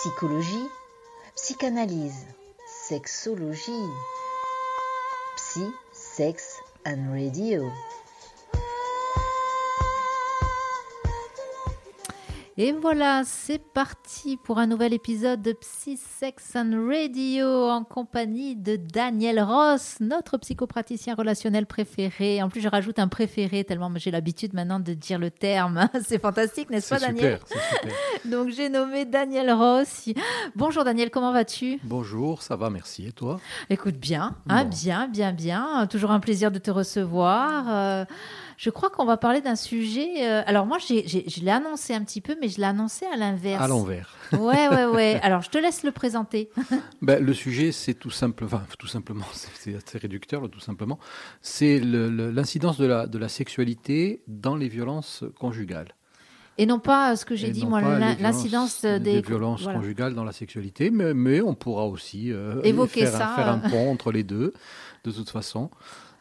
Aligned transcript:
psychologie, 0.00 0.70
psychanalyse, 1.34 2.24
sexologie, 2.68 3.90
psy, 5.36 5.72
sex 5.92 6.60
and 6.84 7.12
radio. 7.12 7.68
Et 12.60 12.72
voilà, 12.72 13.22
c'est 13.24 13.60
parti 13.72 14.36
pour 14.36 14.58
un 14.58 14.66
nouvel 14.66 14.92
épisode 14.92 15.40
de 15.40 15.52
Psy 15.52 15.96
Sex 15.96 16.56
and 16.56 16.88
Radio 16.88 17.46
en 17.46 17.84
compagnie 17.84 18.56
de 18.56 18.74
Daniel 18.74 19.40
Ross, 19.40 19.98
notre 20.00 20.38
psychopraticien 20.38 21.14
relationnel 21.14 21.66
préféré. 21.66 22.42
En 22.42 22.48
plus, 22.48 22.60
je 22.60 22.66
rajoute 22.68 22.98
un 22.98 23.06
préféré 23.06 23.62
tellement 23.62 23.92
j'ai 23.94 24.10
l'habitude 24.10 24.54
maintenant 24.54 24.80
de 24.80 24.92
dire 24.92 25.20
le 25.20 25.30
terme. 25.30 25.88
C'est 26.04 26.20
fantastique, 26.20 26.68
n'est-ce 26.68 26.88
pas, 26.88 26.98
Daniel 26.98 27.38
super, 27.46 27.60
super. 27.60 27.94
Donc, 28.24 28.48
j'ai 28.48 28.68
nommé 28.68 29.04
Daniel 29.04 29.52
Ross. 29.52 30.08
Bonjour, 30.56 30.82
Daniel, 30.82 31.10
comment 31.10 31.32
vas-tu? 31.32 31.78
Bonjour, 31.84 32.42
ça 32.42 32.56
va, 32.56 32.70
merci. 32.70 33.06
Et 33.06 33.12
toi? 33.12 33.40
Écoute, 33.70 33.98
bien, 33.98 34.34
hein, 34.48 34.64
Bon. 34.64 34.70
bien, 34.70 35.06
bien, 35.06 35.32
bien. 35.32 35.86
Toujours 35.86 36.10
un 36.10 36.18
plaisir 36.18 36.50
de 36.50 36.58
te 36.58 36.72
recevoir. 36.72 37.66
Euh, 37.68 38.04
je 38.58 38.68
crois 38.70 38.90
qu'on 38.90 39.04
va 39.06 39.16
parler 39.16 39.40
d'un 39.40 39.54
sujet. 39.56 40.26
euh, 40.28 40.42
alors, 40.46 40.66
moi, 40.66 40.76
j'ai- 40.86 41.06
j'ai- 41.06 41.24
je 41.28 41.40
l'ai 41.40 41.50
annoncé 41.50 41.94
un 41.94 42.02
petit 42.02 42.20
peu, 42.20 42.36
mais 42.40 42.48
je 42.48 42.58
l'ai 42.58 42.64
annoncé 42.66 43.06
à 43.06 43.16
l'inverse. 43.16 43.62
À 43.62 43.68
l'envers. 43.68 44.14
Ouais, 44.32 44.68
ouais, 44.68 44.84
ouais. 44.94 45.20
Alors, 45.22 45.42
je 45.42 45.48
te 45.48 45.58
laisse 45.58 45.84
le 45.84 45.92
présenter. 45.92 46.50
Ben, 47.00 47.24
le 47.24 47.32
sujet, 47.32 47.70
c'est 47.72 47.94
tout 47.94 48.10
simple, 48.10 48.44
enfin, 48.44 48.62
tout 48.78 48.88
simplement, 48.88 49.24
c'est- 49.32 49.48
c'est 49.54 49.74
assez 49.76 49.96
réducteur, 49.98 50.42
là, 50.42 50.48
tout 50.48 50.60
simplement. 50.60 50.98
C'est 51.40 51.78
le- 51.78 52.10
le- 52.10 52.30
l'incidence 52.32 52.76
de 52.78 52.86
la, 52.86 53.06
de 53.06 53.16
la 53.16 53.28
sexualité 53.28 54.22
dans 54.26 54.56
les 54.56 54.68
violences 54.68 55.24
conjugales. 55.38 55.94
Et 56.60 56.66
non 56.66 56.80
pas 56.80 57.12
euh, 57.12 57.16
ce 57.16 57.24
que 57.24 57.36
j'ai 57.36 57.46
Et 57.48 57.52
dit, 57.52 57.64
moi, 57.64 57.80
l'incidence 58.18 58.80
violences- 58.82 59.00
des, 59.02 59.20
violences 59.22 59.62
voilà. 59.62 59.78
conjugales 59.78 60.14
dans 60.14 60.24
la 60.24 60.32
sexualité, 60.32 60.90
mais, 60.90 61.14
mais 61.14 61.40
on 61.40 61.54
pourra 61.54 61.86
aussi 61.86 62.32
euh, 62.32 62.60
Évoquer 62.64 63.02
faire, 63.06 63.12
ça, 63.12 63.32
faire 63.36 63.46
un 63.48 63.60
euh. 63.64 63.68
pont 63.70 63.92
entre 63.92 64.10
les 64.10 64.24
deux, 64.24 64.52
de 65.04 65.12
toute 65.12 65.30
façon. 65.30 65.70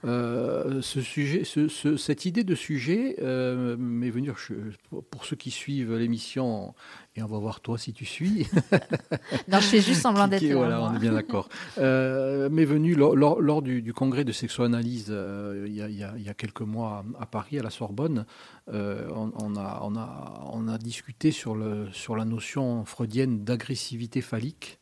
Euh, 0.05 0.81
ce 0.83 1.01
sujet, 1.01 1.43
ce- 1.43 1.67
ce- 1.67 1.97
cette 1.97 2.25
idée 2.25 2.43
de 2.43 2.53
sujet 2.53 3.15
euh, 3.19 3.75
m'est 3.77 4.11
venue, 4.11 4.31
je- 4.37 4.53
pour- 4.89 5.03
ceux 5.25 5.35
qui 5.35 5.49
suivent 5.49 5.95
l'émission, 5.95 6.75
et 7.15 7.23
on 7.23 7.25
va 7.25 7.39
voir 7.39 7.61
toi 7.61 7.79
si 7.79 7.93
tu 7.93 8.05
suis, 8.05 8.45
Non, 9.47 9.59
je 9.59 9.65
fais 9.65 9.81
juste 9.81 10.01
semblant 10.01 10.27
d'être 10.27 10.43
voilà, 10.53 10.83
on 10.83 10.95
est 10.95 10.99
bien 10.99 11.13
d'accord. 11.13 11.49
Euh, 11.79 12.47
m'est 12.49 12.63
venu 12.65 12.93
lors, 12.93 13.17
du, 13.63 13.81
du 13.81 13.91
congrès 13.91 14.23
de 14.23 14.31
sexoanalyse 14.31 15.07
euh, 15.09 15.65
il, 15.67 15.73
y 15.73 15.81
a, 15.81 15.89
y 15.89 16.03
y 16.21 16.29
quelques 16.35 16.61
mois 16.61 17.03
à 17.19 17.25
Paris, 17.25 17.57
à 17.57 17.63
la 17.63 17.71
Sorbonne. 17.71 18.25
on, 19.15 19.31
on 19.41 19.55
a, 19.55 19.79
on, 19.83 19.95
a, 19.95 20.43
on 20.53 20.67
a 20.67 20.77
discuté 20.77 21.31
sur, 21.31 21.55
le, 21.55 21.87
sur 21.91 22.15
la 22.15 22.25
notion 22.25 22.85
freudienne 22.85 23.43
d'agressivité 23.43 24.21
phallique. 24.21 24.77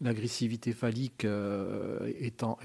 L'agressivité 0.00 0.72
phallique 0.72 1.24
euh, 1.24 2.12
étant, 2.18 2.58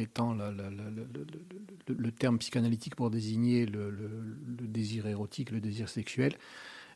le, 1.88 2.12
terme 2.12 2.40
psychanalytique 2.40 2.96
pour 2.96 3.10
désigner 3.10 3.66
le, 3.66 3.94
désir 4.68 5.08
érotique, 5.08 5.52
le 5.52 5.60
désir 5.60 5.90
sexuel. 5.90 6.36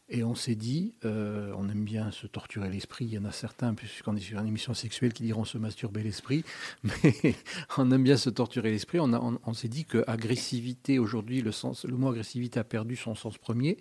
Et 0.08 0.24
on 0.24 0.36
s'est 0.36 0.56
dit, 0.56 0.94
euh, 1.04 1.52
on 1.58 1.68
aime 1.68 1.84
bien 1.84 2.12
se 2.12 2.28
torturer 2.28 2.70
l'esprit. 2.70 3.06
Il 3.06 3.14
y 3.14 3.18
en 3.18 3.26
a 3.26 3.32
certains, 3.32 3.74
puisqu'on 3.74 4.16
est 4.16 4.20
sur 4.20 4.40
une 4.40 4.48
émission 4.48 4.76
sexuelle, 4.76 5.14
qui 5.14 5.24
diront 5.24 5.46
se 5.46 5.58
masturber 5.58 6.04
l'esprit. 6.04 6.44
Mais 6.84 7.36
on 7.78 7.90
aime 7.92 8.04
bien 8.04 8.18
se 8.18 8.30
torturer 8.30 8.70
l'esprit. 8.70 9.00
On, 9.00 9.40
on- 9.44 9.54
s'est 9.54 9.68
dit 9.68 9.86
que 9.86 10.04
agressivité, 10.06 11.00
aujourd'hui, 11.00 11.42
le 11.42 11.98
mot 11.98 12.10
agressivité 12.10 12.60
a 12.60 12.64
perdu 12.64 12.96
son 12.96 13.16
sens 13.16 13.40
premier. 13.40 13.78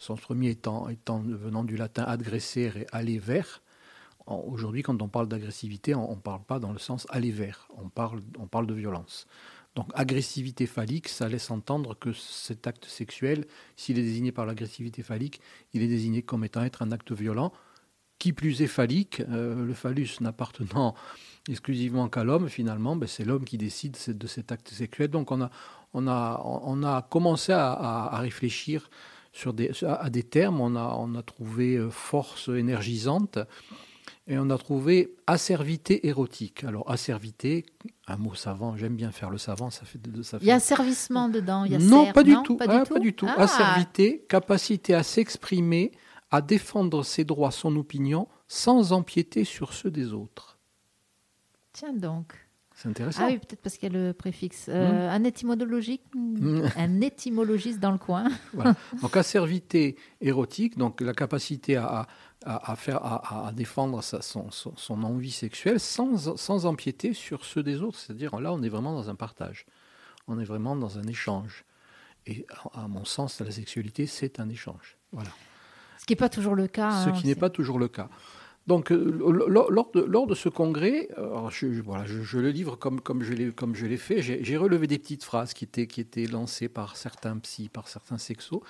Sens 0.00 0.20
premier 0.20 0.50
étant, 0.50 0.88
étant 0.88 1.20
venant 1.20 1.62
du 1.62 1.76
latin 1.76 2.02
agresser 2.04 2.72
et 2.74 2.86
aller 2.90 3.18
vers. 3.20 3.62
Aujourd'hui, 4.28 4.82
quand 4.82 5.00
on 5.00 5.08
parle 5.08 5.28
d'agressivité, 5.28 5.94
on 5.94 6.14
ne 6.14 6.20
parle 6.20 6.42
pas 6.42 6.58
dans 6.58 6.72
le 6.72 6.78
sens 6.78 7.06
aller 7.10 7.30
vers. 7.30 7.68
On 7.76 7.88
parle, 7.88 8.20
on 8.38 8.46
parle 8.46 8.66
de 8.66 8.74
violence. 8.74 9.26
Donc, 9.74 9.90
agressivité 9.94 10.66
phallique, 10.66 11.08
ça 11.08 11.28
laisse 11.28 11.50
entendre 11.50 11.96
que 11.98 12.12
cet 12.12 12.66
acte 12.66 12.84
sexuel, 12.84 13.46
s'il 13.76 13.98
est 13.98 14.02
désigné 14.02 14.32
par 14.32 14.44
l'agressivité 14.44 15.02
phallique, 15.02 15.40
il 15.72 15.82
est 15.82 15.88
désigné 15.88 16.22
comme 16.22 16.44
étant 16.44 16.62
être 16.62 16.82
un 16.82 16.92
acte 16.92 17.12
violent. 17.12 17.52
Qui 18.18 18.32
plus 18.32 18.62
est 18.62 18.66
phallique, 18.66 19.22
euh, 19.30 19.64
le 19.64 19.74
phallus 19.74 20.08
n'appartenant 20.20 20.94
exclusivement 21.48 22.08
qu'à 22.08 22.24
l'homme, 22.24 22.48
finalement, 22.48 22.96
ben, 22.96 23.06
c'est 23.06 23.24
l'homme 23.24 23.44
qui 23.44 23.56
décide 23.56 23.96
de 24.08 24.26
cet 24.26 24.50
acte 24.50 24.70
sexuel. 24.70 25.08
Donc 25.08 25.30
on 25.30 25.40
a, 25.40 25.50
on 25.94 26.08
a, 26.08 26.42
on 26.44 26.82
a 26.82 27.02
commencé 27.02 27.52
à 27.52 28.18
réfléchir 28.18 28.90
sur 29.32 29.52
des, 29.52 29.70
à 29.84 29.94
à 29.94 30.10
des 30.10 30.24
termes, 30.24 30.60
on 30.60 30.74
a, 30.74 30.96
on 30.98 31.14
a 31.14 31.22
trouvé 31.22 31.76
euh, 31.76 31.90
force 31.90 32.48
énergisante 32.48 33.38
et 34.28 34.38
on 34.38 34.50
a 34.50 34.58
trouvé 34.58 35.16
acervité 35.26 36.06
érotique. 36.06 36.62
Alors 36.64 36.88
acervité, 36.90 37.64
un 38.06 38.16
mot 38.16 38.34
savant, 38.34 38.76
j'aime 38.76 38.94
bien 38.94 39.10
faire 39.10 39.30
le 39.30 39.38
savant, 39.38 39.70
ça 39.70 39.84
fait... 39.84 39.98
de- 40.00 40.22
Ça 40.22 40.38
fait 40.38 40.44
Il 40.44 40.48
y 40.48 40.52
a 40.52 40.56
asservissement 40.56 41.28
dedans. 41.28 41.64
Il 41.64 41.72
y 41.72 41.74
a 41.74 41.78
non, 41.78 42.06
ser- 42.06 42.12
pas 42.12 42.22
du 42.22 42.32
non, 42.34 42.42
tout. 42.42 42.56
Pas 42.56 42.66
Ah, 42.68 42.78
du 42.80 42.84
tout. 42.88 42.94
pas 42.94 43.00
du 43.00 43.12
tout. 43.14 43.26
Ah, 43.28 43.42
Asservité, 43.42 44.24
capacité 44.28 44.94
à 44.94 45.02
s'exprimer, 45.02 45.92
à 46.30 46.42
défendre 46.42 47.02
ses 47.04 47.24
droits, 47.24 47.50
son 47.50 47.74
opinion, 47.76 48.28
sans 48.46 48.92
empiéter 48.92 49.44
sur 49.44 49.72
ceux 49.72 49.90
des 49.90 50.12
autres. 50.12 50.58
Tiens 51.72 51.92
donc. 51.94 52.34
C'est 52.80 52.88
intéressant. 52.88 53.22
Ah 53.24 53.26
oui, 53.26 53.38
peut-être 53.38 53.60
parce 53.60 53.76
qu'il 53.76 53.92
y 53.92 53.96
a 53.96 53.98
le 53.98 54.12
préfixe. 54.12 54.66
Euh, 54.68 55.10
Un 55.10 55.24
étymologique, 55.24 56.02
Mm. 56.14 56.62
un 56.76 57.00
étymologiste 57.00 57.80
dans 57.80 57.90
le 57.90 57.98
coin. 57.98 58.28
Voilà. 58.52 58.76
Donc 59.02 59.16
asservité 59.16 59.96
érotique, 60.20 60.78
donc 60.78 61.00
la 61.00 61.12
capacité 61.12 61.74
à, 61.74 62.06
à, 62.44 62.70
à 62.72 62.76
faire, 62.76 63.04
à, 63.04 63.48
à 63.48 63.52
défendre 63.52 64.00
sa- 64.04 64.22
son, 64.22 64.52
son, 64.52 64.76
son 64.76 65.02
envie 65.02 65.32
sexuelle 65.32 65.80
sans, 65.80 66.36
sans 66.36 66.66
empiéter 66.66 67.14
sur 67.14 67.44
ceux 67.44 67.64
des 67.64 67.82
autres. 67.82 67.98
C'est-à-dire 67.98 68.38
là, 68.40 68.52
on 68.52 68.62
est 68.62 68.68
vraiment 68.68 68.92
dans 68.94 69.10
un 69.10 69.16
partage. 69.16 69.66
On 70.28 70.38
est 70.38 70.44
vraiment 70.44 70.76
dans 70.76 70.98
un 71.00 71.04
échange. 71.04 71.64
Et 72.26 72.46
à 72.74 72.86
mon 72.86 73.04
sens, 73.04 73.40
la 73.40 73.50
sexualité, 73.50 74.06
c'est 74.06 74.38
un 74.38 74.48
échange. 74.50 74.96
Voilà. 75.10 75.30
Ce 75.98 76.04
qui 76.06 76.12
n'est 76.12 76.16
pas 76.16 76.28
toujours 76.28 76.54
le 76.54 76.68
cas. 76.68 77.02
ce 77.04 77.08
hein, 77.08 77.12
qui 77.12 77.26
n'est 77.26 77.34
pas 77.34 77.50
toujours 77.50 77.78
le 77.80 77.88
cas. 77.88 78.08
Donc, 78.68 78.92
euh, 78.92 79.18
lors, 79.48 79.90
de, 79.92 80.00
lors 80.02 80.26
de 80.26 80.34
ce 80.34 80.50
congrès, 80.50 81.08
euh, 81.18 81.48
je, 81.48 81.72
je- 81.72 81.80
voilà, 81.80 82.04
je, 82.04 82.22
je 82.22 82.38
le 82.38 82.50
livre 82.50 82.76
comme, 82.76 83.00
comme 83.00 83.22
je 83.24 83.32
l'ai 83.32 83.50
je 83.72 83.96
fait. 83.96 84.20
J'ai 84.22 84.56
relevé 84.58 84.86
des 84.86 84.98
petites 84.98 85.24
phrases 85.24 85.54
qui 85.54 85.64
étaient, 85.64 85.86
qui 85.86 86.02
étaient 86.02 86.26
lancées 86.26 86.68
par 86.68 86.96
certains 86.98 87.38
psys, 87.38 87.70
par 87.70 87.88
certains 87.88 88.18
sexos. 88.18 88.60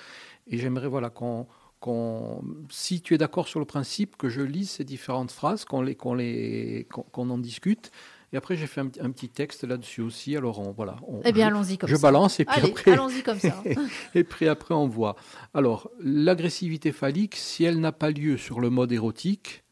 Et 0.46 0.56
j'aimerais 0.56 0.86
voilà, 0.86 1.10
qu'on, 1.10 1.48
qu'on- 1.80 2.44
si 2.70 3.00
tu 3.02 3.14
es 3.14 3.18
d'accord 3.18 3.48
sur 3.48 3.58
le 3.58 3.66
principe, 3.66 4.16
que 4.16 4.28
je 4.28 4.40
lise 4.40 4.70
ces 4.70 4.84
différentes 4.84 5.32
phrases, 5.32 5.64
qu'on, 5.64 5.82
les, 5.82 5.96
qu'on, 5.96 6.14
les, 6.14 6.86
qu'on, 6.92 7.02
qu'on 7.02 7.28
en 7.30 7.38
discute. 7.38 7.90
Et 8.32 8.36
après, 8.36 8.54
j'ai 8.56 8.68
fait 8.68 8.80
un, 8.82 8.86
petit- 8.86 9.00
un 9.00 9.10
petit 9.10 9.28
texte 9.30 9.64
là-dessus 9.64 10.02
aussi. 10.02 10.36
Alors, 10.36 10.60
on, 10.60 10.70
voilà. 10.70 10.94
on- 11.08 11.22
Eh 11.24 11.32
bien, 11.32 11.48
je- 11.48 11.54
allons-y 11.54 11.76
comme 11.76 11.88
je 11.90 11.96
ça. 11.96 12.02
balance 12.02 12.38
et 12.38 12.44
puis 12.44 12.60
Allez, 12.60 12.70
après. 12.70 12.92
allons-y 12.92 13.22
comme 13.24 13.40
ça. 13.40 13.64
Et 14.14 14.22
puis 14.22 14.46
après, 14.46 14.74
on 14.74 14.86
voit. 14.86 15.16
Alors, 15.54 15.90
l'agressivité 15.98 16.92
phallique, 16.92 17.34
si 17.34 17.64
elle 17.64 17.80
n'a 17.80 17.90
pas 17.90 18.10
lieu 18.12 18.36
sur 18.36 18.60
le 18.60 18.70
mode 18.70 18.92
érotique, 18.92 19.64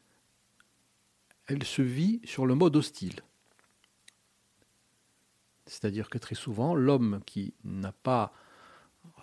elle 1.47 1.63
se 1.63 1.81
vit 1.81 2.21
sur 2.23 2.45
le 2.45 2.55
mode 2.55 2.75
hostile. 2.75 3.21
C'est-à-dire 5.65 6.09
que 6.09 6.17
très 6.17 6.35
souvent, 6.35 6.75
l'homme 6.75 7.21
qui 7.25 7.53
n'a 7.63 7.91
pas, 7.91 8.33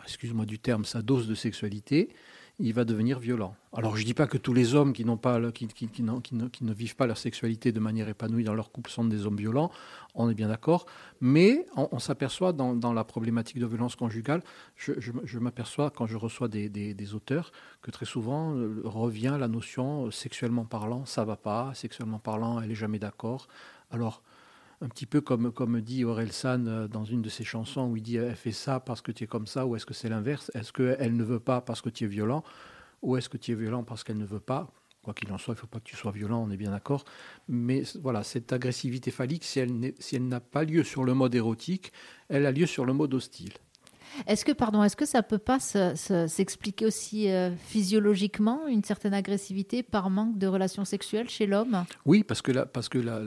excuse-moi 0.03 0.45
du 0.45 0.59
terme, 0.59 0.85
sa 0.85 1.03
dose 1.03 1.29
de 1.29 1.35
sexualité, 1.35 2.15
il 2.61 2.73
va 2.73 2.85
devenir 2.85 3.19
violent. 3.19 3.55
Alors 3.77 3.97
je 3.97 4.03
ne 4.03 4.07
dis 4.07 4.15
pas 4.15 4.27
que 4.29 4.39
tous 4.39 4.55
les 4.55 4.75
hommes 4.77 4.93
qui, 4.93 5.05
n'ont 5.05 5.17
pas, 5.17 5.41
qui, 5.51 5.67
qui- 5.67 5.89
qui 5.89 6.03
ne, 6.03 6.19
qui 6.21 6.65
ne 6.65 6.73
vivent 6.73 6.95
pas 6.95 7.07
leur 7.07 7.19
sexualité 7.19 7.73
de 7.73 7.81
manière 7.81 8.09
épanouie 8.09 8.45
dans 8.45 8.55
leur 8.55 8.71
couple 8.71 8.91
sont 8.91 9.05
des 9.05 9.27
hommes 9.27 9.37
violents, 9.37 9.73
on 10.15 10.31
est 10.31 10.35
bien 10.35 10.47
d'accord, 10.49 10.87
mais 11.21 11.67
on, 11.77 11.99
s'aperçoit 11.99 12.53
dans, 12.53 12.75
dans 12.77 12.93
la 12.93 13.03
problématique 13.03 13.59
de 13.59 13.67
violence 13.67 13.97
conjugale, 13.97 14.43
je, 14.77 14.93
je- 15.01 15.11
m'aperçois 15.41 15.91
quand 15.91 16.07
je 16.07 16.17
reçois 16.17 16.47
des, 16.47 16.69
des- 16.69 16.95
auteurs 17.15 17.51
que 17.83 17.91
très 17.91 18.07
souvent 18.07 18.55
euh, 18.55 18.81
revient 18.85 19.37
la 19.39 19.49
notion 19.49 20.07
euh, 20.07 20.11
sexuellement 20.13 20.65
parlant, 20.65 21.05
ça 21.07 21.25
va 21.25 21.37
pas, 21.37 21.73
sexuellement 21.75 22.21
parlant, 22.21 22.61
elle 22.61 22.71
est 22.71 22.77
jamais 22.77 23.01
d'accord. 23.01 23.49
Alors 23.91 24.23
un 24.85 24.89
petit 24.89 25.07
peu 25.07 25.23
comme, 25.23 25.81
dit 25.81 26.05
Aurel 26.05 26.31
San 26.31 26.69
euh, 26.69 26.89
dans 26.89 27.05
une 27.05 27.23
de 27.23 27.31
ses 27.31 27.43
chansons 27.43 27.89
où 27.89 27.97
il 27.97 28.03
dit 28.03 28.17
elle 28.17 28.37
fait 28.37 28.53
ça 28.53 28.81
parce 28.81 29.01
que 29.01 29.13
tu 29.13 29.25
es 29.25 29.27
comme 29.27 29.47
ça 29.47 29.67
ou 29.67 29.77
est-ce 29.77 29.87
que 29.87 29.95
c'est 29.95 30.11
l'inverse? 30.11 30.51
Est-ce 30.55 30.73
qu'elle 30.73 31.17
ne 31.17 31.25
veut 31.25 31.41
pas 31.41 31.63
parce 31.63 31.81
que 31.81 31.89
tu 31.89 32.05
es 32.05 32.07
violent 32.07 32.45
ou 33.01 33.17
est-ce 33.17 33.31
que 33.31 33.39
tu 33.39 33.53
es 33.53 33.55
violent 33.55 33.83
parce 33.83 34.05
qu'elle 34.05 34.19
ne 34.19 34.27
veut 34.27 34.41
pas? 34.41 34.71
Quoi 35.03 35.15
qu'il 35.15 35.33
en 35.33 35.39
soit, 35.39 35.53
il 35.53 35.57
ne 35.57 35.61
faut 35.61 35.67
pas 35.67 35.81
que 35.81 35.85
tu 35.85 35.97
sois 35.97 36.13
violent, 36.13 36.43
on 36.47 36.51
est 36.51 36.57
bien 36.57 36.71
d'accord. 36.71 37.05
Mais 37.49 37.83
voilà, 38.01 38.23
cette 38.23 38.53
agressivité 38.53 39.11
phallique, 39.11 39.45
si 39.45 39.59
elle 39.59 40.29
n'a 40.29 40.41
pas 40.41 40.65
lieu 40.65 40.83
sur 40.83 41.05
le 41.05 41.13
mode 41.13 41.35
érotique, 41.35 41.93
elle 42.29 42.47
a 42.47 42.53
lieu 42.53 42.67
sur 42.67 42.87
le 42.87 42.95
mode 42.95 43.13
hostile. 43.13 43.53
Est-ce 44.27 44.45
que, 44.45 44.53
pardon, 44.53 44.83
est-ce 44.83 44.97
que 44.97 45.07
ça 45.07 45.23
peut 45.23 45.39
pas 45.39 45.61
se- 45.61 45.95
se- 45.97 46.27
s'expliquer 46.27 46.87
aussi 46.87 47.31
euh, 47.31 47.51
physiologiquement 47.57 48.67
une 48.67 48.85
certaine 48.85 49.15
agressivité 49.15 49.83
par 49.83 50.11
manque 50.11 50.39
de 50.39 50.47
relations 50.47 50.85
sexuelles 50.85 51.29
chez 51.29 51.47
l'homme? 51.47 51.85
Oui, 52.07 52.25
parce 52.25 52.43
que, 52.43 52.53
la, 52.53 52.67
parce 52.67 52.89
que 52.89 52.99
la, 52.99 53.21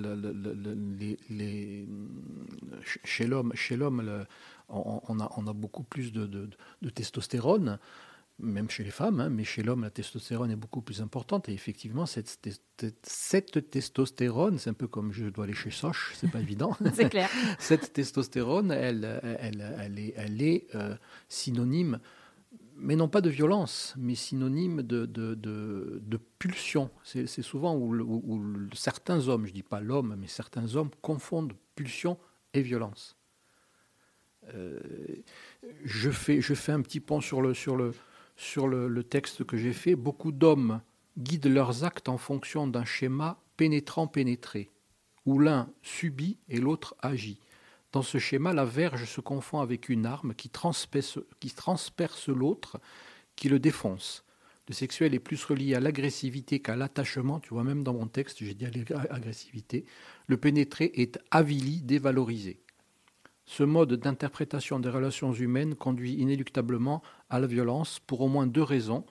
chez 3.03 3.27
l'homme, 3.27 3.51
chez 3.55 3.75
l'homme, 3.75 4.25
on, 4.69 5.19
a, 5.19 5.53
beaucoup 5.53 5.83
plus 5.83 6.11
de 6.11 6.49
testostérone. 6.93 7.79
Même 8.39 8.69
chez 8.69 8.83
les 8.83 8.91
femmes, 8.91 9.19
hein, 9.19 9.29
mais 9.29 9.43
chez 9.43 9.63
l'homme, 9.63 9.81
la 9.81 9.89
testostérone 9.89 10.51
est 10.51 10.55
beaucoup 10.55 10.81
plus 10.81 11.01
importante. 11.01 11.49
Et 11.49 11.53
effectivement, 11.53 12.05
cette, 12.05 12.39
cette, 13.03 13.69
testostérone, 13.69 14.59
c'est 14.59 14.69
un 14.69 14.73
peu 14.73 14.87
comme 14.87 15.11
je 15.11 15.25
dois 15.25 15.45
aller 15.45 15.53
chez 15.53 15.71
Soch, 15.71 16.13
c'est 16.15 16.29
pas 16.29 16.39
évident. 16.39 16.77
c'est 16.93 17.09
clair. 17.09 17.29
cette 17.59 17.93
testostérone, 17.93 18.71
elle, 18.71 19.19
elle, 19.39 19.75
elle 19.79 19.99
est, 19.99 20.13
elle 20.15 20.41
est 20.41 20.67
euh, 20.75 20.95
synonyme, 21.29 21.99
mais 22.75 22.95
non 22.95 23.09
pas 23.09 23.21
de 23.21 23.29
violence, 23.29 23.95
mais 23.97 24.13
synonyme 24.13 24.83
de, 24.83 25.07
de, 25.07 25.33
de, 25.33 26.19
pulsion. 26.37 26.91
C'est 27.03 27.41
souvent 27.41 27.75
où, 27.75 28.69
certains 28.73 29.27
hommes, 29.27 29.47
je 29.47 29.53
dis 29.53 29.63
pas 29.63 29.81
l'homme, 29.81 30.15
mais 30.19 30.27
certains 30.27 30.75
hommes 30.75 30.91
confondent 31.01 31.53
pulsion 31.75 32.19
et 32.53 32.61
violence. 32.61 33.15
Euh, 34.53 34.79
je, 35.83 36.11
fais, 36.11 36.39
je 36.39 36.53
fais 36.53 36.71
un 36.71 36.81
petit 36.81 36.99
pont 36.99 37.19
sur 37.19 37.41
le, 37.41 37.55
sur 37.55 37.75
le, 37.75 37.93
sur 38.37 38.67
le, 38.67 39.03
texte 39.03 39.43
que 39.43 39.57
j'ai 39.57 39.73
fait, 39.73 39.95
beaucoup 39.95 40.31
d'hommes 40.31 40.81
guident 41.17 41.47
leurs 41.47 41.83
actes 41.83 42.07
en 42.07 42.17
fonction 42.17 42.67
d'un 42.67 42.85
schéma 42.85 43.39
pénétrant-pénétré, 43.57 44.69
où 45.25 45.39
l'un 45.39 45.69
subit 45.81 46.37
et 46.47 46.59
l'autre 46.59 46.95
agit. 47.01 47.39
Dans 47.91 48.03
ce 48.03 48.19
schéma, 48.19 48.53
la 48.53 48.63
verge 48.63 49.05
se 49.05 49.21
confond 49.21 49.59
avec 49.59 49.89
une 49.89 50.05
arme 50.05 50.35
qui 50.35 50.49
transperce, 50.49 51.19
qui 51.39 51.49
transperce 51.49 52.29
l'autre, 52.29 52.79
qui 53.35 53.49
le 53.49 53.59
défonce. 53.59 54.23
Le 54.67 54.73
sexuel 54.73 55.15
est 55.15 55.19
plus 55.19 55.43
relié 55.43 55.73
à 55.73 55.79
l'agressivité 55.79 56.59
qu'à 56.59 56.75
l'attachement. 56.75 57.39
Tu 57.39 57.49
vois, 57.49 57.63
même 57.63 57.83
dans 57.83 57.93
mon 57.93 58.07
texte, 58.07 58.43
j'ai 58.43 58.53
dit 58.53 58.67
agressivité. 59.09 59.85
Le 60.27 60.37
pénétré 60.37 60.91
est 60.93 61.17
avili, 61.31 61.81
dévalorisé. 61.81 62.59
Ce 63.45 63.63
mode 63.63 63.93
d'interprétation 63.93 64.77
des 64.79 64.89
relations 64.89 65.31
humaines 65.31 65.75
conduit 65.75 66.15
inéluctablement 66.15 67.01
à 67.29 67.39
la 67.39 67.47
violence 67.47 67.99
pour 67.99 68.21
au 68.21 68.27
moins 68.27 68.47
deux 68.47 68.63
raisons. 68.63 69.05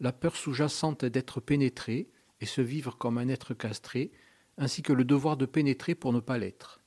La 0.00 0.12
peur 0.12 0.36
sous-jacente 0.36 1.04
d'être 1.04 1.40
pénétré 1.40 2.08
et 2.40 2.46
se 2.46 2.60
vivre 2.60 2.96
comme 2.98 3.18
un 3.18 3.28
être 3.28 3.54
castré, 3.54 4.10
ainsi 4.58 4.82
que 4.82 4.92
le 4.92 5.04
devoir 5.04 5.36
de 5.36 5.46
pénétrer 5.46 5.94
pour 5.94 6.12
ne 6.12 6.20
pas 6.20 6.38
l'être. 6.38 6.80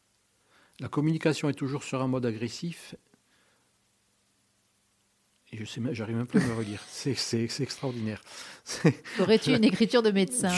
La 0.79 0.89
communication 0.89 1.47
est 1.47 1.53
toujours 1.53 1.83
sur 1.83 2.01
un 2.01 2.07
mode 2.07 2.25
agressif 2.25 2.95
je 5.57 5.65
sais, 5.65 5.81
j'arrive 5.91 6.17
même 6.17 6.27
plus 6.27 6.41
à 6.41 6.45
me 6.45 6.53
relire. 6.53 6.83
C'est 6.87 7.61
extraordinaire. 7.61 8.21
Aurais-tu 9.19 9.55
une 9.55 9.63
écriture 9.63 10.01
de 10.01 10.11
médecin 10.11 10.51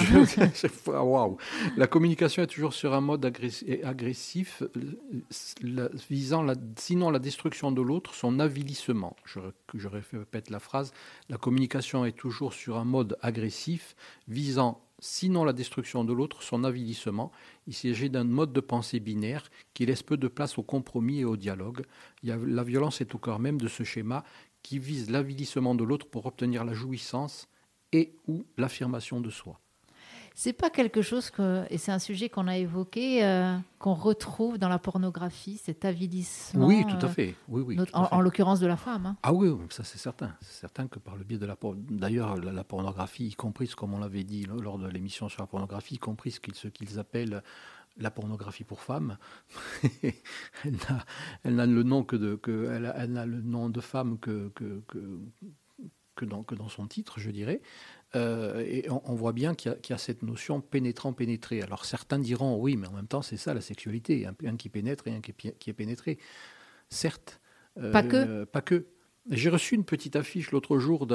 Waouh 0.87 1.37
La 1.75 1.87
communication 1.87 2.43
est 2.43 2.47
toujours 2.47 2.73
sur 2.73 2.93
un 2.93 3.01
mode 3.01 3.25
agressif, 3.83 4.63
visant 6.09 6.43
la, 6.43 6.55
sinon 6.77 7.09
la 7.09 7.19
destruction 7.19 7.71
de 7.71 7.81
l'autre, 7.81 8.13
son 8.13 8.39
avilissement. 8.39 9.15
Je, 9.25 9.39
je 9.73 9.87
répète 9.87 10.49
la 10.49 10.59
phrase. 10.59 10.91
La 11.29 11.37
communication 11.37 12.05
est 12.05 12.17
toujours 12.17 12.53
sur 12.53 12.77
un 12.77 12.85
mode 12.85 13.17
agressif, 13.21 13.95
visant 14.27 14.81
sinon 14.99 15.43
la 15.43 15.53
destruction 15.53 16.03
de 16.03 16.13
l'autre, 16.13 16.41
son 16.41 16.63
avilissement. 16.63 17.31
Il 17.67 17.73
s'agit 17.73 18.09
d'un 18.09 18.23
mode 18.23 18.53
de 18.53 18.59
pensée 18.59 18.99
binaire 18.99 19.49
qui 19.73 19.85
laisse 19.85 20.03
peu 20.03 20.17
de 20.17 20.27
place 20.27 20.57
au 20.57 20.63
compromis 20.63 21.19
et 21.19 21.25
au 21.25 21.37
dialogue. 21.37 21.83
La 22.23 22.63
violence 22.63 23.01
est 23.01 23.13
au 23.13 23.17
cœur 23.17 23.39
même 23.39 23.59
de 23.59 23.67
ce 23.67 23.83
schéma 23.83 24.23
qui 24.63 24.79
vise 24.79 25.09
l'avilissement 25.09 25.75
de 25.75 25.83
l'autre 25.83 26.07
pour 26.09 26.25
obtenir 26.25 26.65
la 26.65 26.73
jouissance 26.73 27.47
et 27.93 28.15
ou 28.27 28.45
l'affirmation 28.57 29.21
de 29.21 29.29
soi. 29.29 29.59
C'est 30.39 30.53
pas 30.53 30.69
quelque 30.69 31.01
chose 31.01 31.31
que, 31.31 31.65
et 31.71 31.79
c'est 31.79 31.91
un 31.91 31.97
sujet 31.97 32.29
qu'on 32.29 32.47
a 32.47 32.57
évoqué, 32.57 33.25
euh, 33.25 33.57
qu'on 33.79 33.95
retrouve 33.95 34.59
dans 34.59 34.69
la 34.69 34.77
pornographie, 34.77 35.57
cet 35.57 35.83
avilissement. 35.83 36.67
Oui, 36.67 36.85
tout 36.85 37.03
à 37.03 37.09
fait. 37.09 37.33
Oui, 37.47 37.63
oui, 37.65 37.79
en, 37.91 38.21
l'occurrence 38.21 38.59
de 38.59 38.67
la 38.67 38.77
femme. 38.77 39.07
Hein. 39.07 39.17
Ah 39.23 39.33
oui, 39.33 39.49
ça 39.71 39.83
c'est 39.83 39.97
certain. 39.97 40.35
C'est 40.41 40.59
certain 40.59 40.87
que 40.87 40.99
par 40.99 41.15
le 41.15 41.23
biais 41.23 41.39
de 41.39 41.47
la 41.47 41.57
d'ailleurs 41.89 42.37
la, 42.37 42.63
pornographie, 42.63 43.29
y 43.29 43.33
compris 43.33 43.67
comme 43.69 43.95
on 43.95 43.99
l'avait 43.99 44.23
dit 44.23 44.45
lors 44.45 44.77
de 44.77 44.87
l'émission 44.87 45.27
sur 45.27 45.41
la 45.41 45.47
pornographie, 45.47 45.95
y 45.95 45.97
compris 45.97 46.29
ce 46.29 46.67
qu'ils 46.67 46.99
appellent 46.99 47.41
la 47.99 48.11
pornographie 48.11 48.63
pour 48.63 48.81
femmes. 48.81 49.17
elle 51.43 51.55
n'a 51.55 51.65
le 51.65 51.83
nom 51.83 52.03
que 52.03 52.15
de, 52.15 52.35
que, 52.35 52.69
elle, 52.71 53.11
n'a 53.11 53.25
le 53.25 53.41
nom 53.41 53.69
de 53.69 53.81
femme 53.81 54.19
que, 54.19 54.49
que, 54.49 54.81
que, 56.15 56.25
dans, 56.25 56.43
que 56.43 56.55
dans 56.55 56.69
son 56.69 56.87
titre, 56.87 57.19
je 57.19 57.31
dirais. 57.31 57.61
Euh, 58.15 58.63
et 58.65 58.89
on, 58.89 59.15
voit 59.15 59.33
bien 59.33 59.53
qu'il 59.53 59.77
y, 59.89 59.93
a 59.93 59.97
cette 59.97 60.23
notion 60.23 60.61
pénétrant-pénétré. 60.61 61.61
Alors 61.61 61.85
certains 61.85 62.19
diront 62.19 62.57
oui, 62.59 62.77
mais 62.77 62.87
en 62.87 62.93
même 62.93 63.07
temps, 63.07 63.21
c'est 63.21 63.37
ça 63.37 63.53
la 63.53 63.61
sexualité, 63.61 64.25
un, 64.25 64.35
un, 64.45 64.55
qui 64.55 64.69
pénètre 64.69 65.07
et 65.07 65.15
un 65.15 65.21
qui, 65.21 65.33
qui 65.33 65.69
est 65.69 65.73
pénétré. 65.73 66.17
Certes. 66.89 67.41
pas 67.75 68.03
que. 68.03 68.15
Euh, 68.15 68.45
pas 68.45 68.61
que. 68.61 68.87
J'ai 69.29 69.49
reçu 69.49 69.75
une 69.75 69.83
petite 69.83 70.15
affiche 70.15 70.51
l'autre 70.51 70.79
jour. 70.79 71.05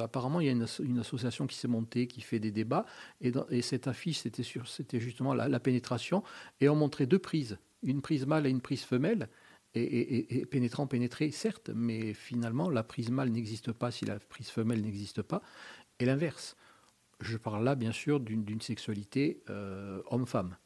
Apparemment, 0.00 0.40
il 0.40 0.46
y 0.46 0.50
a 0.50 0.52
une, 0.52 0.98
association 0.98 1.46
qui 1.46 1.56
s'est 1.56 1.68
montée, 1.68 2.06
qui 2.06 2.20
fait 2.20 2.38
des 2.38 2.50
débats. 2.50 2.84
Et, 3.22 3.32
et 3.50 3.62
cette 3.62 3.88
affiche, 3.88 4.18
c'était, 4.18 4.42
c'était 4.42 5.00
justement 5.00 5.32
la, 5.32 5.60
pénétration. 5.60 6.22
Et 6.60 6.68
on 6.68 6.76
montrait 6.76 7.06
deux 7.06 7.18
prises, 7.18 7.58
une 7.82 8.02
prise 8.02 8.26
mâle 8.26 8.46
et 8.46 8.50
une 8.50 8.60
prise 8.60 8.82
femelle. 8.82 9.28
Et, 9.74 10.44
pénétrant, 10.50 10.86
pénétré, 10.86 11.30
certes, 11.30 11.70
mais 11.74 12.12
finalement, 12.12 12.68
la 12.68 12.82
prise 12.82 13.10
mâle 13.10 13.30
n'existe 13.30 13.72
pas 13.72 13.90
si 13.90 14.04
la 14.04 14.18
prise 14.18 14.50
femelle 14.50 14.82
n'existe 14.82 15.22
pas. 15.22 15.40
Et 15.98 16.04
l'inverse. 16.04 16.56
Je 17.20 17.38
parle 17.38 17.64
là, 17.64 17.74
bien 17.74 17.92
sûr, 17.92 18.20
d'une, 18.20 18.60
sexualité 18.60 19.42
euh, 19.48 20.02
homme-femme. 20.10 20.56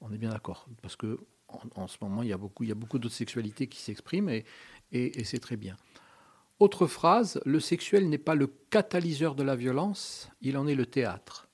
On 0.00 0.12
est 0.12 0.18
bien 0.18 0.30
d'accord. 0.30 0.66
Parce 0.80 0.96
que 0.96 1.18
en, 1.48 1.88
ce 1.88 1.98
moment, 2.00 2.22
il 2.22 2.30
y 2.30 2.32
a 2.32 2.38
beaucoup, 2.38 2.62
il 2.62 2.68
y 2.68 2.72
a 2.72 2.76
beaucoup 2.76 2.98
d'autres 2.98 3.14
sexualités 3.14 3.66
qui 3.66 3.80
s'expriment 3.80 4.30
et 4.92 5.24
c'est 5.24 5.40
très 5.40 5.56
bien. 5.56 5.76
Autre 6.60 6.86
phrase, 6.86 7.40
le 7.44 7.58
sexuel 7.58 8.08
n'est 8.08 8.18
pas 8.18 8.34
le 8.34 8.46
catalyseur 8.46 9.34
de 9.34 9.42
la 9.42 9.56
violence, 9.56 10.30
il 10.40 10.56
en 10.56 10.66
est 10.66 10.74
le 10.74 10.86
théâtre. 10.86 11.48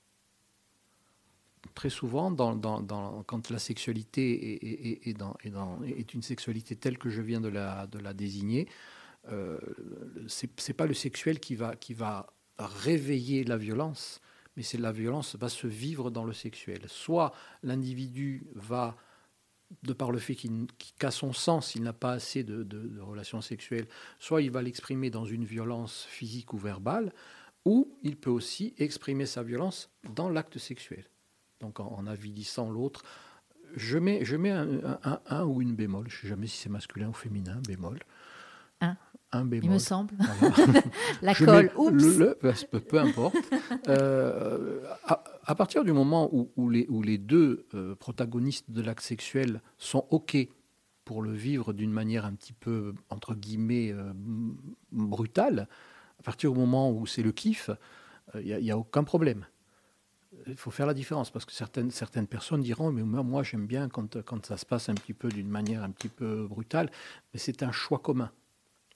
Très 1.73 1.89
souvent, 1.89 2.35
quand 2.35 3.49
la 3.49 3.59
sexualité 3.59 5.09
est, 5.09 6.13
une 6.13 6.21
sexualité 6.21 6.75
telle 6.75 6.97
que 6.97 7.09
je 7.09 7.21
viens 7.21 7.41
de 7.41 7.49
la, 7.49 8.13
désigner, 8.13 8.67
euh, 9.29 9.57
ce 10.27 10.45
n'est 10.45 10.73
pas 10.73 10.85
le 10.85 10.93
sexuel 10.93 11.39
qui 11.39 11.55
va, 11.55 11.75
qui 11.75 11.93
va 11.93 12.27
réveiller 12.59 13.43
la 13.43 13.57
violence, 13.57 14.21
mais 14.55 14.63
c'est 14.63 14.77
la 14.77 14.91
violence 14.91 15.35
va 15.35 15.49
se 15.49 15.67
vivre 15.67 16.11
dans 16.11 16.25
le 16.25 16.33
sexuel. 16.33 16.81
Soit 16.87 17.33
l'individu 17.63 18.45
va 18.53 18.97
de 19.83 19.93
par 19.93 20.11
le 20.11 20.19
fait 20.19 20.37
qu'à 20.99 21.11
son 21.11 21.33
sens, 21.33 21.75
il 21.75 21.83
n'a 21.83 21.93
pas 21.93 22.11
assez 22.13 22.43
de, 22.43 22.99
relations 22.99 23.41
sexuelles, 23.41 23.87
soit 24.19 24.41
il 24.41 24.51
va 24.51 24.61
l'exprimer 24.61 25.09
dans 25.09 25.25
une 25.25 25.45
violence 25.45 26.05
physique 26.09 26.53
ou 26.53 26.57
verbale, 26.57 27.11
ou 27.65 27.97
il 28.03 28.17
peut 28.17 28.29
aussi 28.29 28.73
exprimer 28.77 29.25
sa 29.25 29.43
violence 29.43 29.89
dans 30.15 30.29
l'acte 30.29 30.57
sexuel. 30.57 31.05
Donc 31.59 31.79
en, 31.79 32.07
avilissant 32.07 32.69
l'autre. 32.71 33.03
Je 33.75 33.97
mets, 33.97 34.25
je 34.25 34.35
mets 34.35 34.49
un, 34.49 34.95
un, 35.25 35.45
ou 35.45 35.61
une 35.61 35.75
bémol, 35.75 36.09
je 36.09 36.15
ne 36.15 36.21
sais 36.21 36.27
jamais 36.27 36.47
si 36.47 36.57
c'est 36.57 36.69
masculin 36.69 37.09
ou 37.09 37.13
féminin, 37.13 37.61
bémol. 37.67 37.99
Un 38.81 38.97
un 39.31 39.45
bémol. 39.45 39.65
Il 39.65 39.71
me 39.71 39.79
semble. 39.79 40.13
la 41.21 41.33
colle, 41.33 41.71
oups. 41.75 42.17
Bah, 42.41 42.53
peu, 42.79 42.99
importe. 42.99 43.35
Euh, 43.87 44.81
à, 45.45 45.55
partir 45.55 45.83
du 45.83 45.93
moment 45.93 46.29
où, 46.33 46.69
les, 46.69 46.85
où 46.89 47.01
les, 47.01 47.17
deux 47.17 47.65
euh, 47.73 47.95
protagonistes 47.95 48.69
de 48.71 48.81
l'acte 48.81 49.03
sexuel 49.03 49.61
sont 49.77 50.05
OK 50.09 50.37
pour 51.05 51.21
le 51.21 51.31
vivre 51.31 51.73
d'une 51.73 51.91
manière 51.91 52.25
un 52.25 52.33
petit 52.33 52.53
peu, 52.53 52.93
entre 53.09 53.33
guillemets, 53.33 53.91
euh, 53.91 54.11
brutale, 54.91 55.67
à 56.19 56.23
partir 56.23 56.51
du 56.51 56.59
moment 56.59 56.91
où 56.91 57.05
c'est 57.05 57.23
le 57.23 57.31
kiff, 57.31 57.69
il 58.35 58.57
n'y 58.57 58.71
a, 58.71 58.77
aucun 58.77 59.03
problème. 59.03 59.45
Il 60.47 60.55
faut 60.55 60.71
faire 60.71 60.85
la 60.85 60.93
différence 60.93 61.29
parce 61.29 61.43
que 61.43 61.51
certaines, 61.51 61.91
certaines 61.91 62.27
personnes 62.27 62.61
diront 62.61 62.91
Mais 62.91 63.03
moi, 63.03 63.43
j'aime 63.43 63.67
bien 63.67 63.89
quand, 63.89 64.21
quand 64.23 64.45
ça 64.45 64.55
se 64.57 64.65
passe 64.65 64.87
un 64.87 64.93
petit 64.93 65.13
peu 65.13 65.27
d'une 65.29 65.49
manière 65.49 65.83
un 65.83 65.89
petit 65.89 66.07
peu 66.07 66.47
brutale, 66.47 66.89
mais 67.33 67.39
c'est 67.39 67.63
un 67.63 67.71
choix 67.71 67.99
commun. 67.99 68.31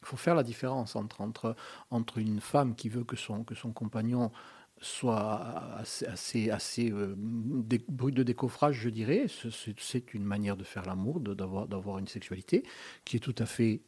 Il 0.06 0.08
faut 0.08 0.18
faire 0.18 0.36
la 0.36 0.44
différence 0.44 0.96
entre, 0.96 1.22
entre, 1.22 1.56
entre 1.90 2.20
une 2.20 2.40
femme 2.40 2.76
qui 2.76 2.90
veut 2.90 3.04
que 3.04 3.16
son, 3.16 3.44
que 3.44 3.56
son 3.56 3.72
compagnon 3.72 4.32
soit 4.80 5.42
assez, 5.78 6.06
assez, 6.06 6.50
assez 6.52 6.92
euh, 6.92 7.16
de 7.18 8.24
décoffrage, 8.24 8.76
je 8.76 8.90
dirais. 8.90 9.26
C'est 9.80 10.14
une 10.14 10.24
manière 10.24 10.58
de 10.58 10.64
faire 10.64 10.86
l'amour, 10.86 11.20
d'avoir 11.20 11.98
une 11.98 12.08
sexualité 12.08 12.64
qui 13.04 13.18
est 13.18 13.20
tout 13.20 13.36
à 13.40 13.48
fait 13.48 13.82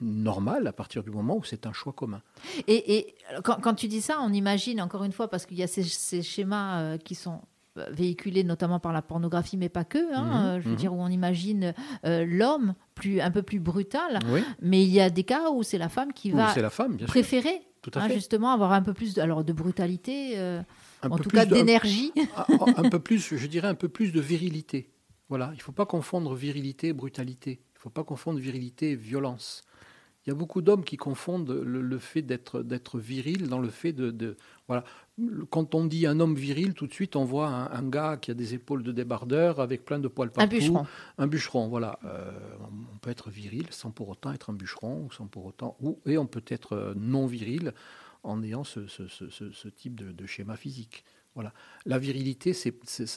normale 0.00 0.68
à 0.68 0.72
partir 0.72 1.02
du 1.02 1.10
moment 1.10 1.36
où 1.36 1.42
c'est 1.42 1.66
un 1.66 1.72
choix 1.72 1.92
commun. 1.92 2.22
Et, 2.68 2.96
et 2.96 3.14
quand, 3.42 3.60
quand, 3.60 3.74
tu 3.74 3.88
dis 3.88 4.00
ça, 4.00 4.20
on 4.20 4.32
imagine, 4.32 4.80
encore 4.80 5.02
une 5.02 5.12
fois, 5.12 5.28
parce 5.28 5.44
qu'il 5.44 5.58
y 5.58 5.62
a 5.64 5.66
ces, 5.66 5.82
ces 5.82 6.22
schémas 6.22 6.82
euh, 6.82 6.98
qui 6.98 7.16
sont 7.16 7.40
véhiculé 7.90 8.44
notamment 8.44 8.80
par 8.80 8.92
la 8.92 9.02
pornographie, 9.02 9.56
mais 9.56 9.68
pas 9.68 9.84
que. 9.84 9.98
Hein, 10.14 10.24
mhm, 10.24 10.46
euh, 10.46 10.60
je 10.60 10.64
veux 10.64 10.70
mhm. 10.72 10.76
dire, 10.76 10.92
où 10.92 11.00
on 11.00 11.08
imagine 11.08 11.74
euh, 12.04 12.24
l'homme 12.26 12.74
plus, 12.94 13.20
un 13.20 13.30
peu 13.30 13.42
plus 13.42 13.60
brutal. 13.60 14.18
Mais 14.62 14.82
il 14.82 14.90
y 14.90 15.00
a 15.00 15.10
des 15.10 15.24
cas 15.24 15.50
où 15.50 15.62
c'est 15.62 15.78
la 15.78 15.88
femme 15.88 16.12
qui 16.12 16.30
va 16.30 16.54
la 16.54 16.70
femme, 16.70 16.96
préférer 16.98 17.62
hein, 17.94 18.08
justement 18.08 18.52
avoir 18.52 18.72
un 18.72 18.82
peu 18.82 18.94
plus 18.94 19.14
de, 19.14 19.22
alors, 19.22 19.44
de 19.44 19.52
brutalité, 19.52 20.38
euh, 20.38 20.62
en 21.02 21.18
tout 21.18 21.30
cas 21.30 21.46
d'énergie. 21.46 22.12
Un, 22.36 22.74
un, 22.84 22.90
peu 22.90 22.98
plus, 22.98 23.36
je 23.36 23.46
dirais 23.46 23.68
un 23.68 23.74
peu 23.74 23.88
plus 23.88 24.12
de 24.12 24.20
virilité. 24.20 24.90
Voilà, 25.28 25.50
il 25.52 25.58
ne 25.58 25.62
faut 25.62 25.72
pas 25.72 25.86
confondre 25.86 26.34
virilité 26.34 26.88
et 26.88 26.92
brutalité. 26.92 27.60
Il 27.74 27.78
ne 27.78 27.80
faut 27.80 27.90
pas 27.90 28.04
confondre 28.04 28.38
virilité 28.38 28.92
et 28.92 28.96
violence. 28.96 29.62
il 30.24 30.30
y 30.30 30.32
a 30.32 30.34
beaucoup 30.34 30.62
d'hommes 30.62 30.84
qui 30.84 30.96
confondent 30.96 31.50
le, 31.50 31.98
fait 31.98 32.22
d'être, 32.22 32.62
d'être 32.62 32.98
viril 32.98 33.48
dans 33.48 33.60
le 33.60 33.68
fait 33.68 33.92
de, 33.92 34.10
de, 34.10 34.36
Voilà. 34.66 34.84
Quand 35.50 35.74
on 35.74 35.84
dit 35.84 36.06
un 36.06 36.20
homme 36.20 36.34
viril, 36.34 36.74
tout 36.74 36.86
de 36.86 36.92
suite, 36.92 37.16
on 37.16 37.24
voit 37.24 37.48
un, 37.48 37.88
gars 37.88 38.16
qui 38.16 38.30
a 38.30 38.34
des 38.34 38.54
épaules 38.54 38.82
de 38.82 38.92
débardeur 38.92 39.60
avec 39.60 39.84
plein 39.84 39.98
de 39.98 40.06
poils 40.06 40.30
partout. 40.30 40.54
Un 40.54 40.58
bûcheron. 40.58 40.86
Un 41.18 41.26
bûcheron, 41.26 41.68
voilà. 41.68 41.98
Euh, 42.04 42.30
on 42.94 42.98
peut 42.98 43.10
être 43.10 43.30
viril 43.30 43.66
sans 43.70 43.90
pour 43.90 44.08
autant 44.08 44.32
être 44.32 44.50
un 44.50 44.52
bûcheron, 44.52 45.06
ou 45.06 45.12
sans 45.12 45.26
pour 45.26 45.46
autant. 45.46 45.76
Ou, 45.80 45.98
et 46.06 46.18
on 46.18 46.26
peut 46.26 46.44
être 46.46 46.74
euh, 46.74 46.94
non 46.96 47.26
viril 47.26 47.72
en 48.22 48.42
ayant 48.42 48.64
ce, 48.64 48.86
ce, 48.86 49.08
ce, 49.08 49.28
ce 49.30 49.68
type 49.68 49.96
de, 49.96 50.12
de, 50.12 50.26
schéma 50.26 50.56
physique. 50.56 51.04
Voilà. 51.34 51.52
La 51.84 51.98
virilité 51.98 52.52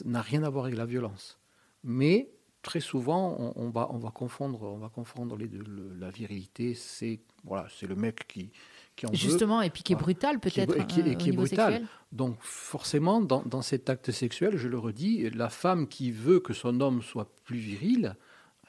n'a 0.04 0.22
rien 0.22 0.42
à 0.42 0.50
voir 0.50 0.64
avec 0.64 0.76
la 0.76 0.86
violence. 0.86 1.38
Mais 1.84 2.30
très 2.62 2.80
souvent, 2.80 3.52
on, 3.56 3.70
va, 3.70 3.88
on 3.90 3.98
va 3.98 4.10
confondre, 4.10 4.62
on 4.62 4.78
va 4.78 4.88
confondre 4.88 5.36
les 5.36 5.48
deux. 5.48 5.64
la 5.98 6.10
virilité, 6.10 6.74
c'est 6.74 7.20
voilà, 7.44 7.66
c'est 7.76 7.86
le 7.86 7.96
mec 7.96 8.26
qui, 8.28 8.50
qui 8.96 9.06
en 9.06 9.12
Justement, 9.12 9.62
et 9.62 9.70
puis 9.70 9.82
qui 9.82 9.92
est 9.92 9.96
brutal 9.96 10.38
peut-être. 10.40 10.78
Et 10.78 10.86
qui, 10.86 11.00
et 11.00 11.16
qui 11.16 11.30
est 11.30 11.32
brutal. 11.32 11.86
Donc 12.12 12.36
forcément, 12.40 13.20
dans, 13.20 13.42
dans, 13.42 13.62
cet 13.62 13.88
acte 13.88 14.10
sexuel, 14.10 14.56
je 14.56 14.68
le 14.68 14.78
redis, 14.78 15.30
la 15.30 15.48
femme 15.48 15.88
qui 15.88 16.10
veut 16.10 16.40
que 16.40 16.52
son 16.52 16.80
homme 16.80 17.02
soit 17.02 17.34
plus 17.44 17.58
viril, 17.58 18.16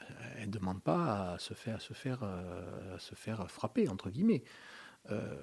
euh, 0.01 0.03
elle 0.37 0.47
ne 0.47 0.53
demande 0.53 0.81
pas 0.81 1.33
à 1.33 1.39
se 1.39 1.53
faire, 1.53 1.75
à 1.75 1.79
se 1.79 1.93
faire, 1.93 2.19
euh, 2.23 2.95
à 2.95 2.99
se 2.99 3.15
faire 3.15 3.49
frapper, 3.49 3.89
entre 3.89 4.09
guillemets. 4.09 4.43
Euh, 5.11 5.41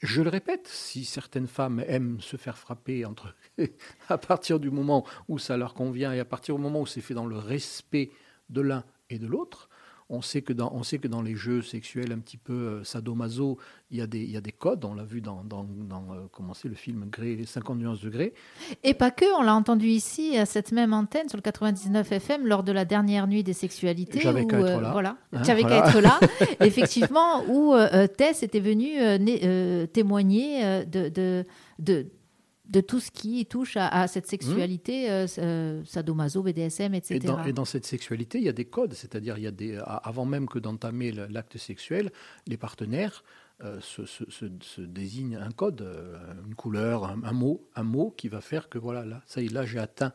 je 0.00 0.22
le 0.22 0.30
répète, 0.30 0.66
si 0.66 1.04
certaines 1.04 1.46
femmes 1.46 1.84
aiment 1.86 2.20
se 2.20 2.38
faire 2.38 2.56
frapper 2.56 3.04
entre, 3.04 3.34
à 4.08 4.16
partir 4.16 4.58
du 4.58 4.70
moment 4.70 5.06
où 5.28 5.38
ça 5.38 5.58
leur 5.58 5.74
convient 5.74 6.12
et 6.12 6.20
à 6.20 6.24
partir 6.24 6.56
du 6.56 6.62
moment 6.62 6.80
où 6.80 6.86
c'est 6.86 7.02
fait 7.02 7.14
dans 7.14 7.26
le 7.26 7.36
respect 7.36 8.10
de 8.48 8.62
l'un 8.62 8.84
et 9.10 9.18
de 9.18 9.26
l'autre, 9.26 9.68
on 10.10 10.22
sait 10.22 10.42
que 10.42 10.52
dans, 10.52 10.72
on 10.74 10.82
sait 10.82 10.98
que 10.98 11.08
dans 11.08 11.22
les 11.22 11.36
jeux 11.36 11.62
sexuels 11.62 12.12
un 12.12 12.18
petit 12.18 12.36
peu 12.36 12.52
euh, 12.52 12.84
sadomaso, 12.84 13.58
il 13.92 13.98
y, 13.98 14.02
a 14.02 14.06
des, 14.06 14.20
il 14.20 14.30
y 14.30 14.36
a 14.36 14.40
des 14.40 14.52
codes. 14.52 14.84
On 14.84 14.94
l'a 14.94 15.04
vu 15.04 15.20
dans, 15.20 15.44
dans, 15.44 15.64
euh, 15.64 16.26
comment 16.32 16.52
c'est 16.52 16.68
le 16.68 16.74
film 16.74 17.06
Gré, 17.08 17.36
les 17.36 17.46
50 17.46 17.78
nuances 17.78 18.00
de 18.00 18.10
Gré. 18.10 18.34
Et 18.82 18.92
pas 18.92 19.12
que, 19.12 19.24
on 19.38 19.42
l'a 19.42 19.54
entendu 19.54 19.86
ici 19.86 20.36
à 20.36 20.46
cette 20.46 20.72
même 20.72 20.92
antenne 20.92 21.28
sur 21.28 21.38
le 21.38 21.42
99 21.42 22.10
FM 22.10 22.46
lors 22.46 22.64
de 22.64 22.72
la 22.72 22.84
dernière 22.84 23.28
nuit 23.28 23.44
des 23.44 23.52
sexualités. 23.52 24.20
J'avais 24.20 24.46
qu'à 24.46 24.58
être 24.58 24.66
euh, 24.66 24.80
là. 24.80 24.90
Voilà, 24.92 25.16
hein, 25.32 25.42
j'avais 25.44 25.62
qu'à 25.62 25.86
être 25.86 26.00
là. 26.00 26.18
effectivement, 26.60 27.44
où 27.48 27.74
Tess 28.16 28.42
était 28.42 28.60
venue 28.60 28.96
témoigner 29.92 30.84
de, 30.86 31.08
de, 31.08 31.44
de 31.78 32.06
de 32.70 32.80
tout 32.80 33.00
ce 33.00 33.10
qui 33.10 33.44
touche 33.46 33.76
à, 33.76 34.06
cette 34.06 34.26
sexualité, 34.26 35.08
mmh. 35.08 35.40
euh, 35.40 35.84
sadomaso, 35.84 36.42
BDSM, 36.42 36.94
etc. 36.94 37.34
Et 37.46 37.52
dans, 37.52 37.64
cette 37.64 37.84
sexualité, 37.84 38.38
il 38.38 38.44
y 38.44 38.48
a 38.48 38.52
des 38.52 38.64
codes, 38.64 38.94
c'est-à-dire 38.94 39.36
il 39.38 39.44
y 39.44 39.46
a 39.48 39.50
des, 39.50 39.80
avant 39.84 40.24
même 40.24 40.48
que 40.48 40.60
d'entamer 40.60 41.10
l'acte 41.10 41.58
sexuel, 41.58 42.12
les 42.46 42.56
partenaires 42.56 43.24
euh, 43.64 43.80
se, 43.80 44.80
désignent 44.80 45.36
un 45.36 45.50
code, 45.50 45.82
euh, 45.82 46.16
une 46.46 46.54
couleur, 46.54 47.04
un, 47.04 47.32
mot, 47.32 47.68
un 47.74 47.82
mot 47.82 48.14
qui 48.16 48.28
va 48.28 48.40
faire 48.40 48.68
que 48.68 48.78
voilà, 48.78 49.04
là, 49.04 49.20
ça 49.26 49.42
y 49.42 49.46
est, 49.46 49.52
là 49.52 49.64
j'ai 49.66 49.80
atteint. 49.80 50.12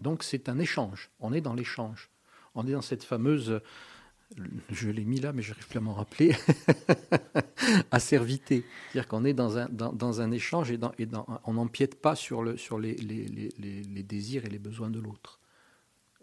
Donc 0.00 0.22
c'est 0.22 0.48
un 0.48 0.58
échange. 0.58 1.10
On 1.20 1.32
est 1.32 1.42
dans 1.42 1.54
l'échange. 1.54 2.10
On 2.54 2.66
est 2.66 2.72
dans 2.72 2.82
cette 2.82 3.04
fameuse 3.04 3.60
je 4.70 4.90
l'ai 4.90 5.04
mis 5.04 5.20
là, 5.20 5.32
mais 5.32 5.42
je 5.42 5.50
n'arrive 5.50 5.68
plus 5.68 5.78
à 5.78 5.80
m'en 5.80 5.94
rappeler, 5.94 6.34
acervité. 7.90 8.64
C'est-à-dire 8.90 9.08
qu'on 9.08 9.24
est 9.24 9.32
dans 9.32 9.58
un, 9.58 9.68
dans, 9.68 10.20
un 10.20 10.30
échange 10.30 10.70
et, 10.70 10.78
dans, 10.78 10.92
et 10.98 11.06
dans, 11.06 11.26
on 11.44 11.54
n'empiète 11.54 12.00
pas 12.00 12.14
sur, 12.14 12.42
le, 12.42 12.56
sur 12.56 12.78
les, 12.78 12.94
les, 12.94 13.26
les, 13.26 13.82
les, 13.82 14.02
désirs 14.02 14.44
et 14.44 14.48
les 14.48 14.58
besoins 14.58 14.90
de 14.90 15.00
l'autre. 15.00 15.40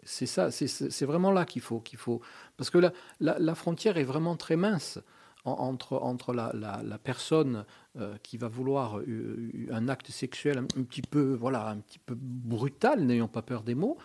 C'est 0.02 0.26
ça, 0.26 0.50
c'est 0.50 1.04
vraiment 1.04 1.30
là 1.30 1.44
qu'il 1.44 1.62
faut, 1.62 1.80
qu'il 1.80 1.98
faut. 1.98 2.20
Parce 2.56 2.70
que 2.70 2.78
la, 2.78 2.92
la, 3.20 3.54
frontière 3.54 3.98
est 3.98 4.04
vraiment 4.04 4.36
très 4.36 4.56
mince 4.56 4.98
entre, 5.44 5.94
entre 5.94 6.32
la, 6.32 6.52
la 6.54 6.98
personne 6.98 7.66
euh, 7.96 8.16
qui 8.22 8.36
va 8.38 8.46
vouloir 8.46 9.00
euh, 9.00 9.66
un 9.72 9.88
acte 9.88 10.12
sexuel 10.12 10.58
un, 10.58 10.64
petit 10.64 11.02
peu, 11.02 11.34
voilà, 11.34 11.66
un 11.70 11.78
petit 11.78 11.98
peu 11.98 12.14
brutal, 12.14 13.04
n'ayons 13.04 13.26
pas 13.26 13.42
peur 13.42 13.64
des 13.64 13.74
mots, 13.74 13.98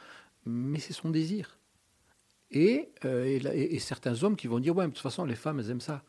mais 0.47 0.79
c'est 0.79 0.91
son 0.91 1.11
désir. 1.11 1.59
Euh, 2.55 3.39
et, 3.53 3.79
certains 3.79 4.23
hommes 4.23 4.35
qui 4.35 4.47
vont 4.47 4.59
dire, 4.59 4.75
ouais, 4.75 4.85
de 4.85 4.91
toute 4.91 4.99
façon, 4.99 5.25
les 5.25 5.35
femmes, 5.35 5.59
elles 5.59 5.71
aiment 5.71 5.81
ça. 5.81 6.03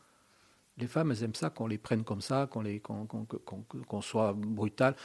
Les 0.77 0.87
femmes, 0.87 1.11
elles 1.11 1.23
aiment 1.23 1.35
ça 1.35 1.49
qu'on 1.49 1.67
les 1.67 1.77
prenne 1.77 2.03
comme 2.03 2.21
ça, 2.21 2.47
qu'on 2.47 4.01
soit 4.01 4.33
brutal. 4.33 4.95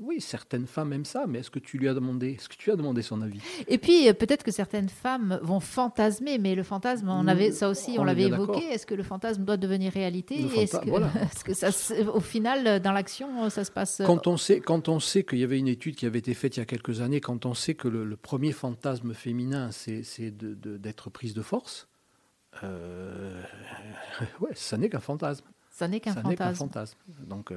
Oui, 0.00 0.20
certaines 0.20 0.66
femmes 0.66 0.92
aiment 0.92 1.04
ça, 1.04 1.26
mais 1.26 1.40
est-ce 1.40 1.50
que 1.50 1.58
tu 1.58 1.78
lui 1.78 1.88
as 1.88 1.94
demandé 1.94 2.32
Est-ce 2.32 2.48
que 2.48 2.56
tu 2.56 2.70
as 2.70 2.76
demandé 2.76 3.02
son 3.02 3.20
avis? 3.22 3.40
Et 3.68 3.78
puis 3.78 4.08
euh, 4.08 4.12
peut-être 4.12 4.42
que 4.42 4.50
certaines 4.50 4.88
femmes 4.88 5.38
vont 5.42 5.60
fantasmer, 5.60 6.38
mais 6.38 6.54
le 6.54 6.62
fantasme, 6.62 7.08
on 7.08 7.26
avait 7.28 7.52
ça 7.52 7.68
aussi, 7.68 7.96
on, 7.98 8.04
l'avait 8.04 8.24
évoqué. 8.24 8.64
Est-ce 8.64 8.86
que 8.86 8.94
le 8.94 9.02
fantasme 9.02 9.44
doit 9.44 9.56
devenir 9.56 9.92
réalité? 9.92 10.46
Est-ce 10.56 10.78
que, 10.78 11.44
que, 11.44 11.54
ça, 11.54 11.68
au 12.12 12.20
final, 12.20 12.80
dans 12.80 12.92
l'action, 12.92 13.50
ça 13.50 13.64
se 13.64 13.70
passe 13.70 14.00
euh, 14.00 14.04
Quand 14.06 14.26
on 14.26 14.36
sait, 14.36 14.60
quand 14.60 14.88
on 14.88 14.98
sait 14.98 15.24
qu'il 15.24 15.38
y 15.38 15.44
avait 15.44 15.58
une 15.58 15.68
étude 15.68 15.94
qui 15.94 16.06
avait 16.06 16.18
été 16.20 16.34
faite 16.34 16.56
il 16.56 16.60
y 16.60 16.62
a 16.62 16.66
quelques 16.66 17.00
années, 17.00 17.20
quand 17.20 17.46
on 17.46 17.54
sait 17.54 17.74
que 17.74 17.88
le, 17.88 18.16
premier 18.16 18.52
fantasme 18.52 19.14
féminin, 19.14 19.70
c'est 19.72 20.30
d'être 20.30 21.10
prise 21.10 21.34
de 21.34 21.42
force, 21.42 21.88
euh, 22.62 23.42
ouais, 24.40 24.50
ça 24.54 24.76
n'est 24.76 24.88
qu'un 24.88 25.00
fantasme. 25.00 25.44
Ça 25.70 25.88
n'est 25.88 26.00
qu'un 26.00 26.14
fantasme. 26.14 26.54
fantasme. 26.56 26.98
Donc 27.26 27.52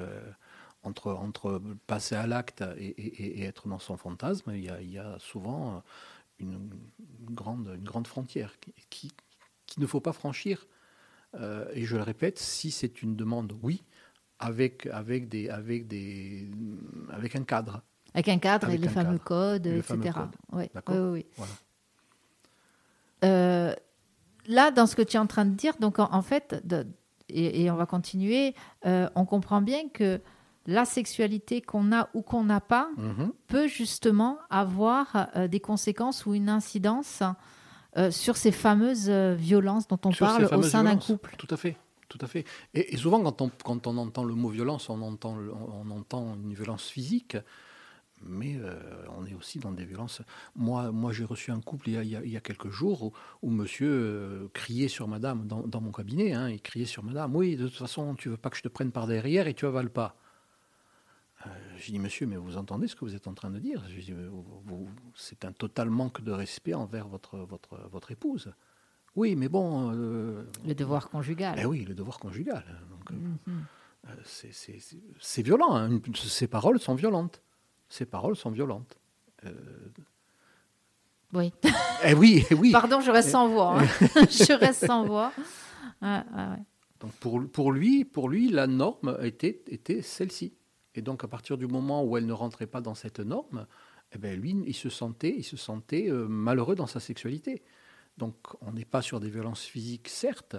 entre, 0.85 1.11
entre 1.11 1.61
passer 1.87 2.15
à 2.15 2.27
l'acte 2.27 2.63
et, 2.77 3.43
être 3.43 3.67
dans 3.67 3.79
son 3.79 3.97
fantasme, 3.97 4.51
il 4.53 4.91
y 4.91 4.97
a, 4.97 5.19
souvent 5.19 5.83
une, 6.39 6.69
grande, 7.31 7.71
une 7.75 7.83
grande 7.83 8.07
frontière 8.07 8.55
qui, 8.89 9.11
qu'il 9.65 9.81
ne 9.81 9.87
faut 9.87 10.01
pas 10.01 10.13
franchir. 10.13 10.67
Euh, 11.35 11.65
et 11.73 11.85
je 11.85 11.97
le 11.97 12.03
répète, 12.03 12.39
si 12.39 12.71
c'est 12.71 13.01
une 13.01 13.15
demande, 13.15 13.53
oui, 13.61 13.83
avec, 14.39 14.87
avec, 14.87 15.27
des, 15.27 15.49
avec, 15.49 15.87
des, 15.87 16.49
avec 17.11 17.35
un 17.35 17.43
cadre. 17.43 17.81
Avec 18.13 18.29
un 18.29 18.37
cadre 18.37 18.69
et 18.69 18.77
les 18.77 18.87
fameux 18.87 19.17
codes, 19.17 19.67
etc. 19.67 20.11
Oui, 20.53 20.69
oui, 20.89 21.25
euh, 23.23 23.73
là, 24.47 24.71
dans 24.71 24.85
ce 24.85 24.95
que 24.95 25.01
tu 25.01 25.17
es 25.17 25.19
en 25.19 25.27
train 25.27 25.45
de 25.45 25.55
dire, 25.55 25.75
donc 25.79 25.99
en, 25.99 26.21
fait, 26.21 26.55
et, 27.29 27.69
on 27.71 27.75
va 27.75 27.85
continuer, 27.85 28.55
euh, 28.85 29.09
on 29.15 29.25
comprend 29.25 29.61
bien 29.61 29.89
que 29.89 30.21
la 30.67 30.85
sexualité 30.85 31.61
qu'on 31.61 31.91
a 31.91 32.09
ou 32.13 32.21
qu'on 32.21 32.43
n'a 32.43 32.61
pas 32.61 32.89
mhm. 32.97 33.31
peut 33.47 33.67
justement 33.67 34.39
avoir 34.49 35.27
euh, 35.35 35.47
des 35.47 35.59
conséquences 35.59 36.25
ou 36.25 36.33
une 36.33 36.49
incidence 36.49 37.23
euh, 37.97 38.11
sur 38.11 38.37
ces 38.37 38.51
fameuses 38.51 39.09
euh, 39.09 39.35
violences 39.35 39.87
dont 39.87 39.99
on 40.05 40.11
parle 40.11 40.45
au 40.53 40.63
sein 40.63 40.83
d'un 40.83 40.97
couple. 40.97 41.35
Tout 41.37 41.47
à 41.49 41.57
fait. 41.57 41.77
Tout 42.07 42.19
à 42.21 42.27
fait. 42.27 42.45
Et, 42.73 42.95
souvent, 42.97 43.21
quand 43.21 43.41
on, 43.41 43.49
quand 43.63 43.87
on, 43.87 43.97
entend 43.97 44.23
le 44.23 44.35
mot 44.35 44.49
violence, 44.49 44.89
on 44.89 45.01
entend, 45.01 45.37
on 45.37 45.89
entend 45.89 46.35
une 46.35 46.53
violence 46.53 46.87
physique, 46.87 47.35
mais 48.23 48.57
on 49.17 49.25
est 49.25 49.33
aussi 49.33 49.59
dans 49.59 49.71
des 49.71 49.85
violences. 49.85 50.21
Moi, 50.55 50.91
moi 50.91 51.11
j'ai 51.11 51.25
reçu 51.25 51.51
un 51.51 51.59
couple 51.59 51.89
il 51.89 51.93
y 51.95 52.15
a, 52.15 52.23
il 52.23 52.31
y 52.31 52.37
a 52.37 52.41
quelques 52.41 52.69
jours 52.69 53.11
où, 53.41 53.49
monsieur 53.49 54.49
criait 54.53 54.87
sur 54.87 55.07
madame 55.07 55.47
dans, 55.47 55.63
dans 55.63 55.81
mon 55.81 55.91
cabinet. 55.91 56.31
Hein, 56.31 56.49
il 56.51 56.61
criait 56.61 56.85
sur 56.85 57.03
madame 57.03 57.35
Oui, 57.35 57.57
de 57.57 57.67
toute 57.67 57.77
façon, 57.77 58.13
tu 58.15 58.29
veux 58.29 58.37
pas 58.37 58.51
que 58.51 58.57
je 58.57 58.61
te 58.61 58.69
prenne 58.69 58.91
par 58.91 59.07
derrière 59.07 59.47
et 59.47 59.55
tu 59.55 59.65
avales 59.65 59.89
pas. 59.89 60.15
Euh, 61.45 61.49
j'ai 61.77 61.91
dit, 61.91 61.99
monsieur, 61.99 62.25
mais 62.27 62.37
vous 62.37 62.57
entendez 62.57 62.87
ce 62.87 62.95
que 62.95 63.05
vous 63.05 63.15
êtes 63.15 63.27
en 63.27 63.33
train 63.33 63.49
de 63.49 63.59
dire? 63.59 63.83
C'est 65.15 65.45
un 65.45 65.51
total 65.51 65.89
manque 65.89 66.21
de 66.21 66.31
respect 66.31 66.73
envers 66.73 67.07
votre, 67.07 67.37
votre, 67.37 67.77
votre 67.91 68.11
épouse. 68.11 68.53
Oui, 69.15 69.35
mais 69.35 69.47
bon. 69.47 69.91
Euh, 69.93 70.43
le 70.65 70.75
devoir 70.75 71.09
conjugal. 71.09 71.57
Eh 71.59 71.65
oui, 71.65 71.85
le 71.85 71.93
devoir 71.93 72.19
conjugal. 72.19 72.63
Euh, 73.11 73.13
mhm. 73.13 73.65
c'est 74.23 75.41
violent. 75.41 75.75
Hein. 75.75 75.99
Ces 76.15 76.47
paroles 76.47 76.79
sont 76.79 76.95
violentes. 76.95 77.41
Ces 77.87 78.05
paroles 78.05 78.35
sont 78.35 78.51
violentes. 78.51 78.97
Oui. 81.33 81.53
Eh 82.03 82.13
oui, 82.13 82.45
eh 82.49 82.53
oui. 82.55 82.71
Pardon, 82.71 82.99
je 82.99 83.11
reste 83.11 83.29
sans 83.29 83.47
voix. 83.47 83.79
Hein. 83.79 83.85
je 84.29 84.53
reste 84.53 84.85
sans 84.85 85.05
voix. 85.05 85.31
Donc 86.99 87.11
pour, 87.19 87.47
pour, 87.49 87.71
lui, 87.71 88.05
pour 88.05 88.29
lui, 88.29 88.49
la 88.49 88.67
norme 88.67 89.17
était, 89.21 89.63
était 89.67 90.01
celle-ci. 90.01 90.53
Et 90.97 91.01
donc, 91.01 91.23
à 91.23 91.27
partir 91.27 91.57
du 91.57 91.67
moment 91.67 92.03
où 92.03 92.17
elle 92.17 92.25
ne 92.25 92.33
rentrait 92.33 92.67
pas 92.67 92.81
dans 92.81 92.95
cette 92.95 93.19
norme, 93.19 93.67
eh 94.13 94.17
bien, 94.17 94.35
lui, 94.35 94.55
il 94.65 94.73
se 94.73 94.89
sentait, 94.89 95.33
il 95.37 95.43
se 95.43 95.57
sentait 95.57 96.09
euh, 96.09 96.27
malheureux 96.27 96.75
dans 96.75 96.87
sa 96.87 96.99
sexualité. 96.99 97.63
Donc, 98.17 98.35
on 98.61 98.71
n'est 98.71 98.85
pas 98.85 99.01
sur 99.01 99.19
des 99.19 99.29
violences 99.29 99.63
physiques, 99.63 100.07
certes, 100.07 100.55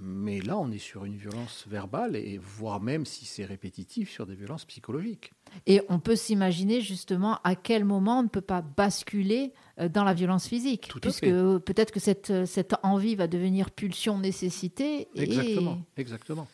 mais 0.00 0.40
là, 0.40 0.56
on 0.56 0.70
est 0.70 0.78
sur 0.78 1.04
une 1.04 1.16
violence 1.16 1.66
verbale 1.68 2.14
et 2.14 2.38
voire 2.38 2.80
même, 2.80 3.04
si 3.04 3.24
c'est 3.24 3.44
répétitif, 3.44 4.10
sur 4.10 4.26
des 4.26 4.36
violences 4.36 4.64
psychologiques. 4.64 5.32
Et 5.66 5.82
on 5.88 5.98
peut 5.98 6.14
s'imaginer 6.14 6.80
justement 6.80 7.40
à 7.42 7.56
quel 7.56 7.84
moment 7.84 8.20
on 8.20 8.22
ne 8.22 8.28
peut 8.28 8.40
pas 8.40 8.62
basculer 8.62 9.52
euh, 9.80 9.88
dans 9.88 10.04
la 10.04 10.14
violence 10.14 10.46
physique, 10.46 10.88
Tout 10.88 11.00
puisque 11.00 11.26
peut-être 11.26 11.90
que 11.90 12.00
cette, 12.00 12.46
cette 12.46 12.76
envie 12.84 13.16
va 13.16 13.26
devenir 13.26 13.72
pulsion 13.72 14.18
nécessité. 14.18 15.08
Exactement, 15.16 15.80
exactement. 15.96 16.46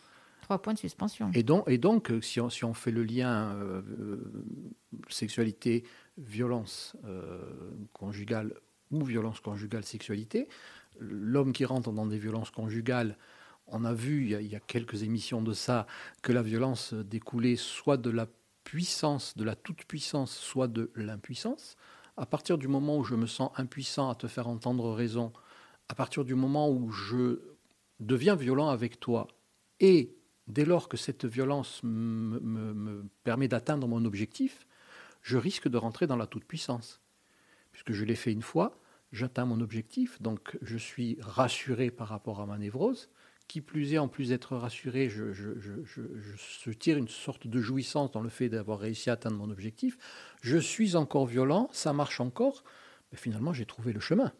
Trois 0.44 0.60
points 0.60 0.74
de 0.74 0.78
suspension. 0.78 1.30
Et 1.32 1.42
donc, 1.42 1.64
et 1.70 1.78
donc 1.78 2.10
euh, 2.10 2.20
si, 2.20 2.38
on, 2.38 2.50
si 2.50 2.66
on 2.66 2.74
fait 2.74 2.90
le 2.90 3.02
lien 3.02 3.54
euh, 3.54 3.80
euh, 3.98 4.44
sexualité, 5.08 5.84
violence 6.18 6.94
conjugale 7.94 8.52
ou 8.90 9.02
violence 9.02 9.40
conjugale, 9.40 9.84
sexualité, 9.84 10.48
l'homme 10.98 11.54
qui 11.54 11.64
rentre 11.64 11.92
dans 11.92 12.04
des 12.04 12.18
violences 12.18 12.50
conjugales, 12.50 13.16
On 13.68 13.86
a 13.86 13.94
vu 13.94 14.26
il 14.38 14.46
y 14.46 14.54
a, 14.54 14.60
quelques 14.60 15.02
émissions 15.02 15.40
de 15.40 15.54
ça 15.54 15.86
que 16.20 16.30
la 16.30 16.42
violence 16.42 16.92
découlait 16.92 17.56
soit 17.56 17.96
de 17.96 18.10
la 18.10 18.26
puissance, 18.64 19.38
de 19.38 19.44
la 19.44 19.56
toute-puissance, 19.56 20.30
soit 20.30 20.68
de 20.68 20.90
l'impuissance. 20.94 21.76
À 22.18 22.26
partir 22.26 22.58
du 22.58 22.68
moment 22.68 22.98
où 22.98 23.04
je 23.04 23.14
me 23.14 23.26
sens 23.26 23.50
impuissant 23.56 24.10
à 24.10 24.14
te 24.14 24.26
faire 24.26 24.46
entendre 24.48 24.92
raison, 24.92 25.32
à 25.88 25.94
partir 25.94 26.22
du 26.22 26.34
moment 26.34 26.70
où 26.70 26.90
je 26.90 27.40
deviens 27.98 28.36
violent 28.36 28.68
avec 28.68 29.00
toi, 29.00 29.26
et 29.80 30.14
dès 30.46 30.64
lors 30.64 30.88
que 30.88 30.96
cette 30.96 31.24
violence 31.24 31.80
me, 31.82 33.04
permet 33.24 33.48
d'atteindre 33.48 33.88
mon 33.88 34.04
objectif, 34.04 34.66
je 35.22 35.38
risque 35.38 35.68
de 35.68 35.78
rentrer 35.78 36.06
dans 36.06 36.16
la 36.16 36.26
toute-puissance. 36.26 37.00
Puisque 37.72 37.92
je 37.92 38.04
l'ai 38.04 38.14
fait 38.14 38.32
une 38.32 38.42
fois, 38.42 38.78
j'atteins 39.12 39.46
mon 39.46 39.60
objectif, 39.60 40.20
donc 40.20 40.56
je 40.62 40.76
suis 40.76 41.16
rassuré 41.20 41.90
par 41.90 42.08
rapport 42.08 42.40
à 42.40 42.46
ma 42.46 42.58
névrose. 42.58 43.10
Qui 43.46 43.60
plus 43.60 43.92
est, 43.92 43.98
en 43.98 44.08
plus 44.08 44.30
d'être 44.30 44.56
rassuré, 44.56 45.10
je, 45.10 46.70
tire 46.72 46.96
une 46.96 47.08
sorte 47.08 47.46
de 47.46 47.60
jouissance 47.60 48.10
dans 48.10 48.22
le 48.22 48.30
fait 48.30 48.48
d'avoir 48.48 48.78
réussi 48.78 49.10
à 49.10 49.14
atteindre 49.14 49.36
mon 49.36 49.50
objectif. 49.50 49.98
Je 50.40 50.56
suis 50.56 50.96
encore 50.96 51.26
violent, 51.26 51.68
ça 51.70 51.92
marche 51.92 52.20
encore, 52.20 52.64
mais 53.12 53.18
finalement 53.18 53.52
j'ai 53.52 53.66
trouvé 53.66 53.92
le 53.92 54.00
chemin. 54.00 54.32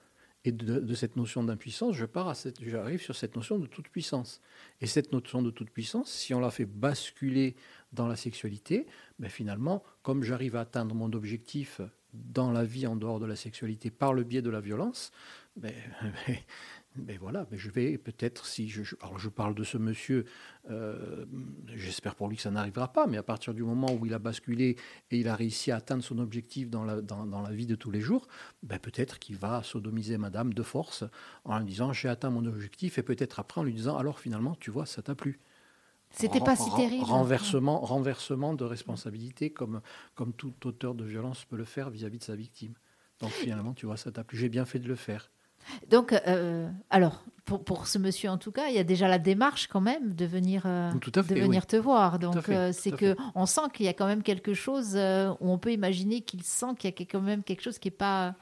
Et 0.47 0.53
de, 0.53 0.95
cette 0.95 1.17
notion 1.17 1.43
d'impuissance, 1.43 1.97
je 1.97 2.05
pars 2.05 2.35
j'arrive 2.61 3.01
sur 3.01 3.17
cette 3.17 3.35
notion 3.35 3.59
de 3.59 3.67
toute 3.67 3.89
puissance. 3.89 4.43
Et 4.83 4.87
cette 4.87 5.11
notion 5.13 5.41
de 5.41 5.51
toute 5.51 5.71
puissance, 5.71 6.11
si 6.11 6.35
on 6.35 6.41
la 6.41 6.51
fait 6.51 6.67
basculer 6.67 7.57
dans 7.93 8.07
la 8.07 8.17
sexualité, 8.17 8.87
ben 9.19 9.31
finalement, 9.31 9.83
comme 10.03 10.23
j'arrive 10.23 10.57
à 10.57 10.61
atteindre 10.61 10.95
mon 10.95 11.11
objectif 11.15 11.81
dans 12.13 12.53
la 12.53 12.65
vie 12.65 12.87
en 12.87 12.95
dehors 12.95 13.21
de 13.21 13.27
la 13.27 13.37
sexualité 13.37 13.91
par 13.91 14.13
le 14.13 14.23
biais 14.23 14.43
de 14.43 14.51
la 14.51 14.61
violence, 14.61 15.13
ben, 15.57 15.73
ben 16.27 16.37
mais 16.97 17.17
voilà, 17.17 17.47
mais 17.51 17.59
je 17.59 17.71
vais 17.71 17.99
peut-être, 17.99 18.47
si 18.47 18.69
je, 18.69 18.95
alors 19.03 19.19
je 19.19 19.29
parle 19.29 19.55
de 19.55 19.65
ce 19.65 19.79
monsieur, 19.79 20.27
euh, 20.71 21.25
j'espère 21.75 22.15
pour 22.15 22.29
lui 22.29 22.37
que 22.37 22.43
ça 22.43 22.53
n'arrivera 22.53 22.93
pas, 22.93 23.07
mais 23.07 23.17
à 23.17 23.23
partir 23.23 23.53
du 23.53 23.65
moment 23.65 23.93
où 23.93 24.07
il 24.07 24.15
a 24.15 24.21
basculé 24.21 24.77
et 25.11 25.19
il 25.19 25.29
a 25.29 25.35
réussi 25.35 25.73
à 25.73 25.77
atteindre 25.77 26.05
son 26.05 26.19
objectif 26.19 26.71
dans 26.71 26.85
la, 26.85 27.01
dans, 27.01 27.27
dans 27.27 27.43
la 27.43 27.51
vie 27.51 27.67
de 27.67 27.75
tous 27.75 27.91
les 27.91 28.01
jours, 28.01 28.29
ben 28.63 28.79
peut-être 28.79 29.19
qu'il 29.19 29.37
va 29.37 29.63
sodomiser 29.65 30.19
madame 30.19 30.55
de 30.55 30.63
force 30.63 31.05
en 31.45 31.59
lui 31.59 31.67
disant 31.67 31.93
j'ai 31.93 32.09
atteint 32.09 32.31
mon 32.31 32.47
objectif 32.47 32.99
et 32.99 33.03
peut-être 33.03 33.41
après 33.41 33.61
en 33.61 33.65
lui 33.65 33.75
disant 33.75 33.97
alors 33.97 34.21
finalement 34.21 34.55
tu 34.61 34.71
vois 34.71 34.87
ça 34.87 35.03
t'a 35.03 35.15
plu. 35.17 35.41
C'était 36.11 36.39
pas 36.39 36.55
si 36.55 36.71
terrible. 36.77 37.03
Renversement, 37.05 37.81
renversement 37.81 38.55
de 38.55 38.63
responsabilité 38.63 39.51
comme, 39.51 39.81
comme 40.15 40.33
tout 40.33 40.55
auteur 40.65 40.95
de 40.95 41.05
violence 41.05 41.45
peut 41.45 41.57
le 41.57 41.65
faire 41.65 41.91
vis-à-vis 41.91 42.19
-vis 42.19 42.21
de 42.21 42.25
sa 42.25 42.37
victime. 42.37 42.75
Donc 43.19 43.31
finalement 43.31 43.75
tu 43.75 43.87
vois 43.87 43.97
ça 43.97 44.13
t'a 44.13 44.23
plu, 44.23 44.39
j'ai 44.39 44.49
bien 44.49 44.65
fait 44.65 44.79
de 44.79 44.87
le 44.87 44.95
faire. 44.95 45.33
Donc, 45.91 46.13
euh, 46.13 46.69
alors, 46.91 47.25
pour, 47.45 47.63
pour, 47.63 47.87
ce 47.87 47.99
monsieur 47.99 48.31
en 48.31 48.39
tout 48.39 48.53
cas, 48.53 48.69
il 48.69 48.75
y 48.75 48.79
a 48.79 48.85
déjà 48.85 49.09
la 49.09 49.19
démarche 49.19 49.67
quand 49.67 49.81
même 49.81 50.15
de 50.15 50.25
venir, 50.25 50.63
euh, 50.67 50.91
de 50.93 51.35
venir 51.35 51.67
te 51.67 51.77
voir. 51.77 52.19
Donc, 52.19 52.49
euh, 52.49 52.71
c'est 52.73 52.91
que 52.91 53.17
on 53.35 53.47
sent 53.47 53.63
qu'il 53.73 53.87
y 53.87 53.89
a 53.89 53.93
quand 53.93 54.07
même 54.07 54.23
quelque 54.23 54.55
chose 54.55 54.97
où 54.97 55.51
on 55.51 55.59
peut 55.59 55.73
imaginer 55.73 56.21
qu'il 56.23 56.43
sent 56.43 56.75
qu'il 56.79 56.91
y 56.91 57.03
a 57.03 57.07
quand 57.07 57.21
même 57.21 57.43
quelque 57.43 57.63
chose 57.63 57.79
qui 57.79 57.89
n'est 57.89 57.93
pas 57.97 58.35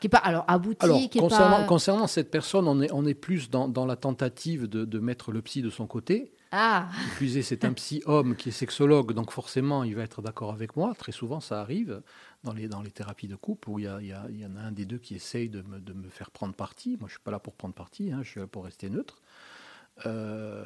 qui 0.00 0.06
est 0.06 0.10
pas 0.10 0.18
alors 0.18 0.44
abouti. 0.48 0.84
Alors, 0.84 0.98
qui 0.98 1.18
concernant, 1.18 1.58
pas... 1.58 1.64
concernant 1.64 2.06
cette 2.06 2.30
personne, 2.30 2.66
on 2.66 2.80
est, 2.80 2.90
on 2.90 3.04
est 3.04 3.14
plus 3.14 3.50
dans, 3.50 3.68
dans 3.68 3.84
la 3.84 3.96
tentative 3.96 4.66
de, 4.66 4.86
de, 4.86 4.98
mettre 4.98 5.30
le 5.30 5.42
psy 5.42 5.60
de 5.60 5.68
son 5.68 5.86
côté. 5.86 6.32
Ah. 6.52 6.88
C'est 7.42 7.64
un 7.64 7.72
psy 7.74 8.02
homme 8.06 8.34
qui 8.34 8.48
est 8.48 8.52
sexologue, 8.52 9.12
donc 9.12 9.30
forcément, 9.30 9.84
il 9.84 9.94
va 9.94 10.02
être 10.02 10.20
d'accord 10.20 10.52
avec 10.52 10.74
moi. 10.76 10.94
Très 10.98 11.12
souvent, 11.12 11.38
ça 11.40 11.60
arrive 11.60 12.02
dans 12.42 12.52
les, 12.52 12.90
thérapies 12.90 13.28
de 13.28 13.36
couple 13.36 13.70
où 13.70 13.78
il 13.78 13.84
y, 13.84 13.86
a, 13.86 13.96
en 13.98 14.56
a 14.56 14.60
un 14.60 14.72
des 14.72 14.84
deux 14.84 14.98
qui 14.98 15.14
essaye 15.14 15.48
de 15.48 15.62
me, 15.62 15.78
de 15.78 15.92
me 15.92 16.08
faire 16.08 16.32
prendre 16.32 16.54
parti. 16.54 16.96
Moi, 16.98 17.08
je 17.08 17.12
suis 17.12 17.22
pas 17.22 17.30
là 17.30 17.38
pour 17.38 17.54
prendre 17.54 17.74
parti, 17.74 18.10
hein, 18.10 18.20
je 18.22 18.30
suis 18.30 18.40
là 18.40 18.48
pour 18.48 18.64
rester 18.64 18.90
neutre. 18.90 19.22
Euh, 20.06 20.64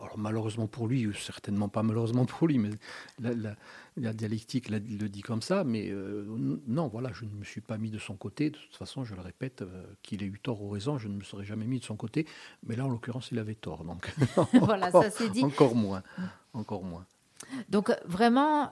alors 0.00 0.18
malheureusement 0.18 0.66
pour 0.66 0.86
lui, 0.86 1.08
certainement 1.18 1.68
pas 1.68 1.82
malheureusement 1.82 2.24
pour 2.24 2.46
lui, 2.46 2.58
mais 2.58 2.70
la, 3.18 4.12
dialectique 4.12 4.68
le 4.68 4.78
dit 4.80 5.22
comme 5.22 5.42
ça. 5.42 5.64
Mais 5.64 5.88
euh, 5.90 6.24
non, 6.66 6.88
voilà, 6.88 7.10
je 7.12 7.24
ne 7.24 7.30
me 7.30 7.44
suis 7.44 7.60
pas 7.60 7.78
mis 7.78 7.90
de 7.90 7.98
son 7.98 8.14
côté. 8.14 8.50
De 8.50 8.56
toute 8.56 8.76
façon, 8.76 9.04
je 9.04 9.14
le 9.14 9.20
répète, 9.20 9.62
euh, 9.62 9.84
qu'il 10.02 10.22
ait 10.22 10.26
eu 10.26 10.38
tort 10.40 10.62
ou 10.62 10.70
raison, 10.70 10.98
je 10.98 11.08
ne 11.08 11.14
me 11.14 11.22
serais 11.22 11.44
jamais 11.44 11.66
mis 11.66 11.80
de 11.80 11.84
son 11.84 11.96
côté. 11.96 12.26
Mais 12.66 12.76
là, 12.76 12.84
en 12.84 12.88
l'occurrence, 12.88 13.30
il 13.32 13.38
avait 13.38 13.54
tort. 13.54 13.84
Donc 13.84 14.12
voilà, 14.60 14.90
ça 14.90 15.10
c'est 15.10 15.30
dit. 15.30 15.44
Encore 15.44 15.74
moins, 15.74 16.02
encore 16.52 16.84
moins. 16.84 17.06
Donc 17.68 17.92
vraiment. 18.04 18.70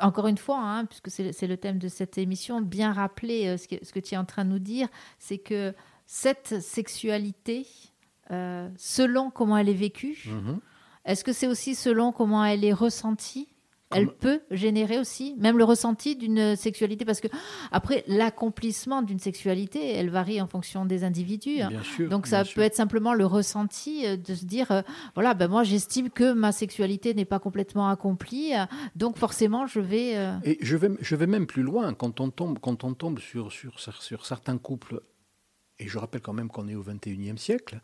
Encore 0.00 0.28
une 0.28 0.38
fois, 0.38 0.60
hein, 0.60 0.86
puisque 0.86 1.10
c'est 1.10 1.46
le 1.46 1.56
thème 1.58 1.78
de 1.78 1.88
cette 1.88 2.16
émission, 2.16 2.62
bien 2.62 2.94
rappeler 2.94 3.58
ce 3.58 3.68
que, 3.68 3.84
ce 3.84 3.92
que 3.92 4.00
tu 4.00 4.14
es 4.14 4.16
en 4.16 4.24
train 4.24 4.46
de 4.46 4.50
nous 4.50 4.58
dire, 4.58 4.88
c'est 5.18 5.36
que 5.36 5.74
cette 6.06 6.60
sexualité, 6.60 7.66
euh, 8.30 8.68
selon 8.76 9.30
comment 9.30 9.56
elle 9.56 9.68
est 9.68 9.74
vécue, 9.74 10.16
mhm. 10.26 10.60
est-ce 11.04 11.24
que 11.24 11.32
c'est 11.32 11.46
aussi 11.46 11.74
selon 11.74 12.12
comment 12.12 12.44
elle 12.44 12.64
est 12.64 12.72
ressentie? 12.72 13.48
Elle 13.96 14.08
peut 14.08 14.40
générer 14.50 14.98
aussi, 14.98 15.36
même 15.38 15.56
le 15.56 15.62
ressenti 15.62 16.16
d'une 16.16 16.56
sexualité, 16.56 17.04
parce 17.04 17.20
que 17.20 17.28
après 17.70 18.02
l'accomplissement 18.08 19.02
d'une 19.02 19.20
sexualité, 19.20 19.92
elle 19.92 20.10
varie 20.10 20.40
en 20.40 20.48
fonction 20.48 20.84
des 20.84 21.04
individus. 21.04 21.60
Hein. 21.60 21.70
Donc 22.10 22.26
ça 22.26 22.44
peut 22.44 22.62
être 22.62 22.74
simplement 22.74 23.14
le 23.14 23.24
ressenti 23.24 24.04
euh, 24.04 24.16
de 24.16 24.34
se 24.34 24.46
dire, 24.46 24.72
euh, 24.72 24.82
voilà, 25.14 25.34
ben 25.34 25.46
moi 25.46 25.62
j'estime 25.62 26.10
que 26.10 26.32
ma 26.32 26.50
sexualité 26.50 27.14
n'est 27.14 27.24
pas 27.24 27.38
complètement 27.38 27.88
accomplie, 27.88 28.52
donc 28.96 29.16
forcément 29.16 29.68
je 29.68 29.78
vais. 29.78 30.14
Et 30.42 30.58
je 30.60 30.76
vais, 30.76 30.90
je 31.00 31.14
vais 31.14 31.28
même 31.28 31.46
plus 31.46 31.62
loin 31.62 31.94
quand 31.94 32.18
on 32.18 32.30
tombe, 32.30 32.58
quand 32.58 32.82
on 32.82 32.94
tombe 32.94 33.20
sur, 33.20 33.52
sur, 33.52 33.78
sur 33.78 34.26
certains 34.26 34.58
couples 34.58 35.02
et 35.78 35.88
je 35.88 35.98
rappelle 35.98 36.20
quand 36.20 36.32
même 36.32 36.48
qu'on 36.48 36.68
est 36.68 36.74
au 36.74 36.82
XXIe 36.82 37.36
siècle, 37.36 37.80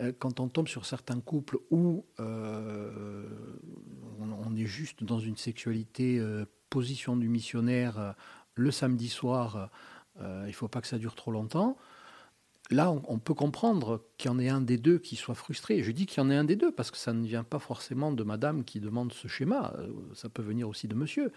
euh, 0.00 0.12
quand 0.16 0.40
on 0.40 0.48
tombe 0.48 0.68
sur 0.68 0.86
certains 0.86 1.20
couples 1.20 1.58
où 1.70 2.04
euh, 2.20 3.26
on, 4.20 4.54
est 4.56 4.66
juste 4.66 5.02
dans 5.02 5.18
une 5.18 5.36
sexualité 5.36 6.18
euh, 6.18 6.44
position 6.70 7.16
du 7.16 7.28
missionnaire 7.28 8.14
le 8.54 8.70
samedi 8.70 9.08
soir, 9.08 9.70
il 10.20 10.46
ne 10.46 10.52
faut 10.52 10.68
pas 10.68 10.80
que 10.80 10.86
ça 10.86 10.98
dure 10.98 11.14
trop 11.14 11.30
longtemps, 11.30 11.76
là 12.70 12.90
on, 12.90 13.18
peut 13.18 13.34
comprendre 13.34 14.04
qu'il 14.16 14.30
y 14.30 14.34
en 14.34 14.38
ait 14.38 14.48
un 14.48 14.60
des 14.60 14.78
deux 14.78 14.98
qui 14.98 15.16
soit 15.16 15.34
frustré. 15.34 15.82
Je 15.82 15.90
dis 15.90 16.06
qu'il 16.06 16.22
y 16.22 16.26
en 16.26 16.30
ait 16.30 16.36
un 16.36 16.44
des 16.44 16.56
deux 16.56 16.70
parce 16.70 16.90
que 16.90 16.96
ça 16.96 17.12
ne 17.12 17.26
vient 17.26 17.44
pas 17.44 17.58
forcément 17.58 18.12
de 18.12 18.22
madame 18.22 18.64
qui 18.64 18.80
demande 18.80 19.12
ce 19.12 19.28
schéma, 19.28 19.74
ça 20.14 20.28
peut 20.28 20.42
venir 20.42 20.68
aussi 20.68 20.88
de 20.88 20.94
monsieur. 20.94 21.32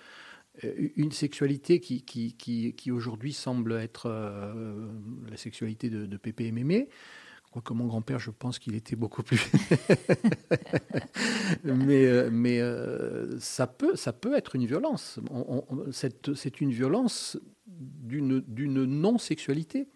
Euh, 0.63 0.89
une 0.95 1.11
sexualité 1.11 1.79
qui, 1.79 2.03
qui, 2.03 2.33
qui, 2.33 2.73
qui 2.73 2.91
aujourd'hui 2.91 3.33
semble 3.33 3.73
être 3.73 4.07
euh, 4.07 4.87
la 5.29 5.37
sexualité 5.37 5.89
de, 5.89 6.05
de 6.05 6.17
Pépé 6.17 6.45
et 6.45 6.51
Mémé. 6.51 6.89
Quoique 7.51 7.73
mon 7.73 7.87
grand-père, 7.87 8.19
je 8.19 8.31
pense 8.31 8.59
qu'il 8.59 8.75
était 8.75 8.97
beaucoup 8.97 9.23
plus. 9.23 9.39
mais 11.63 12.05
euh, 12.05 12.29
mais 12.29 12.59
ça, 13.39 13.65
peut, 13.65 13.95
ça 13.95 14.11
peut 14.11 14.35
être 14.35 14.55
une 14.55 14.65
violence. 14.65 15.19
c'est 15.91 16.61
une 16.61 16.71
violence 16.71 17.37
d'une 17.65 18.43
non-sexualité. 18.85 19.87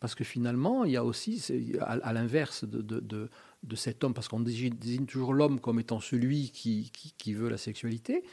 Parce 0.00 0.16
que 0.16 0.24
finalement, 0.24 0.84
il 0.84 0.92
y 0.92 0.96
a 0.96 1.04
aussi, 1.04 1.44
à, 1.80 2.12
l'inverse 2.12 2.64
de, 2.64 2.82
de, 2.82 2.98
de, 2.98 3.30
de, 3.62 3.76
cet 3.76 4.02
homme, 4.02 4.14
parce 4.14 4.26
qu'on 4.26 4.40
désigne 4.40 5.06
toujours 5.06 5.32
l'homme 5.32 5.60
comme 5.60 5.78
étant 5.78 6.00
celui 6.00 6.50
qui, 6.50 6.90
qui 6.90 7.34
veut 7.34 7.48
la 7.48 7.56
sexualité, 7.56 8.24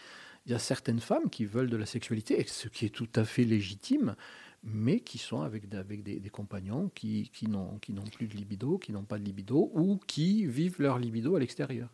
il 0.50 0.54
y 0.54 0.56
a 0.56 0.60
certaines 0.60 1.00
femmes 1.00 1.30
qui 1.30 1.46
veulent 1.46 1.70
de 1.70 1.78
la 1.78 1.86
sexualité, 1.86 2.44
ce 2.48 2.70
qui 2.70 2.88
est 2.88 2.90
tout 2.90 3.08
à 3.16 3.24
fait 3.24 3.44
légitime, 3.44 4.16
mais 4.64 5.00
qui 5.00 5.20
sont 5.20 5.42
avec, 5.42 5.72
avec 5.76 6.02
des, 6.02 6.20
compagnons 6.32 6.90
qui, 6.96 7.30
qui 7.32 7.48
n'ont 7.48 7.78
plus 8.12 8.28
de 8.28 8.36
libido, 8.36 8.80
qui 8.80 8.92
n'ont 8.92 9.04
pas 9.04 9.20
de 9.20 9.24
libido, 9.24 9.70
ou 9.76 10.00
qui 10.08 10.48
vivent 10.48 10.82
leur 10.82 10.98
libido 10.98 11.36
à 11.36 11.40
l'extérieur 11.40 11.90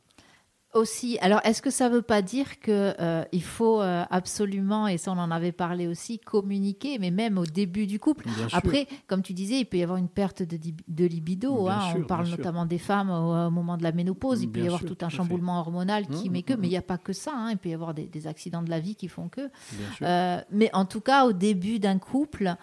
aussi. 0.75 1.17
Alors, 1.21 1.41
est-ce 1.43 1.61
que 1.61 1.69
ça 1.69 1.89
ne 1.89 1.95
veut 1.95 2.01
pas 2.01 2.21
dire 2.21 2.59
qu'il 2.59 2.73
euh, 2.73 3.23
faut 3.41 3.81
euh, 3.81 4.03
absolument, 4.09 4.87
et 4.87 4.97
ça 4.97 5.11
on 5.11 5.17
en 5.17 5.31
avait 5.31 5.51
parlé 5.51 5.87
aussi, 5.87 6.19
communiquer, 6.19 6.99
mais 6.99 7.11
même 7.11 7.37
au 7.37 7.45
début 7.45 7.87
du 7.87 7.99
couple? 7.99 8.25
Après, 8.53 8.87
comme 9.07 9.21
tu 9.21 9.33
disais, 9.33 9.59
il 9.59 9.65
peut 9.65 9.77
y 9.77 9.83
avoir 9.83 9.97
une 9.97 10.09
perte 10.09 10.43
de, 10.43 10.59
de 10.87 11.05
libido. 11.05 11.67
Hein. 11.67 11.79
on 11.95 12.03
parle 12.03 12.27
notamment 12.27 12.65
des 12.65 12.77
femmes 12.77 13.09
au, 13.09 13.49
moment 13.49 13.77
de 13.77 13.83
la 13.83 13.91
ménopause. 13.91 14.43
Il 14.43 14.51
peut 14.51 14.61
y 14.61 14.67
avoir 14.67 14.83
tout 14.83 14.97
un 15.01 15.09
chamboulement 15.09 15.59
hormonal 15.59 16.07
qui 16.07 16.29
mmh, 16.29 16.33
met 16.33 16.41
que, 16.43 16.53
mmh, 16.53 16.57
mais 16.59 16.67
il 16.67 16.71
n'y 16.71 16.77
a 16.77 16.81
pas 16.81 16.97
que 16.97 17.13
ça. 17.13 17.31
Hein. 17.35 17.51
Il 17.51 17.57
peut 17.57 17.69
y 17.69 17.73
avoir 17.73 17.93
des, 17.93 18.27
accidents 18.27 18.63
de 18.63 18.69
la 18.69 18.79
vie 18.79 18.95
qui 18.95 19.07
font 19.07 19.29
que. 19.29 19.49
Euh, 20.01 20.41
mais 20.51 20.69
en 20.73 20.85
tout 20.85 21.01
cas, 21.01 21.25
au 21.25 21.33
début 21.33 21.79
d'un 21.79 21.99
couple, 21.99 22.55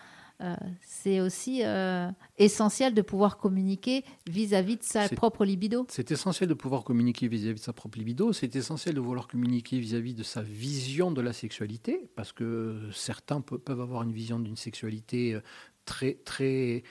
euh, 0.42 0.56
c'est 0.80 1.20
aussi 1.20 1.62
euh, 1.64 2.10
essentiel 2.36 2.94
de 2.94 3.02
pouvoir 3.02 3.36
communiquer 3.36 4.04
vis-à-vis 4.28 4.76
de 4.76 4.82
sa 4.82 5.08
propre 5.08 5.44
libido. 5.44 5.86
C'est 5.88 6.10
essentiel 6.10 6.48
de 6.48 6.54
pouvoir 6.54 6.82
communiquer 6.82 7.28
vis-à-vis 7.28 7.60
de 7.60 7.64
sa 7.64 7.72
propre 7.72 7.98
libido, 7.98 8.32
c'est 8.32 8.56
essentiel 8.56 8.94
de 8.94 9.00
vouloir 9.00 9.28
communiquer 9.28 9.78
vis-à-vis 9.78 10.14
de 10.14 10.22
sa 10.22 10.42
vision 10.42 11.12
de 11.12 11.20
la 11.20 11.32
sexualité, 11.32 12.10
parce 12.16 12.32
que 12.32 12.88
certains 12.92 13.40
peuvent 13.40 13.80
avoir 13.80 14.02
une 14.02 14.12
vision 14.12 14.40
d'une 14.40 14.56
sexualité 14.56 15.34
euh, 15.34 15.40
très, 15.84 16.14
très, 16.24 16.82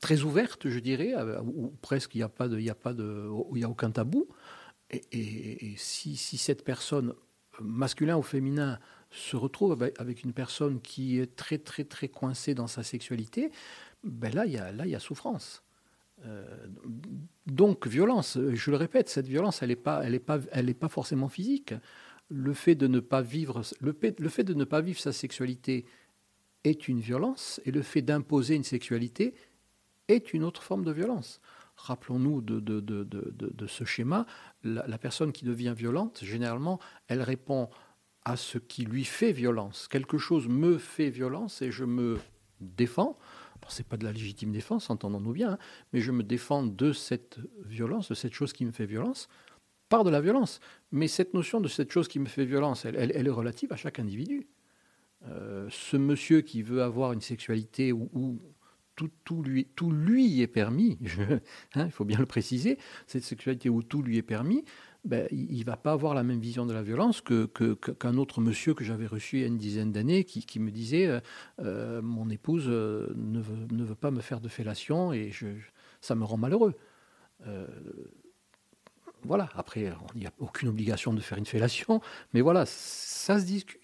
très 0.00 0.22
ouverte, 0.22 0.68
je 0.68 0.78
dirais, 0.78 1.14
où 1.42 1.72
presque 1.82 2.14
il 2.14 2.18
n'y 2.18 2.24
a, 2.24 2.28
pas 2.28 2.48
de, 2.48 2.58
il 2.58 2.64
y 2.64 2.70
a, 2.70 2.74
pas 2.74 2.92
de, 2.92 3.28
il 3.54 3.60
y 3.60 3.64
a 3.64 3.68
aucun 3.68 3.90
tabou. 3.90 4.28
Et, 4.90 5.02
et, 5.10 5.74
si, 5.76 6.16
si, 6.16 6.38
cette 6.38 6.64
personne, 6.64 7.12
masculin 7.60 8.16
ou 8.16 8.22
féminin, 8.22 8.78
se 9.10 9.36
retrouve 9.36 9.90
avec 9.98 10.24
une 10.24 10.32
personne 10.32 10.80
qui 10.80 11.18
est 11.18 11.36
très 11.36 11.58
très 11.58 11.84
très 11.84 12.08
coincée 12.08 12.54
dans 12.54 12.66
sa 12.66 12.82
sexualité, 12.82 13.50
ben 14.04 14.34
là 14.34 14.46
il 14.46 14.52
y 14.52 14.58
a 14.58 14.72
là 14.72 14.86
il 14.86 14.90
y 14.90 14.94
a 14.94 15.00
souffrance. 15.00 15.62
Euh, 16.24 16.44
donc 17.46 17.86
violence. 17.86 18.38
Je 18.54 18.70
le 18.70 18.76
répète, 18.76 19.08
cette 19.08 19.26
violence, 19.26 19.62
elle 19.62 19.68
n'est 19.68 19.76
pas 19.76 20.02
pas 20.24 20.38
pas 20.38 20.88
forcément 20.88 21.28
physique. 21.28 21.74
Le 22.28 22.54
fait 22.54 22.74
de 22.74 22.86
ne 22.86 23.00
pas 23.00 23.22
vivre 23.22 23.62
le 23.80 23.92
de 23.92 24.54
ne 24.54 24.64
pas 24.64 24.80
vivre 24.80 24.98
sa 24.98 25.12
sexualité 25.12 25.84
est 26.64 26.88
une 26.88 27.00
violence 27.00 27.60
et 27.64 27.70
le 27.70 27.82
fait 27.82 28.02
d'imposer 28.02 28.56
une 28.56 28.64
sexualité 28.64 29.34
est 30.08 30.34
une 30.34 30.44
autre 30.44 30.62
forme 30.62 30.84
de 30.84 30.92
violence. 30.92 31.40
Rappelons-nous 31.76 32.40
de, 32.40 32.58
de, 32.58 32.80
de, 32.80 33.04
de, 33.04 33.66
ce 33.66 33.84
schéma, 33.84 34.24
la, 34.64 34.98
personne 34.98 35.30
qui 35.30 35.44
devient 35.44 35.74
violente, 35.76 36.20
généralement, 36.22 36.80
elle 37.08 37.20
répond 37.20 37.68
à 38.26 38.36
ce 38.36 38.58
qui 38.58 38.84
lui 38.84 39.04
fait 39.04 39.30
violence. 39.30 39.86
Quelque 39.86 40.18
chose 40.18 40.48
me 40.48 40.78
fait 40.78 41.10
violence 41.10 41.62
et 41.62 41.70
je 41.70 41.84
me 41.84 42.18
défends. 42.60 43.16
Ce 43.68 43.78
n'est 43.78 43.88
pas 43.88 43.96
de 43.96 44.04
la 44.04 44.12
légitime 44.12 44.52
défense, 44.52 44.90
entendons-nous 44.90 45.32
bien, 45.32 45.52
hein, 45.52 45.58
mais 45.92 46.00
je 46.00 46.10
me 46.10 46.22
défends 46.22 46.64
de 46.64 46.92
cette 46.92 47.38
violence, 47.64 48.08
de 48.08 48.14
cette 48.14 48.32
chose 48.32 48.52
qui 48.52 48.64
me 48.64 48.72
fait 48.72 48.86
violence, 48.86 49.28
par 49.88 50.02
de 50.02 50.10
la 50.10 50.20
violence. 50.20 50.60
Mais 50.90 51.08
cette 51.08 51.34
notion 51.34 51.60
de 51.60 51.68
cette 51.68 51.92
chose 51.92 52.08
qui 52.08 52.18
me 52.18 52.26
fait 52.26 52.44
violence, 52.44 52.84
elle, 52.84 52.96
est 52.96 53.30
relative 53.30 53.72
à 53.72 53.76
chaque 53.76 53.98
individu. 54.00 54.48
Euh, 55.26 55.68
ce 55.70 55.96
monsieur 55.96 56.42
qui 56.42 56.62
veut 56.62 56.82
avoir 56.82 57.12
une 57.12 57.20
sexualité 57.20 57.92
où, 57.92 58.40
tout, 58.96 59.10
tout, 59.24 59.42
lui, 59.42 59.66
tout 59.76 59.90
lui 59.90 60.40
est 60.40 60.46
permis, 60.48 60.98
hein, 61.74 61.86
il 61.86 61.92
faut 61.92 62.04
bien 62.04 62.18
le 62.18 62.26
préciser, 62.26 62.78
cette 63.06 63.24
sexualité 63.24 63.68
où 63.68 63.82
tout 63.82 64.02
lui 64.02 64.16
est 64.16 64.22
permis, 64.22 64.64
ben, 65.06 65.28
il 65.30 65.58
ne 65.58 65.64
va 65.64 65.76
pas 65.76 65.92
avoir 65.92 66.14
la 66.14 66.24
même 66.24 66.40
vision 66.40 66.66
de 66.66 66.72
la 66.72 66.82
violence 66.82 67.20
qu'un 67.20 67.46
que, 67.46 67.74
qu'un 67.74 68.16
autre 68.16 68.40
monsieur 68.40 68.74
que 68.74 68.82
j'avais 68.82 69.06
reçu 69.06 69.36
il 69.36 69.40
y 69.42 69.44
a 69.44 69.46
une 69.46 69.56
dizaine 69.56 69.92
d'années 69.92 70.24
qui, 70.24 70.58
me 70.58 70.72
disait 70.72 71.06
euh, 71.06 71.20
euh, 71.60 72.02
Mon 72.02 72.28
épouse 72.28 72.64
euh, 72.66 73.06
ne, 73.14 73.40
veut, 73.40 73.94
pas 73.94 74.10
me 74.10 74.20
faire 74.20 74.40
de 74.40 74.48
fellation 74.48 75.12
et 75.12 75.30
ça 76.00 76.16
me 76.16 76.24
rend 76.24 76.36
malheureux. 76.36 76.74
voilà, 79.22 79.48
après, 79.54 79.92
il 80.14 80.20
n'y 80.20 80.26
a 80.26 80.32
aucune 80.38 80.68
obligation 80.68 81.12
de 81.14 81.20
faire 81.20 81.38
une 81.38 81.46
fellation, 81.46 82.00
mais 82.34 82.40
voilà, 82.40 82.66
ça 82.66 83.38
se 83.38 83.44
discute. 83.44 83.80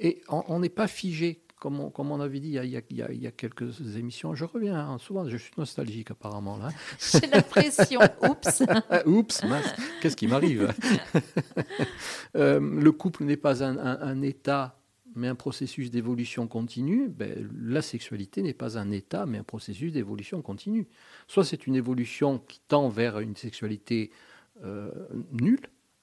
Et 0.00 0.20
on 0.28 0.58
n'est 0.58 0.68
pas 0.68 0.88
figé 0.88 1.44
comme 1.64 2.10
on, 2.12 2.20
avait 2.20 2.40
dit 2.40 2.58
il 2.62 2.68
y, 2.68 3.26
a, 3.26 3.30
quelques 3.30 3.96
émissions, 3.96 4.34
je 4.34 4.44
reviens 4.44 4.78
hein, 4.78 4.98
souvent, 4.98 5.26
je 5.26 5.38
suis 5.38 5.52
nostalgique 5.56 6.10
apparemment 6.10 6.58
là. 6.58 6.68
J'ai 7.00 7.26
l'impression, 7.26 8.00
oups. 8.22 8.62
oups, 9.06 9.42
qu'est-ce 10.02 10.16
qui 10.16 10.26
m'arrive? 10.26 10.72
Euh, 12.36 12.58
Le 12.58 12.90
couple 12.90 13.24
n'est 13.24 13.36
pas 13.36 13.62
un, 13.62 14.20
état, 14.22 14.76
mais 15.14 15.28
un 15.28 15.36
processus 15.36 15.92
d'évolution 15.92 16.48
continue. 16.48 17.08
Ben, 17.08 17.48
la 17.62 17.80
sexualité 17.80 18.42
n'est 18.42 18.54
pas 18.54 18.76
un 18.76 18.90
état, 18.90 19.24
mais 19.24 19.38
un 19.38 19.44
processus 19.44 19.92
d'évolution 19.92 20.42
continue. 20.42 20.88
Soit 21.28 21.44
c'est 21.44 21.68
une 21.68 21.76
évolution 21.76 22.38
qui 22.38 22.60
tend 22.66 22.88
vers 22.88 23.20
une 23.20 23.36
sexualité 23.36 24.10
euh, 24.64 24.90
nulle, 25.30 25.60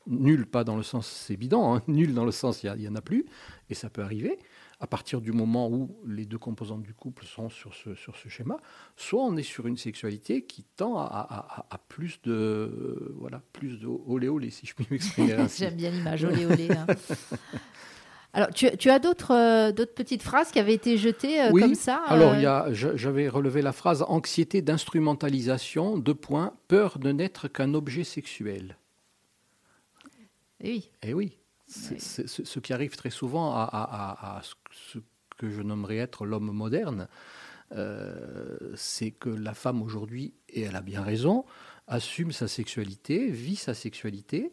nulle 0.08 0.45
pas 0.45 0.63
dans 0.63 0.78
le 0.78 0.84
sens, 0.84 1.08
c'est 1.08 1.34
évident, 1.34 1.76
hein, 1.76 1.84
nulle 1.88 2.13
dans 2.13 2.26
le 2.26 2.32
sens 2.32 2.63
il 2.63 2.71
n'y 2.74 2.88
en 2.88 2.95
a 2.95 3.02
plus, 3.02 3.26
et 3.69 3.74
ça 3.74 3.89
peut 3.89 4.02
arriver 4.02 4.39
à 4.81 4.87
partir 4.87 5.21
du 5.21 5.31
moment 5.31 5.69
où 5.69 5.95
les 6.07 6.25
deux 6.25 6.39
composantes 6.39 6.81
du 6.81 6.93
couple 6.93 7.23
sont 7.25 7.49
sur 7.49 7.75
ce, 7.75 7.93
sur 7.93 8.17
ce 8.17 8.29
schéma, 8.29 8.57
soit 8.97 9.23
on 9.23 9.37
est 9.37 9.43
sur 9.43 9.67
une 9.67 9.77
sexualité 9.77 10.41
qui 10.41 10.63
tend 10.75 10.97
à, 10.97 11.79
plus 11.87 12.19
de 12.23 13.13
voilà 13.17 13.41
plus 13.53 13.79
de 13.79 13.87
olé 13.87 14.27
olé 14.27 14.49
si 14.49 14.65
je 14.65 14.73
puis 14.73 14.87
m'exprimer 14.89 15.33
ainsi. 15.37 15.59
J'aime 15.59 15.75
bien 15.75 15.91
l'image 15.91 16.25
olé 16.25 16.45
olé. 16.47 16.69
Hein. 16.71 16.87
Alors, 18.33 18.49
tu, 18.49 18.75
tu 18.77 18.89
as 18.89 18.97
d'autres 18.97 19.35
euh, 19.35 19.71
d'autres 19.71 19.93
petites 19.93 20.23
phrases 20.23 20.51
qui 20.51 20.59
avaient 20.59 20.73
été 20.73 20.97
jetées 20.97 21.41
euh, 21.41 21.51
comme 21.51 21.75
ça 21.75 22.01
Alors, 22.07 22.33
euh 22.33 22.73
j'avais 22.73 23.27
relevé 23.27 23.61
la 23.61 23.73
phrase 23.73 24.03
anxiété 24.07 24.61
d'instrumentalisation, 24.61 25.97
deux 25.97 26.15
points, 26.15 26.55
peur 26.67 26.97
de 26.97 27.11
n'être 27.11 27.49
qu'un 27.49 27.73
objet 27.73 28.03
sexuel. 28.03 28.77
Oui. 30.63 30.89
Eh 31.03 31.13
oui. 31.13 31.37
C'est 31.71 32.27
ce 32.27 32.60
qui 32.60 32.73
arrive 32.73 32.95
très 32.95 33.10
souvent 33.10 33.53
à, 33.53 34.41
ce 34.71 34.99
que 35.38 35.49
je 35.49 35.62
nommerais 35.62 35.97
être 35.97 36.25
l'homme 36.25 36.51
moderne. 36.51 37.07
Euh, 37.73 38.73
c'est 38.75 39.12
que 39.12 39.29
la 39.29 39.53
femme 39.53 39.81
aujourd'hui, 39.81 40.34
et 40.49 40.62
elle 40.62 40.75
a 40.75 40.81
bien 40.81 41.01
raison, 41.01 41.45
assume 41.88 42.34
sa 42.34 42.49
sexualité, 42.49 43.29
vit 43.29 43.55
sa 43.55 43.73
sexualité. 43.73 44.51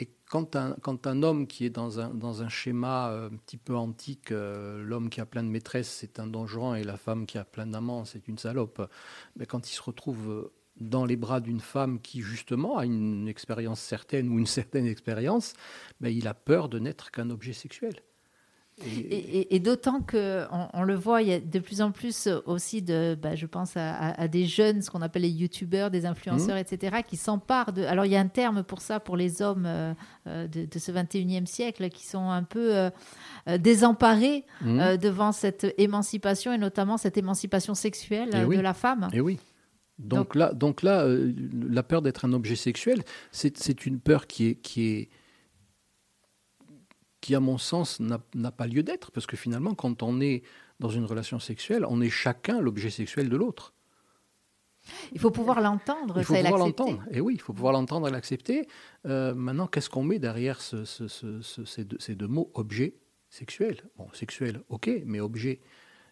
Et 0.00 0.10
quand 0.28 0.54
un, 0.54 0.76
quand 0.82 1.06
un 1.06 1.22
homme 1.22 1.46
qui 1.46 1.64
est 1.64 1.70
dans 1.70 1.98
un, 1.98 2.10
dans 2.10 2.42
un 2.42 2.50
schéma 2.50 3.08
euh, 3.08 3.30
un 3.30 3.36
petit 3.36 3.56
peu 3.56 3.74
antique, 3.74 4.30
euh, 4.32 4.82
l'homme 4.82 5.08
qui 5.08 5.22
a 5.22 5.26
plein 5.26 5.42
de 5.42 5.48
maîtresses, 5.48 5.88
c'est 5.88 6.20
un 6.20 6.26
donjon, 6.26 6.74
et 6.74 6.84
la 6.84 6.98
femme 6.98 7.24
qui 7.24 7.38
a 7.38 7.44
plein 7.44 7.66
d'amants, 7.66 8.04
c'est 8.04 8.28
une 8.28 8.38
salope, 8.38 8.86
mais 9.36 9.46
quand 9.46 9.70
il 9.70 9.72
se 9.72 9.82
retrouve 9.82 10.50
dans 10.80 11.04
les 11.04 11.16
bras 11.16 11.40
d'une 11.40 11.60
femme 11.60 12.00
qui 12.00 12.20
justement 12.20 12.78
a 12.78 12.84
une 12.84 13.28
expérience 13.28 13.80
certaine 13.80 14.28
ou 14.28 14.38
une 14.38 14.46
certaine 14.46 14.86
expérience, 14.86 15.54
ben, 16.00 16.08
il 16.08 16.28
a 16.28 16.34
peur 16.34 16.68
de 16.68 16.78
n'être 16.78 17.10
qu'un 17.10 17.30
objet 17.30 17.52
sexuel. 17.52 17.94
Et, 18.84 19.58
d'autant 19.58 20.00
que 20.00 20.44
on, 20.72 20.82
le 20.82 20.94
voit, 20.94 21.22
il 21.22 21.28
y 21.28 21.32
a 21.32 21.40
de 21.40 21.58
plus 21.58 21.82
en 21.82 21.90
plus 21.90 22.28
aussi 22.46 22.80
de, 22.80 23.18
bah, 23.20 23.34
je 23.34 23.46
pense 23.46 23.72
à, 23.76 24.28
des 24.28 24.46
jeunes, 24.46 24.82
ce 24.82 24.90
qu'on 24.90 25.02
appelle 25.02 25.22
les 25.22 25.30
youtubeurs, 25.30 25.90
des 25.90 26.06
influenceurs, 26.06 26.54
mmh. 26.54 26.58
etc., 26.58 26.96
qui 27.06 27.16
s'emparent 27.16 27.72
de. 27.72 27.82
Alors 27.82 28.04
il 28.04 28.12
y 28.12 28.16
a 28.16 28.20
un 28.20 28.28
terme 28.28 28.62
pour 28.62 28.80
ça 28.80 29.00
pour 29.00 29.16
les 29.16 29.42
hommes 29.42 29.64
euh, 29.66 29.94
euh, 30.28 30.46
de, 30.46 30.78
ce 30.78 30.92
21e 30.92 31.46
siècle 31.46 31.88
qui 31.88 32.06
sont 32.06 32.30
un 32.30 32.44
peu 32.44 32.76
euh, 32.76 32.90
désemparés 33.58 34.44
mmh. 34.62 34.96
devant 34.98 35.32
cette 35.32 35.74
émancipation 35.76 36.52
et 36.52 36.58
notamment 36.58 36.98
cette 36.98 37.16
émancipation 37.16 37.74
sexuelle 37.74 38.30
de 38.30 38.60
la 38.60 38.74
femme. 38.74 39.08
Et 39.12 39.20
oui. 39.20 39.40
Donc, 39.98 40.34
là, 40.34 40.52
donc 40.52 40.82
là 40.82 41.02
euh, 41.02 41.32
la 41.52 41.82
peur 41.82 42.02
d'être 42.02 42.24
un 42.24 42.32
objet 42.32 42.56
sexuel, 42.56 43.02
c'est 43.32 43.86
une 43.86 43.98
peur 43.98 44.26
qui 44.26 44.46
est, 44.46 44.54
qui 44.54 44.88
est 44.88 45.08
qui, 47.20 47.34
à 47.34 47.40
mon 47.40 47.58
sens, 47.58 48.00
n'a 48.00 48.50
pas 48.52 48.66
lieu 48.66 48.82
d'être, 48.82 49.10
parce 49.10 49.26
que 49.26 49.36
finalement, 49.36 49.74
quand 49.74 50.02
on 50.02 50.20
est 50.20 50.42
dans 50.80 50.88
une 50.88 51.04
relation 51.04 51.40
sexuelle, 51.40 51.84
on 51.88 52.00
est 52.00 52.10
chacun 52.10 52.60
l'objet 52.60 52.90
sexuel 52.90 53.28
de 53.28 53.36
l'autre. 53.36 53.74
Il 55.12 55.20
faut 55.20 55.30
pouvoir 55.30 55.60
l'entendre. 55.60 56.14
Il 56.18 56.24
faut 56.24 56.34
pouvoir 56.34 56.58
l'entendre. 56.58 57.02
Et 57.10 57.20
oui, 57.20 57.34
il 57.34 57.40
faut 57.40 57.52
pouvoir 57.52 57.72
l'entendre 57.72 58.08
et 58.08 58.10
l'accepter. 58.10 58.66
Euh, 59.06 59.34
maintenant, 59.34 59.66
qu'est-ce 59.66 59.90
qu'on 59.90 60.04
met 60.04 60.18
derrière 60.18 60.60
ce, 60.60 60.84
ces, 60.84 61.84
deux, 61.84 61.98
ces, 61.98 62.14
deux, 62.14 62.28
mots 62.28 62.50
objet 62.54 62.94
sexuel? 63.28 63.82
Bon, 63.96 64.08
sexuel, 64.12 64.62
ok, 64.68 64.90
mais 65.04 65.20
objet 65.20 65.60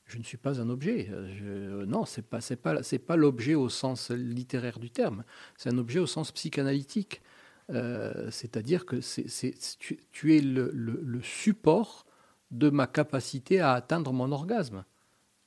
je 0.06 0.18
ne 0.18 0.22
suis 0.22 0.36
pas 0.36 0.60
un 0.60 0.70
objet. 0.70 1.10
Je, 1.38 1.84
non, 1.84 2.04
c'est 2.04 2.22
pas 2.22 2.40
pas 2.40 3.16
l'objet 3.16 3.54
au 3.54 3.68
sens 3.68 4.10
littéraire 4.10 4.78
du 4.78 4.90
terme. 4.90 5.24
C'est 5.56 5.70
un 5.70 5.78
objet 5.78 5.98
au 5.98 6.06
sens 6.06 6.32
psychanalytique. 6.32 7.22
Euh, 7.70 8.30
c'est-à-dire 8.30 8.86
que 8.86 8.96
tu, 10.12 10.36
es 10.36 10.40
le, 10.40 11.20
support 11.22 12.06
de 12.52 12.70
ma 12.70 12.86
capacité 12.86 13.60
à 13.60 13.72
atteindre 13.72 14.12
mon 14.12 14.30
orgasme. 14.30 14.84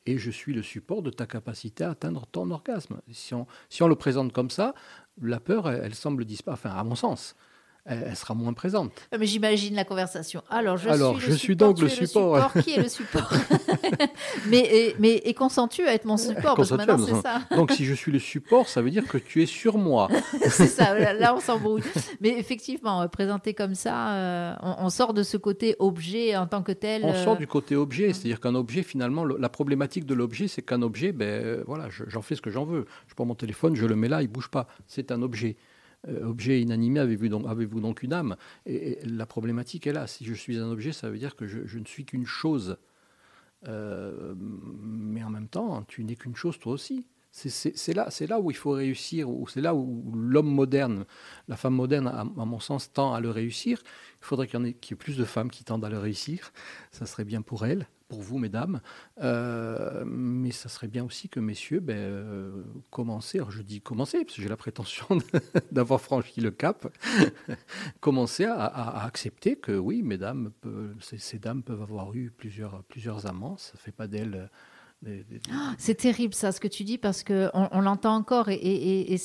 Et 0.05 0.17
je 0.17 0.31
suis 0.31 0.53
le 0.53 0.63
support 0.63 1.03
de 1.03 1.11
ta 1.11 1.25
capacité 1.25 1.85
à 1.85 1.91
atteindre 1.91 2.25
ton 2.25 2.51
orgasme. 2.51 3.01
Si 3.11 3.33
on, 3.33 3.47
si 3.69 3.83
on 3.83 3.87
le 3.87 3.95
présente 3.95 4.33
comme 4.33 4.49
ça, 4.49 4.73
la 5.21 5.39
peur, 5.39 5.69
elle, 5.69 5.81
elle 5.85 5.95
semble 5.95 6.25
disparaître, 6.25 6.65
enfin, 6.65 6.75
à 6.75 6.83
mon 6.83 6.95
sens, 6.95 7.35
elle, 7.89 8.15
sera 8.15 8.33
moins 8.33 8.53
présente. 8.53 8.91
Ah, 9.11 9.17
mais 9.17 9.25
j'imagine 9.25 9.75
la 9.75 9.83
conversation. 9.83 10.43
Alors, 10.49 10.77
je 10.77 10.89
Alors, 10.89 11.19
suis, 11.19 11.31
je 11.31 11.35
suis 11.35 11.55
donc 11.55 11.79
le 11.79 11.89
support. 11.89 12.53
Qui 12.63 12.73
est 12.73 12.83
le 12.83 12.89
support 12.89 13.31
Mais, 14.47 14.59
et, 14.59 14.95
mais 14.99 15.15
et 15.25 15.33
consens-tu 15.33 15.85
à 15.87 15.93
être 15.93 16.05
mon 16.05 16.17
support? 16.17 16.55
Parce 16.55 16.69
que 16.69 16.75
maintenant, 16.75 16.97
c'est 16.97 17.21
ça. 17.21 17.41
donc, 17.55 17.71
si 17.71 17.85
je 17.85 17.93
suis 17.93 18.11
le 18.11 18.19
support, 18.19 18.69
ça 18.69 18.81
veut 18.81 18.91
dire 18.91 19.07
que 19.07 19.17
tu 19.17 19.41
es 19.41 19.45
sur 19.45 19.77
moi. 19.77 20.07
c'est 20.49 20.67
ça, 20.67 20.97
là, 21.13 21.35
on 21.35 21.39
s'embrouille. 21.39 21.81
Mais 22.21 22.29
effectivement, 22.37 23.01
euh, 23.01 23.07
présenté 23.07 23.53
comme 23.53 23.75
ça, 23.75 24.11
euh, 24.11 24.53
on, 24.61 24.89
sort 24.89 25.13
de 25.13 25.23
ce 25.23 25.37
côté 25.37 25.75
objet 25.79 26.35
en 26.35 26.47
tant 26.47 26.61
que 26.61 26.71
tel. 26.71 27.03
On 27.03 27.13
sort 27.13 27.33
euh, 27.35 27.37
du 27.37 27.47
côté 27.47 27.75
objet, 27.75 28.13
c'est-à-dire 28.13 28.39
qu'un 28.39 28.55
objet, 28.55 28.83
finalement, 28.83 29.25
la 29.25 29.49
problématique 29.49 30.05
de 30.05 30.13
l'objet, 30.13 30.47
c'est 30.47 30.61
qu'un 30.61 30.81
objet, 30.81 31.11
ben, 31.11 31.63
voilà, 31.65 31.87
j'en 31.89 32.21
fais 32.21 32.35
ce 32.35 32.41
que 32.41 32.51
j'en 32.51 32.65
veux. 32.65 32.85
Je 33.07 33.15
prends 33.15 33.25
mon 33.25 33.35
téléphone, 33.35 33.75
je 33.75 33.85
le 33.85 33.95
mets 33.95 34.09
là, 34.09 34.21
il 34.21 34.27
bouge 34.27 34.49
pas. 34.49 34.67
C'est 34.87 35.11
un 35.11 35.21
objet. 35.21 35.57
Euh, 36.07 36.25
objet 36.25 36.61
inanimé, 36.61 37.01
avez-vous 37.01 37.27
donc, 37.27 37.45
avez 37.47 37.65
donc, 37.65 38.03
une 38.03 38.13
âme? 38.13 38.35
Et, 38.65 38.99
la 39.03 39.25
problématique 39.25 39.87
est 39.87 39.93
là. 39.93 40.07
Si 40.07 40.25
je 40.25 40.33
suis 40.33 40.57
un 40.57 40.69
objet, 40.69 40.91
ça 40.93 41.09
veut 41.09 41.17
dire 41.17 41.35
que 41.35 41.45
je, 41.45 41.77
ne 41.77 41.85
suis 41.85 42.05
qu'une 42.05 42.25
chose. 42.25 42.77
Euh, 43.67 44.33
mais 44.37 45.23
en 45.23 45.29
même 45.29 45.47
temps, 45.47 45.83
tu 45.87 46.03
n'es 46.03 46.15
qu'une 46.15 46.35
chose 46.35 46.57
toi 46.59 46.73
aussi. 46.73 47.05
C'est 47.31 47.93
là, 47.93 48.09
là 48.27 48.39
où 48.39 48.49
il 48.49 48.57
faut 48.57 48.71
réussir, 48.71 49.29
ou 49.29 49.47
c'est 49.47 49.61
là 49.61 49.75
où 49.75 50.11
l'homme 50.15 50.51
moderne, 50.51 51.05
la 51.47 51.57
femme 51.57 51.75
moderne, 51.75 52.07
à, 52.07 52.23
mon 52.23 52.59
sens, 52.59 52.91
tend 52.91 53.13
à 53.13 53.19
le 53.19 53.29
réussir. 53.29 53.83
Il 54.21 54.25
faudrait 54.25 54.47
qu'il 54.47 54.65
y, 54.65 54.67
ait 54.69 54.95
plus 54.95 55.15
de 55.15 55.25
femmes 55.25 55.51
qui 55.51 55.63
tendent 55.63 55.85
à 55.85 55.89
le 55.89 55.99
réussir. 55.99 56.51
Ça 56.91 57.05
serait 57.05 57.25
bien 57.25 57.41
pour 57.41 57.65
elles, 57.65 57.87
pour 58.09 58.21
vous, 58.21 58.37
mesdames. 58.37 58.81
Euh, 59.21 60.03
mais 60.05 60.51
ça 60.51 60.67
serait 60.67 60.89
bien 60.89 61.05
aussi 61.05 61.29
que 61.29 61.39
messieurs 61.39 61.79
ben, 61.79 61.97
euh, 61.97 62.63
alors 62.97 63.51
je 63.51 63.61
dis 63.61 63.79
commencez, 63.79 64.25
parce 64.25 64.35
que 64.35 64.41
j'ai 64.41 64.49
la 64.49 64.57
prétention 64.57 65.05
d'avoir 65.71 66.01
franchi 66.01 66.41
le 66.41 66.51
cap, 66.51 66.87
commencez 68.01 68.43
à, 68.43 68.65
accepter 69.05 69.55
que 69.55 69.71
oui, 69.71 70.01
mesdames, 70.03 70.51
ces, 70.99 71.39
dames 71.39 71.63
peuvent 71.63 71.81
avoir 71.81 72.13
eu 72.13 72.31
plusieurs, 72.35 72.83
plusieurs 72.83 73.27
amants, 73.27 73.55
ça 73.55 73.73
ne 73.75 73.79
fait 73.79 73.93
pas 73.93 74.07
d'elles... 74.07 74.49
Ah, 75.51 75.73
c'est 75.77 75.95
terrible 75.95 76.33
ça, 76.33 76.51
ce 76.51 76.59
que 76.59 76.67
tu 76.67 76.83
dis, 76.83 76.97
parce 76.97 77.23
qu'on 77.23 77.49
on, 77.53 77.81
l'entend 77.81 78.15
encore 78.15 78.49
et, 78.49 78.55
et, 78.55 79.13
et 79.13 79.17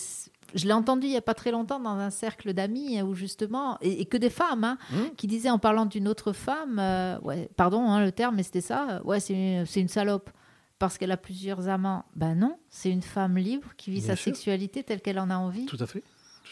je 0.54 0.66
l'ai 0.66 0.72
entendu 0.72 1.06
il 1.06 1.10
n'y 1.10 1.16
a 1.16 1.22
pas 1.22 1.34
très 1.34 1.50
longtemps 1.50 1.80
dans 1.80 1.98
un 1.98 2.10
cercle 2.10 2.52
d'amis 2.52 3.00
où 3.02 3.14
justement, 3.14 3.78
et, 3.80 4.04
que 4.06 4.16
des 4.16 4.30
femmes, 4.30 4.64
hein, 4.64 4.78
mmh. 4.90 5.16
qui 5.16 5.26
disaient 5.26 5.50
en 5.50 5.58
parlant 5.58 5.86
d'une 5.86 6.08
autre 6.08 6.32
femme, 6.32 6.78
euh, 6.78 7.18
ouais, 7.20 7.48
pardon 7.56 7.82
hein, 7.82 8.04
le 8.04 8.12
terme, 8.12 8.36
mais 8.36 8.42
c'était 8.42 8.60
ça, 8.60 8.88
euh, 8.90 9.02
ouais, 9.02 9.20
c'est 9.20 9.34
une, 9.34 9.88
salope 9.88 10.30
parce 10.78 10.98
qu'elle 10.98 11.12
a 11.12 11.16
plusieurs 11.16 11.68
amants. 11.68 12.04
Ben 12.16 12.34
non, 12.34 12.58
c'est 12.68 12.90
une 12.90 13.02
femme 13.02 13.36
libre 13.36 13.68
qui 13.76 13.90
vit 13.90 14.00
sa 14.00 14.16
sexualité 14.16 14.82
telle 14.82 15.00
qu'elle 15.00 15.18
en 15.18 15.30
a 15.30 15.36
envie. 15.36 15.66
Tout 15.66 15.78
à 15.80 15.86
fait. 15.86 16.02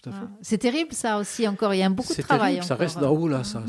Ah. 0.07 0.29
C'est 0.41 0.59
terrible 0.59 0.93
ça 0.93 1.19
aussi 1.19 1.47
encore, 1.47 1.75
il 1.75 1.79
y 1.79 1.83
a 1.83 1.89
beaucoup 1.89 2.15
de 2.15 2.23
travail. 2.23 2.63
ça 2.63 2.75
reste 2.75 3.01
là 3.01 3.11
haut 3.11 3.29
là. 3.29 3.45
Ça, 3.45 3.63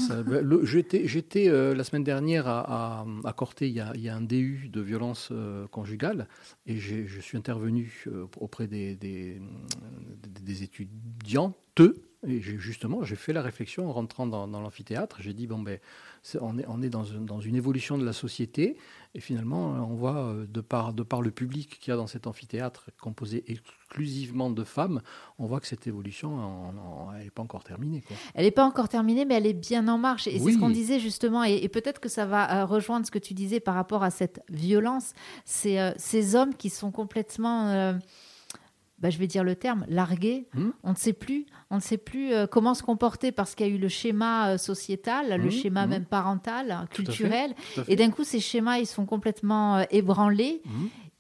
J'étais 1.04 1.50
euh, 1.50 1.76
la 1.76 1.84
semaine 1.84 2.04
dernière 2.04 2.48
à, 2.48 3.06
à, 3.24 3.34
Corté, 3.34 3.68
il 3.68 3.74
y, 3.74 3.80
a, 3.80 3.92
il 3.96 4.02
y, 4.02 4.10
a, 4.10 4.16
un 4.16 4.22
DU 4.22 4.70
de 4.72 4.82
violence 4.82 5.30
euh, 5.32 5.68
conjugale 5.68 6.28
et 6.66 6.78
je 6.78 7.20
suis 7.20 7.38
intervenu 7.38 8.06
euh, 8.08 8.26
auprès 8.38 8.68
des, 8.68 8.96
des, 8.96 9.42
des 10.42 10.64
étudiantes 10.64 11.56
et 12.26 12.40
justement, 12.40 13.04
j'ai 13.04 13.16
fait 13.16 13.34
la 13.34 13.42
réflexion 13.42 13.90
en 13.90 13.92
rentrant 13.92 14.26
dans, 14.26 14.48
l'amphithéâtre. 14.48 15.18
J'ai 15.20 15.34
dit, 15.34 15.46
bon, 15.46 15.60
ben, 15.60 15.80
on 16.40 16.58
est, 16.58 16.66
on 16.68 16.82
est 16.82 16.90
dans, 16.90 17.04
une, 17.04 17.26
dans, 17.26 17.42
une, 17.42 17.56
évolution 17.56 17.98
de 17.98 18.06
la 18.06 18.14
société. 18.14 18.78
Et 19.16 19.20
finalement, 19.20 19.66
on 19.66 19.94
voit, 19.94 20.26
euh, 20.26 20.48
de 20.48 20.60
par, 20.60 20.92
de 20.92 21.04
par 21.04 21.22
le 21.22 21.30
public 21.30 21.78
qu'il 21.80 21.92
y 21.92 21.94
a 21.94 21.98
dans 21.98 22.08
cet 22.08 22.26
amphithéâtre, 22.26 22.90
composé 23.00 23.44
exclusivement 23.48 24.50
de 24.50 24.64
femmes, 24.64 25.02
on 25.38 25.46
voit 25.46 25.60
que 25.60 25.68
cette 25.68 25.86
évolution, 25.86 26.74
elle 27.16 27.26
n'est 27.26 27.30
pas 27.30 27.44
encore 27.44 27.64
terminée. 27.64 28.04
Elle 28.34 28.46
n'est 28.46 28.52
pas 28.52 28.66
encore 28.66 28.90
terminée, 28.90 29.26
mais 29.26 29.36
elle 29.36 29.46
est 29.46 29.54
bien 29.54 29.88
en 29.88 30.00
marche. 30.00 30.26
Et 30.26 30.40
c'est 30.40 30.54
ce 30.54 30.58
qu'on 30.58 30.72
disait 30.72 31.00
justement. 31.00 31.44
Et, 31.44 31.68
peut-être 31.70 32.00
que 32.00 32.10
ça 32.10 32.26
va 32.26 32.62
euh, 32.62 32.66
rejoindre 32.66 33.06
ce 33.06 33.12
que 33.12 33.20
tu 33.20 33.34
disais 33.34 33.60
par 33.60 33.76
rapport 33.76 34.04
à 34.04 34.10
cette 34.10 34.42
violence. 34.50 35.14
C'est 35.46 35.80
euh, 35.80 35.92
ces 35.98 36.36
hommes 36.36 36.56
qui 36.56 36.70
sont 36.70 36.92
complètement 36.92 37.94
bah, 39.04 39.10
je 39.10 39.18
vais 39.18 39.28
dire 39.28 39.44
le 39.44 39.56
terme, 39.56 39.86
largué. 39.90 40.48
Hmm. 40.54 40.70
On 40.82 40.92
ne 40.92 40.96
sait 40.96 41.12
plus, 41.12 41.46
on 41.70 41.76
ne 41.76 41.82
sait 41.82 41.98
plus 41.98 42.32
euh, 42.32 42.48
comment 42.48 42.74
se 42.74 42.84
comporter 42.84 43.34
parce 43.34 43.54
qu'il 43.54 43.68
y 43.68 43.70
a 43.70 43.74
eu 43.74 43.78
le 43.78 43.90
schéma 43.90 44.52
euh, 44.52 44.58
sociétal, 44.58 45.42
le 45.42 45.50
hmm. 45.50 45.52
schéma 45.52 45.86
hmm. 45.86 45.90
même 45.90 46.06
parental, 46.06 46.88
culturel, 46.90 47.54
et 47.90 47.98
d'un 47.98 48.12
coup 48.12 48.24
ces 48.24 48.40
schémas 48.40 48.78
ils 48.78 48.86
sont 48.86 49.06
complètement 49.06 49.76
euh, 49.76 49.84
ébranlés. 49.92 50.62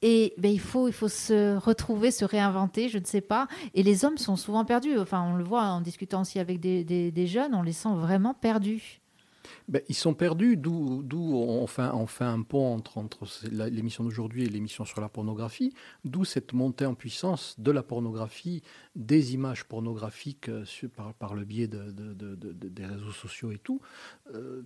Et 0.01 0.33
ben, 0.37 0.51
il, 0.51 0.59
faut, 0.61 0.87
il 0.87 0.93
faut 0.93 1.09
se 1.09 1.57
retrouver, 1.57 2.11
se 2.11 2.25
réinventer, 2.25 2.87
je 2.87 2.99
ne 2.99 3.05
sais 3.05 3.21
pas. 3.21 3.47
Et 3.73 3.83
les 3.83 4.03
hommes 4.03 4.17
sont 4.17 4.35
souvent 4.35 4.65
perdus. 4.65 4.97
Enfin, 4.97 5.25
on 5.29 5.35
le 5.35 5.45
voit 5.45 5.63
en 5.63 5.79
discutant 5.79 6.21
aussi 6.21 6.39
avec 6.39 6.59
des, 6.59 6.83
des 6.83 7.27
jeunes, 7.27 7.53
on 7.55 7.61
les 7.63 7.71
sent 7.71 7.93
vraiment 7.95 8.33
perdus. 8.33 9.01
Ben, 9.67 9.81
ils 9.89 9.95
sont 9.95 10.13
perdus, 10.13 10.57
d'où 10.57 11.33
on, 11.35 11.67
fait, 11.67 12.23
un 12.23 12.41
pont 12.41 12.75
entre, 12.75 13.25
l'émission 13.51 14.03
d'aujourd'hui 14.03 14.43
et 14.43 14.49
l'émission 14.49 14.85
sur 14.85 15.01
la 15.01 15.09
pornographie, 15.09 15.73
d'où 16.05 16.25
cette 16.25 16.53
montée 16.53 16.85
en 16.85 16.95
puissance 16.95 17.55
de 17.59 17.71
la 17.71 17.83
pornographie, 17.83 18.61
des 18.95 19.33
images 19.33 19.65
pornographiques 19.65 20.49
euh, 20.49 20.65
par, 21.19 21.33
le 21.33 21.45
biais 21.45 21.67
de, 21.67 21.91
des 21.91 22.85
réseaux 22.85 23.11
sociaux 23.11 23.51
et 23.51 23.57
tout. 23.57 23.81
Euh, 24.33 24.63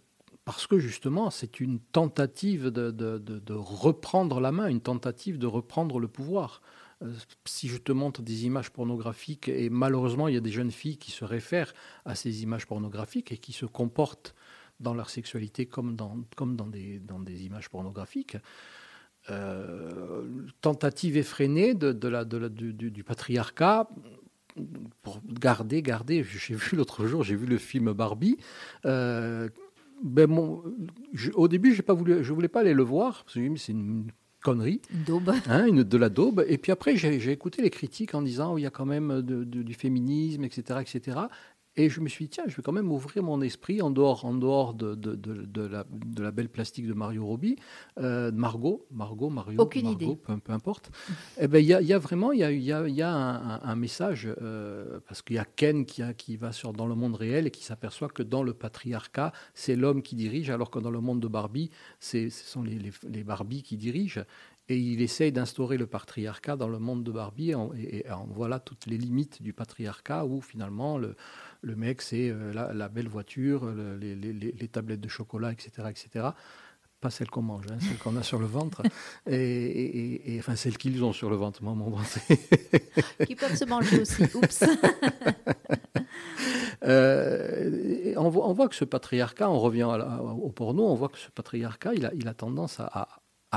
parce 0.48 0.66
que 0.66 0.80
justement, 0.80 1.30
c'est 1.30 1.60
une 1.60 1.80
tentative 1.80 2.68
de, 2.70 3.54
reprendre 3.54 4.40
la 4.40 4.54
main, 4.54 4.68
une 4.68 4.80
tentative 4.80 5.38
de 5.38 5.46
reprendre 5.46 6.00
le 6.00 6.08
pouvoir 6.08 6.62
euh, 7.02 7.12
si 7.44 7.68
je 7.68 7.78
te 7.78 7.92
montre 7.92 8.22
des 8.22 8.46
images 8.46 8.72
pornographiques, 8.72 9.50
et 9.50 9.70
malheureusement, 9.70 10.30
il 10.30 10.36
y 10.36 10.38
a 10.38 10.42
des 10.42 10.52
jeunes 10.52 10.72
filles 10.72 10.98
qui 10.98 11.12
se 11.12 11.26
réfèrent 11.26 11.74
à 12.06 12.16
ces 12.16 12.44
images 12.44 12.66
pornographiques 12.66 13.34
et 13.34 13.38
qui 13.38 13.52
se 13.52 13.66
comportent 13.66 14.34
dans 14.80 14.94
leur 14.94 15.10
sexualité 15.10 15.66
comme 15.66 15.96
dans, 15.96 16.18
comme 16.36 16.56
dans, 16.56 16.68
des, 16.68 17.00
dans 17.00 17.20
des 17.20 17.46
images 17.46 17.70
pornographiques. 17.70 18.38
Euh, 19.30 20.24
tentative 20.62 21.18
effrénée 21.18 21.74
de, 21.74 21.92
de 21.92 22.08
la, 22.08 22.24
de 22.24 22.38
la, 22.38 22.48
du, 22.48 22.72
du, 22.74 23.04
patriarcat 23.04 23.90
pour 25.02 25.20
garder, 25.28 25.82
garder. 25.82 26.24
J'ai 26.40 26.56
vu 26.56 26.78
l'autre 26.78 27.06
jour, 27.06 27.24
j'ai 27.24 27.36
vu 27.36 27.46
le 27.46 27.58
film 27.58 27.92
Barbie. 27.92 28.38
Euh, 28.86 29.50
ben 30.02 30.30
mon, 30.30 30.64
au 31.34 31.48
début, 31.48 31.74
j'ai 31.74 31.82
pas 31.82 31.94
voulu, 31.94 32.24
je 32.24 32.32
voulais 32.32 32.48
pas 32.48 32.60
aller 32.62 32.74
le 32.74 32.84
voir 32.84 33.24
parce 33.24 33.34
que 33.34 33.56
c'est 33.58 33.72
une 33.72 34.12
connerie, 34.44 34.80
une 34.94 35.04
daube, 35.04 35.34
hein, 35.48 35.66
une, 35.66 35.84
de 35.84 35.98
la 35.98 36.10
daube. 36.10 36.46
Et 36.48 36.58
puis 36.58 36.72
après, 36.72 36.96
j'ai 36.96 37.32
écouté 37.32 37.62
les 37.62 37.70
critiques 37.70 38.14
en 38.14 38.22
disant 38.22 38.54
oh, 38.54 38.58
il 38.58 38.62
y 38.62 38.66
a 38.66 38.70
quand 38.70 38.86
même 38.86 39.22
de, 39.22 39.44
du 39.44 39.74
féminisme, 39.74 40.44
etc., 40.44 40.80
etc. 40.82 41.18
Et 41.80 41.90
je 41.90 42.02
me 42.02 42.10
suis 42.10 42.26
dit, 42.26 42.30
tiens, 42.30 42.46
je 42.48 42.56
vais 42.56 42.64
quand 42.64 42.72
même 42.72 42.92
ouvrir 42.92 43.22
mon 43.22 43.40
esprit 43.42 43.84
en 43.84 43.92
dehors, 43.92 44.26
en 44.26 44.34
dehors 44.34 44.74
de, 44.74 44.96
de, 44.96 45.14
de, 45.16 45.62
la, 45.62 45.86
de 45.92 46.24
la, 46.24 46.32
belle 46.32 46.50
plastique 46.50 46.88
de 46.88 46.94
Mario 46.94 47.24
Robbie, 47.24 47.56
euh, 48.00 48.32
Margot, 48.32 48.88
Margot, 48.90 49.30
Mario, 49.30 49.62
Aucune 49.62 49.90
idée. 49.90 50.16
Peu, 50.16 50.52
importe. 50.52 50.90
Eh 51.40 51.48
ben, 51.48 51.60
il 51.60 51.68
y, 51.68 51.76
a, 51.76 51.82
y, 51.82 51.94
a, 51.94 52.00
vraiment, 52.00 52.32
y 52.32 52.44
a, 52.44 52.52
y 52.52 52.72
a, 52.72 52.88
y 52.88 53.02
a 53.04 53.12
un, 53.14 53.62
un, 53.62 53.76
message, 53.76 54.28
euh, 54.42 55.00
parce 55.08 55.22
qu'il 55.22 55.36
y 55.36 55.40
a 55.40 55.46
Ken 55.46 55.86
qui, 55.86 56.02
a, 56.02 56.16
qui 56.16 56.36
va 56.36 56.52
sur, 56.52 56.74
dans 56.74 56.88
le 56.88 56.96
monde 56.96 57.14
réel 57.14 57.46
et 57.46 57.52
qui 57.52 57.64
s'aperçoit 57.64 58.10
que 58.10 58.24
dans 58.24 58.42
le 58.42 58.56
patriarcat, 58.56 59.32
c'est 59.54 59.76
l'homme 59.76 60.02
qui 60.02 60.16
dirige, 60.16 60.50
alors 60.50 60.72
que 60.72 60.80
dans 60.80 60.92
le 60.92 61.00
monde 61.00 61.20
de 61.20 61.28
Barbie, 61.28 61.70
ce 62.00 62.30
sont 62.30 62.64
les, 62.64 62.80
les, 62.80 62.92
les 63.08 63.24
Barbies 63.24 63.62
qui 63.62 63.78
dirigent. 63.78 64.24
Et 64.70 64.78
il 64.78 65.02
essaye 65.02 65.32
d'instaurer 65.32 65.78
le 65.78 65.88
patriarcat 65.88 66.58
dans 66.58 66.68
le 66.68 66.80
monde 66.80 67.04
de 67.04 67.12
Barbie. 67.12 67.54
Et, 67.78 67.98
et, 68.00 68.06
voilà 68.28 68.60
toutes 68.60 68.86
les 68.86 68.98
limites 68.98 69.42
du 69.42 69.54
patriarcat 69.54 70.26
où 70.26 70.42
finalement 70.42 70.98
le, 70.98 71.16
le 71.62 71.76
mec, 71.76 72.02
c'est 72.02 72.30
euh, 72.30 72.54
la, 72.54 72.90
belle 72.90 73.08
voiture, 73.08 73.66
les, 74.00 74.68
tablettes 74.72 75.02
de 75.02 75.08
chocolat, 75.08 75.52
etc. 75.52 75.70
etc. 75.90 76.28
Pas 77.00 77.10
celles 77.12 77.30
qu'on 77.30 77.44
mange, 77.44 77.66
hein, 77.72 77.78
celles 77.80 77.98
qu'on 77.98 78.16
a 78.16 78.24
sur 78.24 78.40
le 78.40 78.48
ventre. 78.48 78.82
Et, 79.28 80.36
enfin, 80.40 80.56
celles 80.56 80.78
qu'ils 80.78 81.04
ont 81.04 81.14
sur 81.14 81.30
le 81.30 81.36
ventre, 81.36 81.64
moi, 81.64 81.74
mon 81.74 81.90
ventre. 81.90 82.18
Qui 83.26 83.36
peuvent 83.36 83.56
se 83.56 83.66
manger 83.66 84.02
aussi. 84.02 84.24
Oups. 84.34 84.64
Euh, 86.84 88.14
on, 88.18 88.30
voit, 88.30 88.70
que 88.70 88.76
ce 88.76 88.86
patriarcat, 88.86 89.50
on 89.50 89.60
revient 89.60 89.84
au 89.84 90.50
porno, 90.52 90.88
on 90.88 90.94
voit 90.94 91.10
que 91.10 91.18
ce 91.18 91.30
patriarcat, 91.32 91.96
il 91.96 92.06
a, 92.06 92.14
il 92.14 92.28
a 92.28 92.34
tendance 92.34 92.80
à, 92.80 92.86
à 92.86 93.08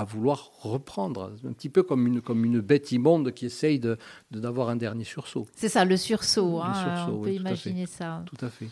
vouloir 0.05 0.51
reprendre, 0.61 1.33
un 1.45 1.53
petit 1.53 1.69
peu 1.69 1.83
comme 1.83 2.07
une, 2.07 2.21
comme 2.21 2.45
une 2.45 2.61
bête 2.61 2.93
immonde 2.93 3.33
qui 3.33 3.47
essaye 3.47 3.79
de, 3.79 3.99
d'avoir 4.31 4.69
un 4.69 4.77
dernier 4.77 5.05
sursaut. 5.05 5.47
C'est 5.55 5.69
ça, 5.69 5.85
le 5.85 5.97
sursaut. 5.97 6.61
Hein, 6.61 7.09
on 7.11 7.21
peut 7.21 7.33
imaginer 7.33 7.87
ça. 7.87 8.25
Tout 8.27 8.45
à 8.45 8.49
fait. 8.49 8.69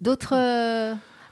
D'autres. 0.00 0.34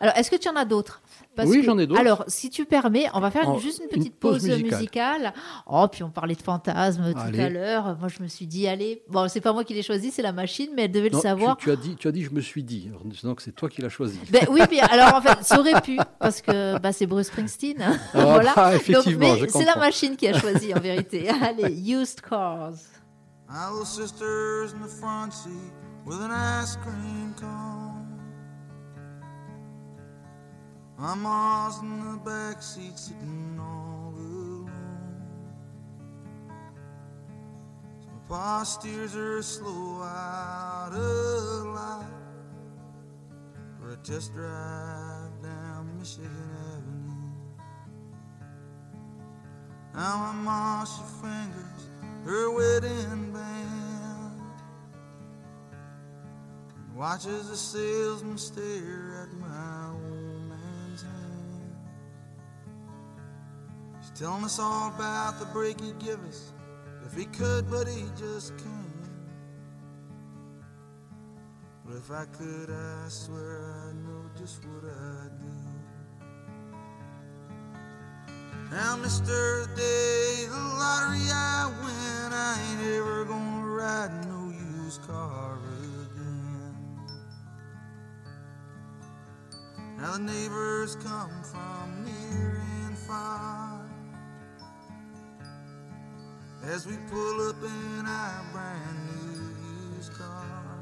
Alors, 0.03 0.17
est-ce 0.17 0.33
que 0.33 0.37
tu 0.37 0.49
en 0.49 0.57
as 0.57 0.65
d'autres? 0.65 1.01
Oui, 1.39 1.63
j'en 1.65 1.79
ai 1.79 1.87
d'autres. 1.87 2.01
Alors, 2.01 2.25
si 2.27 2.51
tu 2.51 2.65
permets, 2.65 3.07
on 3.15 3.21
va 3.21 3.31
faire 3.31 3.57
juste 3.61 3.81
une 3.85 3.89
petite 3.89 4.17
pause, 4.17 4.45
musicale. 4.45 5.33
Oh, 5.65 5.87
puis 5.91 6.03
on 6.03 6.11
parlait 6.11 6.35
de 6.35 6.43
fantasmes 6.43 7.13
tout 7.13 7.41
à 7.41 7.49
l'heure. 7.49 7.97
Moi, 8.01 8.09
je 8.09 8.21
me 8.21 8.27
suis 8.27 8.47
dit, 8.47 8.67
allez, 8.67 9.05
bon, 9.09 9.29
c'est 9.29 9.41
pas 9.41 9.53
moi 9.53 9.63
qui 9.63 9.75
l'ai 9.75 9.83
choisi, 9.83 10.11
c'est 10.11 10.23
la 10.23 10.33
machine, 10.33 10.71
mais 10.75 10.87
elle 10.87 10.91
devait 10.91 11.09
le 11.09 11.19
savoir. 11.19 11.57
Tu, 11.57 11.71
as 11.71 11.77
dit, 11.77 11.95
tu 11.95 12.09
as 12.09 12.13
dit, 12.13 12.25
je 12.25 12.33
me 12.33 12.41
suis 12.41 12.65
dit. 12.65 12.91
Donc, 13.23 13.41
c'est 13.41 13.53
toi 13.53 13.69
qui 13.69 13.81
l'as 13.81 13.89
choisi. 13.89 14.19
Ben, 14.31 14.45
oui, 14.51 14.63
bien. 14.69 14.85
Alors, 14.91 15.15
en 15.15 15.23
fait, 15.23 15.39
ça 15.43 15.61
aurait 15.61 15.81
pu, 15.81 15.97
parce 16.19 16.43
que 16.43 16.81
bah, 16.81 16.93
c'est 16.93 17.07
Bruce 17.07 17.29
Springsteen. 17.29 17.81
Hein. 17.81 17.97
Ah, 18.13 18.25
voilà. 18.25 18.53
Ah, 18.57 18.75
effectivement, 18.75 19.37
mais 19.41 19.49
c'est 19.49 19.65
la 19.65 19.77
machine 19.77 20.17
qui 20.17 20.27
a 20.27 20.37
choisi, 20.37 20.75
en 20.75 20.81
vérité. 20.81 21.29
Allez, 21.43 21.73
Used 21.73 22.23
Cars. 22.23 22.75
sisters 23.85 24.75
in 24.75 24.83
the 24.83 24.89
front 25.01 25.33
seat 25.33 25.73
with 26.05 26.19
an 26.19 26.33
ice 26.33 26.75
cream 26.77 27.35
cone. 27.39 27.82
My 31.03 31.15
mom's 31.17 31.83
in 31.83 32.13
the 32.13 32.17
back 32.19 32.63
seat 32.63 32.97
sitting 32.97 33.59
all 33.59 34.15
alone. 34.15 34.71
My 38.07 38.29
pa 38.29 38.63
steers 38.63 39.13
her 39.15 39.43
slow 39.43 40.01
out 40.01 40.93
of 40.93 41.67
light 41.75 42.07
for 43.81 43.95
a 43.95 43.97
test 43.97 44.33
drive 44.33 45.43
down 45.43 45.99
Michigan 45.99 46.31
Avenue. 46.71 47.33
Now 49.97 50.17
my 50.19 50.33
mom 50.41 50.87
she 50.87 51.03
fingers 51.21 51.83
her 52.25 52.49
wedding 52.55 53.33
band 53.33 54.41
and 56.77 56.95
watches 56.95 57.49
the 57.49 57.57
salesman 57.57 58.39
stare 58.39 59.22
Telling 64.15 64.45
us 64.45 64.59
all 64.59 64.89
about 64.95 65.39
the 65.39 65.47
break 65.47 65.81
he'd 65.81 65.99
give 65.99 66.23
us 66.27 66.53
if 67.07 67.17
he 67.17 67.25
could, 67.25 67.71
but 67.71 67.89
he 67.89 68.05
just 68.17 68.57
can't. 68.59 68.83
But 71.87 71.97
if 71.97 72.11
I 72.11 72.27
could, 72.27 72.71
I 72.71 73.09
swear 73.09 73.75
I 73.89 73.93
know 73.95 74.31
just 74.39 74.65
what 74.67 74.85
I'd 74.85 75.41
do. 75.41 75.47
Now, 78.71 78.97
Mr. 78.97 79.67
Day, 79.77 80.47
the 80.47 80.57
lottery 80.57 81.29
I 81.31 81.71
win, 81.83 82.33
I 82.33 82.59
ain't 82.71 82.97
ever 82.97 83.25
gonna 83.25 83.67
ride 83.67 84.27
no 84.27 84.51
used 84.51 85.03
car 85.07 85.59
again. 86.03 86.77
Now, 89.99 90.13
the 90.13 90.21
neighbors 90.21 90.97
come 90.97 91.43
from 91.43 92.05
near 92.05 92.63
and 92.87 92.97
far 92.99 93.62
as 96.65 96.87
we 96.87 96.97
pull 97.11 97.49
up 97.49 97.57
in 97.63 98.07
our 98.07 98.45
brand 98.53 98.99
new 99.11 99.97
used 99.97 100.13
car. 100.13 100.79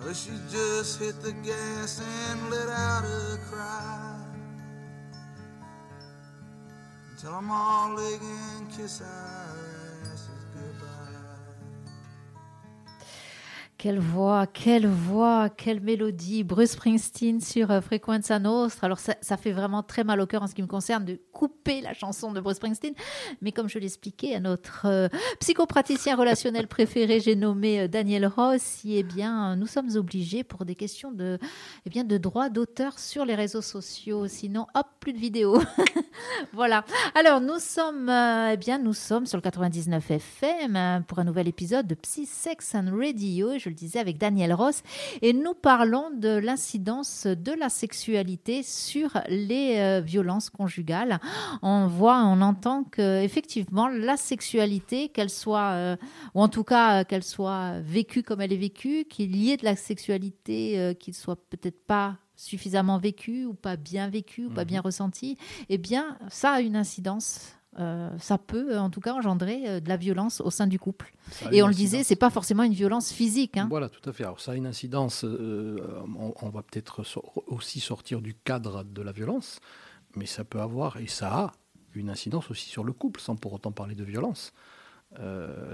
I 0.00 0.06
wish 0.06 0.26
you 0.28 0.38
just 0.50 1.00
hit 1.00 1.20
the 1.20 1.32
gas 1.32 2.00
and 2.00 2.50
let 2.50 2.68
out 2.68 3.04
a 3.04 3.38
cry. 3.50 4.14
Tell 7.20 7.36
'em 7.36 7.50
all 7.50 7.96
they 7.96 8.18
can 8.18 8.66
kiss 8.68 9.00
our 9.00 9.65
Quelle 13.86 14.00
voix, 14.00 14.48
quelle 14.48 14.88
voix, 14.88 15.48
quelle 15.48 15.80
mélodie. 15.80 16.42
Bruce 16.42 16.72
Springsteen 16.72 17.40
sur 17.40 17.70
euh, 17.70 17.80
Frequenza 17.80 18.40
Nostra. 18.40 18.86
Alors, 18.86 18.98
ça, 18.98 19.36
fait 19.36 19.52
vraiment 19.52 19.84
très 19.84 20.02
mal 20.02 20.20
au 20.20 20.26
cœur 20.26 20.42
en 20.42 20.48
ce 20.48 20.56
qui 20.56 20.62
me 20.62 20.66
concerne 20.66 21.04
de 21.04 21.20
couper 21.30 21.80
la 21.82 21.94
chanson 21.94 22.32
de 22.32 22.40
Bruce 22.40 22.56
Springsteen. 22.56 22.94
Mais 23.42 23.52
comme 23.52 23.68
je 23.68 23.78
l'expliquais 23.78 24.34
à 24.34 24.40
notre 24.40 24.86
euh, 24.86 25.08
psychopraticien 25.38 26.16
relationnel 26.16 26.66
préféré, 26.66 27.20
j'ai 27.20 27.36
nommé 27.36 27.82
euh, 27.82 27.86
Daniel 27.86 28.26
Ross, 28.26 28.80
eh 28.84 29.04
bien, 29.04 29.54
nous 29.54 29.68
sommes 29.68 29.94
obligés 29.94 30.42
pour 30.42 30.64
des 30.64 30.74
questions 30.74 31.12
de, 31.12 31.38
eh 31.84 31.88
bien, 31.88 32.02
de 32.02 32.18
droit 32.18 32.48
d'auteur 32.48 32.98
sur 32.98 33.24
les 33.24 33.36
réseaux 33.36 33.62
sociaux. 33.62 34.26
Sinon, 34.26 34.66
hop, 34.74 34.86
plus 34.98 35.12
de 35.12 35.18
vidéos. 35.18 35.62
voilà. 36.52 36.84
Alors, 37.14 37.40
nous 37.40 37.58
sommes, 37.58 38.08
euh, 38.08 38.50
eh 38.52 38.56
bien, 38.56 38.78
nous 38.78 38.94
sommes 38.94 39.26
sur 39.26 39.38
le 39.38 39.42
99 39.42 40.10
FM 40.10 40.76
euh, 40.76 41.00
pour 41.00 41.18
un 41.18 41.24
nouvel 41.24 41.48
épisode 41.48 41.86
de 41.86 41.94
Psy 41.94 42.26
Sex 42.26 42.74
and 42.74 42.90
Radio. 42.92 43.52
Et 43.52 43.58
je 43.58 43.68
disais 43.76 43.98
avec 43.98 44.18
Daniel 44.18 44.52
Ross. 44.52 44.82
Et 45.22 45.32
nous 45.32 45.54
parlons 45.54 46.10
de 46.10 46.36
l'incidence 46.36 47.26
de 47.26 47.52
la 47.52 47.68
sexualité 47.68 48.62
sur 48.62 49.10
les 49.28 49.76
euh, 49.78 50.00
violences 50.00 50.50
conjugales. 50.50 51.20
On 51.62 51.86
voit, 51.86 52.22
on 52.24 52.40
entend 52.40 52.84
que 52.84 53.22
effectivement 53.22 53.88
la 53.88 54.16
sexualité, 54.16 55.08
qu'elle 55.08 55.30
soit, 55.30 55.72
euh, 55.72 55.96
ou 56.34 56.42
en 56.42 56.48
tout 56.48 56.64
cas 56.64 57.00
euh, 57.00 57.04
qu'elle 57.04 57.22
soit 57.22 57.80
vécue 57.80 58.22
comme 58.22 58.40
elle 58.40 58.52
est 58.52 58.56
vécue, 58.56 59.04
qu'il 59.04 59.36
y 59.36 59.50
ait 59.50 59.56
de 59.56 59.64
la 59.64 59.76
sexualité 59.76 60.78
euh, 60.78 60.94
qui 60.94 61.12
soit 61.12 61.36
peut-être 61.36 61.84
pas 61.86 62.16
suffisamment 62.34 62.98
vécue 62.98 63.46
ou 63.46 63.54
pas 63.54 63.76
bien 63.76 64.10
vécue 64.10 64.46
ou 64.46 64.50
pas 64.50 64.64
bien 64.64 64.80
ressentie, 64.82 65.38
eh 65.70 65.78
bien 65.78 66.18
ça 66.28 66.52
a 66.52 66.60
une 66.60 66.76
incidence. 66.76 67.55
Euh, 67.78 68.08
ça 68.18 68.38
peut 68.38 68.78
en 68.78 68.88
tout 68.88 69.00
cas 69.00 69.12
engendrer 69.12 69.68
euh, 69.68 69.80
de 69.80 69.88
la 69.88 69.96
violence 69.98 70.40
au 70.40 70.50
sein 70.50 70.66
du 70.66 70.78
couple. 70.78 71.12
Et 71.52 71.62
on 71.62 71.66
le 71.66 71.74
disait, 71.74 71.98
incidence. 71.98 72.06
c'est 72.08 72.16
pas 72.16 72.30
forcément 72.30 72.62
une 72.62 72.72
violence 72.72 73.12
physique. 73.12 73.58
hein. 73.58 73.66
Voilà, 73.68 73.88
tout 73.90 74.08
à 74.08 74.12
fait. 74.14 74.24
Alors 74.24 74.40
ça 74.40 74.52
a 74.52 74.54
une 74.54 74.66
incidence, 74.66 75.24
euh, 75.24 75.76
on, 76.18 76.32
on 76.40 76.48
va 76.48 76.62
peut-être 76.62 77.04
so- 77.04 77.22
aussi 77.46 77.80
sortir 77.80 78.22
du 78.22 78.34
cadre 78.34 78.82
de 78.82 79.02
la 79.02 79.12
violence, 79.12 79.60
mais 80.14 80.24
ça 80.26 80.44
peut 80.44 80.60
avoir, 80.60 80.96
et 80.96 81.06
ça 81.06 81.34
a, 81.34 81.52
une 81.94 82.08
incidence 82.10 82.50
aussi 82.50 82.68
sur 82.68 82.82
le 82.84 82.92
couple, 82.94 83.20
sans 83.20 83.36
pour 83.36 83.52
autant 83.52 83.72
parler 83.72 83.94
de 83.94 84.04
violence. 84.04 84.52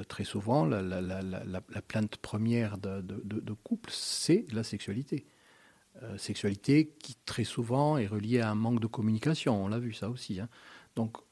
Très 0.09 0.25
souvent, 0.25 0.65
la, 0.67 0.83
la- 0.83 1.01
la- 1.01 1.23
la- 1.23 1.45
la- 1.45 1.63
la 1.69 1.83
plainte 1.83 2.17
première 2.19 2.79
de, 2.79 3.01
de- 3.01 3.21
de- 3.25 3.41
de 3.41 3.53
couple, 3.55 3.91
c'est 3.93 4.47
la 4.53 4.63
sexualité. 4.63 5.27
Sexualité 6.17 6.95
qui 7.03 7.17
très 7.27 7.45
souvent 7.45 7.97
est 7.99 8.07
reliée 8.07 8.41
à 8.41 8.51
un 8.51 8.55
manque 8.55 8.81
de 8.81 8.87
communication, 8.87 9.65
on 9.65 9.69
l'a 9.69 9.79
vu 9.79 9.93
ça 9.93 10.09
aussi. 10.11 10.41
hein. 10.41 10.49
Donc, 10.97 11.17
on- 11.19 11.23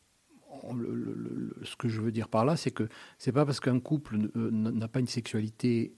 le- 0.74 0.94
le- 0.94 1.14
le- 1.14 1.64
ce 1.64 1.76
que 1.76 1.88
je 1.88 2.00
veux 2.00 2.12
dire 2.12 2.28
par 2.28 2.44
là, 2.44 2.56
c'est 2.56 2.70
que 2.70 2.88
c'est 3.18 3.32
pas 3.32 3.44
parce 3.46 3.60
qu'un 3.60 3.80
couple 3.80 4.16
euh, 4.36 4.50
n'a 4.50 4.88
pas 4.88 5.00
une 5.00 5.06
sexualité 5.06 5.94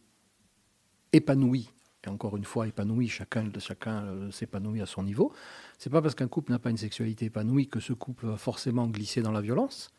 épanouie, 1.12 1.70
et 2.04 2.08
encore 2.08 2.36
une 2.36 2.44
fois 2.44 2.66
épanouie, 2.66 3.08
chacun, 3.08 3.50
chacun 3.58 4.02
euh, 4.04 4.30
s'épanouit 4.30 4.80
à 4.80 4.86
son 4.86 5.02
niveau, 5.02 5.32
c'est 5.78 5.90
pas 5.90 6.02
parce 6.02 6.14
qu'un 6.14 6.28
couple 6.28 6.52
n'a 6.52 6.58
pas 6.58 6.70
une 6.70 6.76
sexualité 6.76 7.26
épanouie 7.26 7.68
que 7.68 7.80
ce 7.80 7.92
couple 7.92 8.26
va 8.26 8.36
forcément 8.36 8.86
glisser 8.88 9.22
dans 9.22 9.32
la 9.32 9.40
violence. 9.40 9.90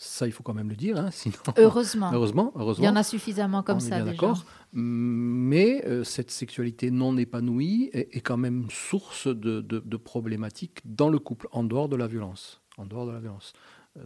Ça, 0.00 0.26
il 0.28 0.32
faut 0.32 0.44
quand 0.44 0.54
même 0.54 0.68
le 0.68 0.76
dire, 0.76 0.96
hein, 0.96 1.10
sinon. 1.12 1.34
Heureusement. 1.56 2.12
Heureusement, 2.14 2.52
Il 2.54 2.60
heureusement. 2.60 2.84
y 2.84 2.88
en 2.88 2.94
a 2.94 3.02
suffisamment 3.02 3.64
comme 3.64 3.78
On 3.78 3.80
ça 3.80 4.00
d'accord. 4.02 4.44
Mais 4.72 5.84
euh, 5.86 6.04
cette 6.04 6.30
sexualité 6.30 6.92
non 6.92 7.16
épanouie 7.16 7.90
est, 7.92 8.14
est 8.16 8.20
quand 8.20 8.36
même 8.36 8.70
source 8.70 9.26
de, 9.26 9.60
de- 9.60 9.80
de 9.84 9.96
problématiques 9.96 10.80
dans 10.84 11.08
le 11.10 11.18
couple, 11.18 11.48
en 11.50 11.64
dehors 11.64 11.88
de 11.88 11.96
la 11.96 12.06
violence. 12.06 12.62
En 12.76 12.86
dehors 12.86 13.06
de 13.06 13.10
la 13.12 13.18
violence. 13.18 13.54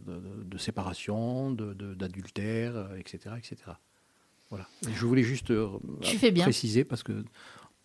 De, 0.07 0.13
de- 0.21 0.45
de 0.45 0.59
séparation, 0.59 1.51
d'adultère, 1.53 2.77
euh, 2.77 2.97
etc., 2.97 3.35
etc. 3.39 3.57
Voilà. 4.51 4.67
Et 4.89 4.93
je 4.95 5.07
voulais 5.07 5.23
juste 5.23 5.51
euh, 5.51 5.69
Tu 6.03 6.19
fais 6.19 6.31
bien. 6.31 6.45
préciser 6.45 6.85
parce 6.85 7.03
que 7.03 7.25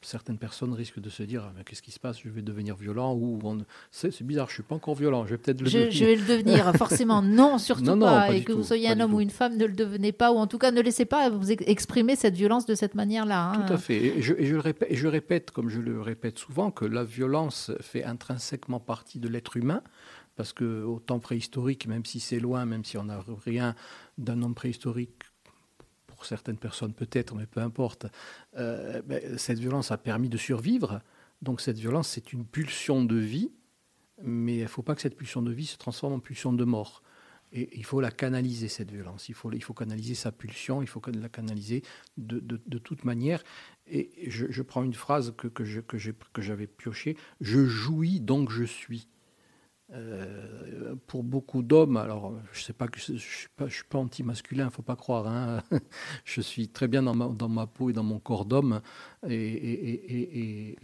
certaines 0.02 0.38
personnes 0.38 0.74
risquent 0.74 1.00
de 1.00 1.10
se 1.10 1.24
dire 1.24 1.44
Ah, 1.48 1.54
mais 1.58 1.64
qu'est-ce 1.64 1.82
qui 1.82 1.92
se 1.92 2.00
passe? 2.00 2.20
Je 2.24 2.30
vais 2.30 2.42
devenir 2.42 2.76
violent 2.76 3.14
ou 3.16 3.40
on- 3.44 3.66
c'est 3.92 4.22
bizarre, 4.24 4.48
je 4.50 4.54
suis 4.56 4.64
pas 4.64 4.76
encore 4.76 4.96
violent. 4.96 5.26
Je 5.26 5.32
vais 5.32 5.38
peut-être 5.38 5.62
le 5.62 5.68
Je, 5.70 5.78
devenir. 5.80 5.92
je 5.94 6.06
vais 6.06 6.16
le 6.16 6.26
devenir, 6.26 6.74
forcément. 6.78 7.22
Non, 7.22 7.58
surtout 7.58 7.84
Non, 7.84 7.96
non, 7.96 8.06
pas. 8.06 8.28
pas 8.28 8.34
Et 8.36 8.44
que 8.44 8.52
tout, 8.52 8.60
vous 8.60 8.64
soyez 8.64 8.90
un 8.90 9.00
homme 9.00 9.14
ou 9.14 9.20
une 9.22 9.30
femme, 9.30 9.58
ne 9.58 9.66
le 9.66 9.74
devenez 9.74 10.12
pas, 10.12 10.32
ou 10.32 10.38
en 10.38 10.48
tout 10.48 10.58
cas 10.58 10.72
ne 10.72 10.82
laissez 10.82 11.06
pas 11.06 11.30
vous 11.30 11.52
ex- 11.52 11.64
exprimer 11.68 12.16
cette 12.16 12.36
violence 12.36 12.66
de 12.66 12.76
cette 12.76 12.96
manière-là. 12.96 13.52
hein. 13.52 13.66
Tout 13.66 13.74
à 13.74 13.78
fait. 13.78 13.98
Et 13.98 14.22
je, 14.22 14.34
et 14.36 14.46
je 14.46 14.54
le 14.56 14.62
répète, 14.62 14.88
et 14.92 14.96
je 14.96 15.08
répète, 15.08 15.52
comme 15.52 15.70
je 15.70 15.80
le 15.82 16.02
répète 16.02 16.38
souvent, 16.40 16.72
que 16.72 16.86
la 16.86 17.04
violence 17.04 17.72
fait 17.82 18.04
intrinsèquement 18.04 18.80
partie 18.80 19.20
de 19.20 19.28
l'être 19.28 19.58
humain, 19.58 19.82
parce 20.36 20.54
que 20.54 20.84
au 20.84 21.00
temps 21.00 21.18
préhistorique, 21.20 21.88
même 21.88 22.06
si 22.06 22.20
c'est 22.20 22.40
loin, 22.40 22.66
même 22.66 22.86
si 22.86 22.98
on 22.98 23.06
n'a 23.06 23.20
rien 23.46 23.74
d'un 24.20 24.42
homme 24.44 24.54
préhistorique, 24.54 25.14
pour 26.18 26.26
certaines 26.26 26.58
personnes 26.58 26.94
peut-être, 26.94 27.36
mais 27.36 27.46
peu 27.46 27.62
importe, 27.62 28.08
euh, 28.58 29.04
ben, 29.04 29.38
cette 29.38 29.60
violence 29.60 29.92
a 29.92 29.98
permis 29.98 30.30
de 30.30 30.38
survivre. 30.38 31.02
Donc 31.44 31.62
cette 31.62 31.78
violence, 31.78 32.10
c'est 32.10 32.34
une 32.34 32.44
pulsion 32.44 33.06
de 33.06 33.18
vie, 33.18 33.52
mais 34.24 34.58
il 34.58 34.64
ne 34.64 34.68
faut 34.68 34.82
pas 34.82 34.96
que 34.96 35.02
cette 35.02 35.16
pulsion 35.16 35.44
de 35.44 35.52
vie 35.52 35.68
se 35.68 35.78
transforme 35.78 36.14
en 36.14 36.20
pulsion 36.20 36.54
de 36.54 36.64
mort. 36.64 37.04
Et 37.54 37.70
il 37.78 37.86
faut 37.86 38.02
la 38.02 38.10
canaliser, 38.10 38.68
cette 38.68 38.92
violence. 38.92 39.30
Il 39.30 39.36
faut, 39.36 39.52
il 39.54 39.64
faut 39.64 39.76
canaliser 39.76 40.16
sa 40.16 40.32
pulsion, 40.32 40.82
il 40.82 40.88
faut 40.88 41.02
la 41.14 41.30
canaliser 41.30 41.84
de, 42.18 42.78
toute 42.80 43.06
manière. 43.06 43.44
Et 43.86 44.10
je, 44.30 44.62
prends 44.64 44.84
une 44.84 44.96
phrase 44.96 45.34
que, 45.38 45.48
que 45.48 46.42
j'avais 46.42 46.68
piochée. 46.68 47.16
Je 47.40 47.64
jouis, 47.66 48.20
donc 48.20 48.52
je 48.52 48.64
suis. 48.64 49.08
Euh, 49.94 50.96
pour 51.08 51.24
beaucoup 51.24 51.62
d'hommes, 51.64 51.96
alors 51.96 52.34
je 52.52 52.62
sais 52.62 52.74
pas 52.74 52.90
que 52.90 53.00
je, 53.00 53.14
je 53.16 53.18
suis 53.18 53.48
pas, 53.90 53.98
anti-masculin, 53.98 54.70
faut 54.70 54.82
pas 54.82 54.98
croire. 54.98 55.28
hein. 55.28 55.64
je 56.26 56.42
suis 56.42 56.68
très 56.68 56.90
bien 56.90 57.04
dans 57.04 57.16
ma, 57.16 57.28
dans 57.30 57.48
ma 57.48 57.68
peau 57.68 57.90
et 57.90 57.94
dans 57.94 58.04
mon 58.04 58.20
corps 58.20 58.44
d'homme 58.46 58.82
et, 59.30 59.34
et, 59.36 59.90
et, 59.90 60.18
et, 60.18 60.70
et, 60.72 60.78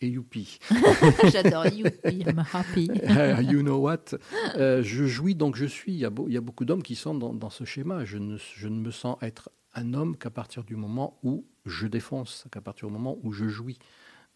et 0.00 0.08
youpi. 0.08 0.58
J'adore. 1.32 1.66
Youpi, 1.68 2.24
I'm 2.26 2.44
happy. 2.52 2.90
you 3.48 3.62
know 3.62 3.78
what? 3.78 4.16
Euh, 4.56 4.82
Je 4.82 5.04
jouis 5.04 5.36
donc 5.36 5.54
je 5.54 5.66
suis. 5.66 5.92
Il 5.92 5.98
y 5.98 6.04
a, 6.04 6.10
beau- 6.10 6.26
il 6.26 6.34
y 6.34 6.36
a 6.36 6.40
beaucoup 6.40 6.64
d'hommes 6.64 6.82
qui 6.82 6.96
sont 6.96 7.14
dans, 7.14 7.32
dans 7.32 7.50
ce 7.50 7.64
schéma. 7.64 8.04
Je 8.04 8.18
ne, 8.18 8.36
je 8.38 8.66
ne 8.66 8.80
me 8.80 8.90
sens 8.90 9.18
être 9.22 9.50
un 9.74 9.94
homme 9.94 10.16
qu'à 10.16 10.30
partir 10.30 10.64
du 10.64 10.74
moment 10.74 11.20
où 11.22 11.46
je 11.64 11.86
défonce, 11.86 12.46
qu'à 12.50 12.60
partir 12.60 12.88
du 12.88 12.92
moment 12.94 13.18
où 13.22 13.30
je 13.32 13.46
jouis. 13.46 13.78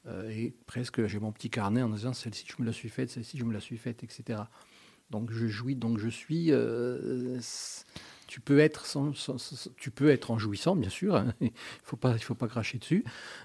Euh, 0.07 0.29
et 0.31 0.55
presque 0.67 1.07
j'ai 1.07 1.19
mon 1.19 1.33
petit 1.33 1.49
carnet 1.51 1.83
en 1.83 1.89
disant 1.89 2.13
celle-ci 2.13 2.45
je 2.47 2.61
me 2.63 2.67
la 2.67 2.73
suis 2.73 2.89
faite, 2.91 3.11
celle-ci 3.11 3.39
je 3.39 3.45
me 3.45 3.53
la 3.55 3.61
suis 3.61 3.79
faite, 3.79 4.03
etc. 4.05 4.41
Donc 5.11 5.31
je 5.31 5.47
jouis, 5.47 5.77
donc 5.77 5.99
je 5.99 6.09
suis. 6.09 6.49
euh, 6.51 7.39
tu 8.27 8.41
peux 8.41 8.59
être 8.59 8.87
sans, 8.87 9.15
sans- 9.15 9.39
sans- 9.39 9.71
tu 9.77 9.91
peux 9.91 10.09
être 10.11 10.31
en 10.31 10.39
jouissant, 10.39 10.77
bien 10.77 10.89
sûr. 10.91 11.15
hein. 11.17 11.33
Il 11.41 11.51
faut 11.85 11.97
pas, 11.97 12.13
il 12.13 12.23
faut 12.23 12.35
pas 12.35 12.49
cracher 12.49 12.79
dessus. 12.79 13.05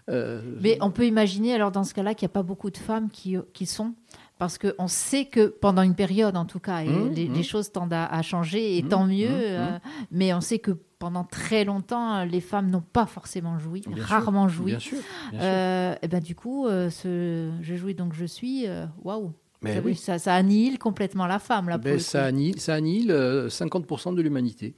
Euh, 0.09 0.41
Mais 0.61 0.77
on 0.81 0.89
peut 0.91 1.05
imaginer 1.05 1.53
alors 1.53 1.71
dans 1.71 1.83
ce 1.83 1.93
cas-là 1.93 2.13
qu'il 2.15 2.25
n'y 2.25 2.31
a 2.31 2.33
pas 2.33 2.43
beaucoup 2.43 2.71
de 2.71 2.77
femmes 2.77 3.09
qui, 3.09 3.35
qui 3.53 3.65
sont. 3.65 3.93
Parce 4.37 4.57
qu'on 4.57 4.87
sait 4.87 5.25
que 5.25 5.47
pendant 5.47 5.81
une 5.81 5.95
période, 5.95 6.37
en 6.37 6.45
tout 6.45 6.59
cas, 6.61 6.81
Mmh, 6.83 7.09
les, 7.13 7.27
mmh. 7.27 7.33
les 7.33 7.43
choses 7.43 7.71
tendent 7.73 7.91
à, 7.93 8.05
à 8.05 8.21
changer, 8.21 8.77
et 8.77 8.83
Mmh, 8.83 8.87
tant 8.89 9.05
mieux. 9.05 9.27
euh, 9.29 9.77
mais 10.11 10.33
on 10.33 10.39
sait 10.41 10.59
que 10.59 10.71
pendant 10.99 11.23
très 11.23 11.63
longtemps, 11.63 12.25
les 12.25 12.41
femmes 12.41 12.69
n'ont 12.69 12.81
pas 12.81 13.05
forcément 13.05 13.57
joui, 13.57 13.81
Bien 13.87 13.95
sûr, 13.95 14.05
rarement 14.05 14.47
joui. 14.49 14.71
Bien 14.71 14.79
sûr. 14.79 14.97
bien 15.31 15.39
sûr. 15.39 15.49
Euh, 15.49 15.95
et 16.01 16.07
ben 16.09 16.19
du 16.19 16.35
coup, 16.35 16.67
euh, 16.67 16.89
ce 16.89 17.49
je 17.61 17.75
jouis 17.75 17.95
donc 17.95 18.13
je 18.13 18.25
suis, 18.25 18.67
euh, 18.67 18.85
waouh. 19.03 19.31
Mais 19.61 19.75
Ça- 19.75 19.81
oui. 19.83 19.95
ça, 19.95 20.19
ça 20.19 20.35
annihile 20.35 20.77
complètement 20.79 21.25
la 21.25 21.39
femme 21.39 21.67
là. 21.69 21.77
Ben, 21.77 21.99
ça 21.99 22.25
annihile, 22.25 22.59
ça 22.61 22.75
annihile 22.75 23.11
euh, 23.11 23.49
50% 23.49 24.13
de 24.13 24.21
l'humanité. 24.21 24.75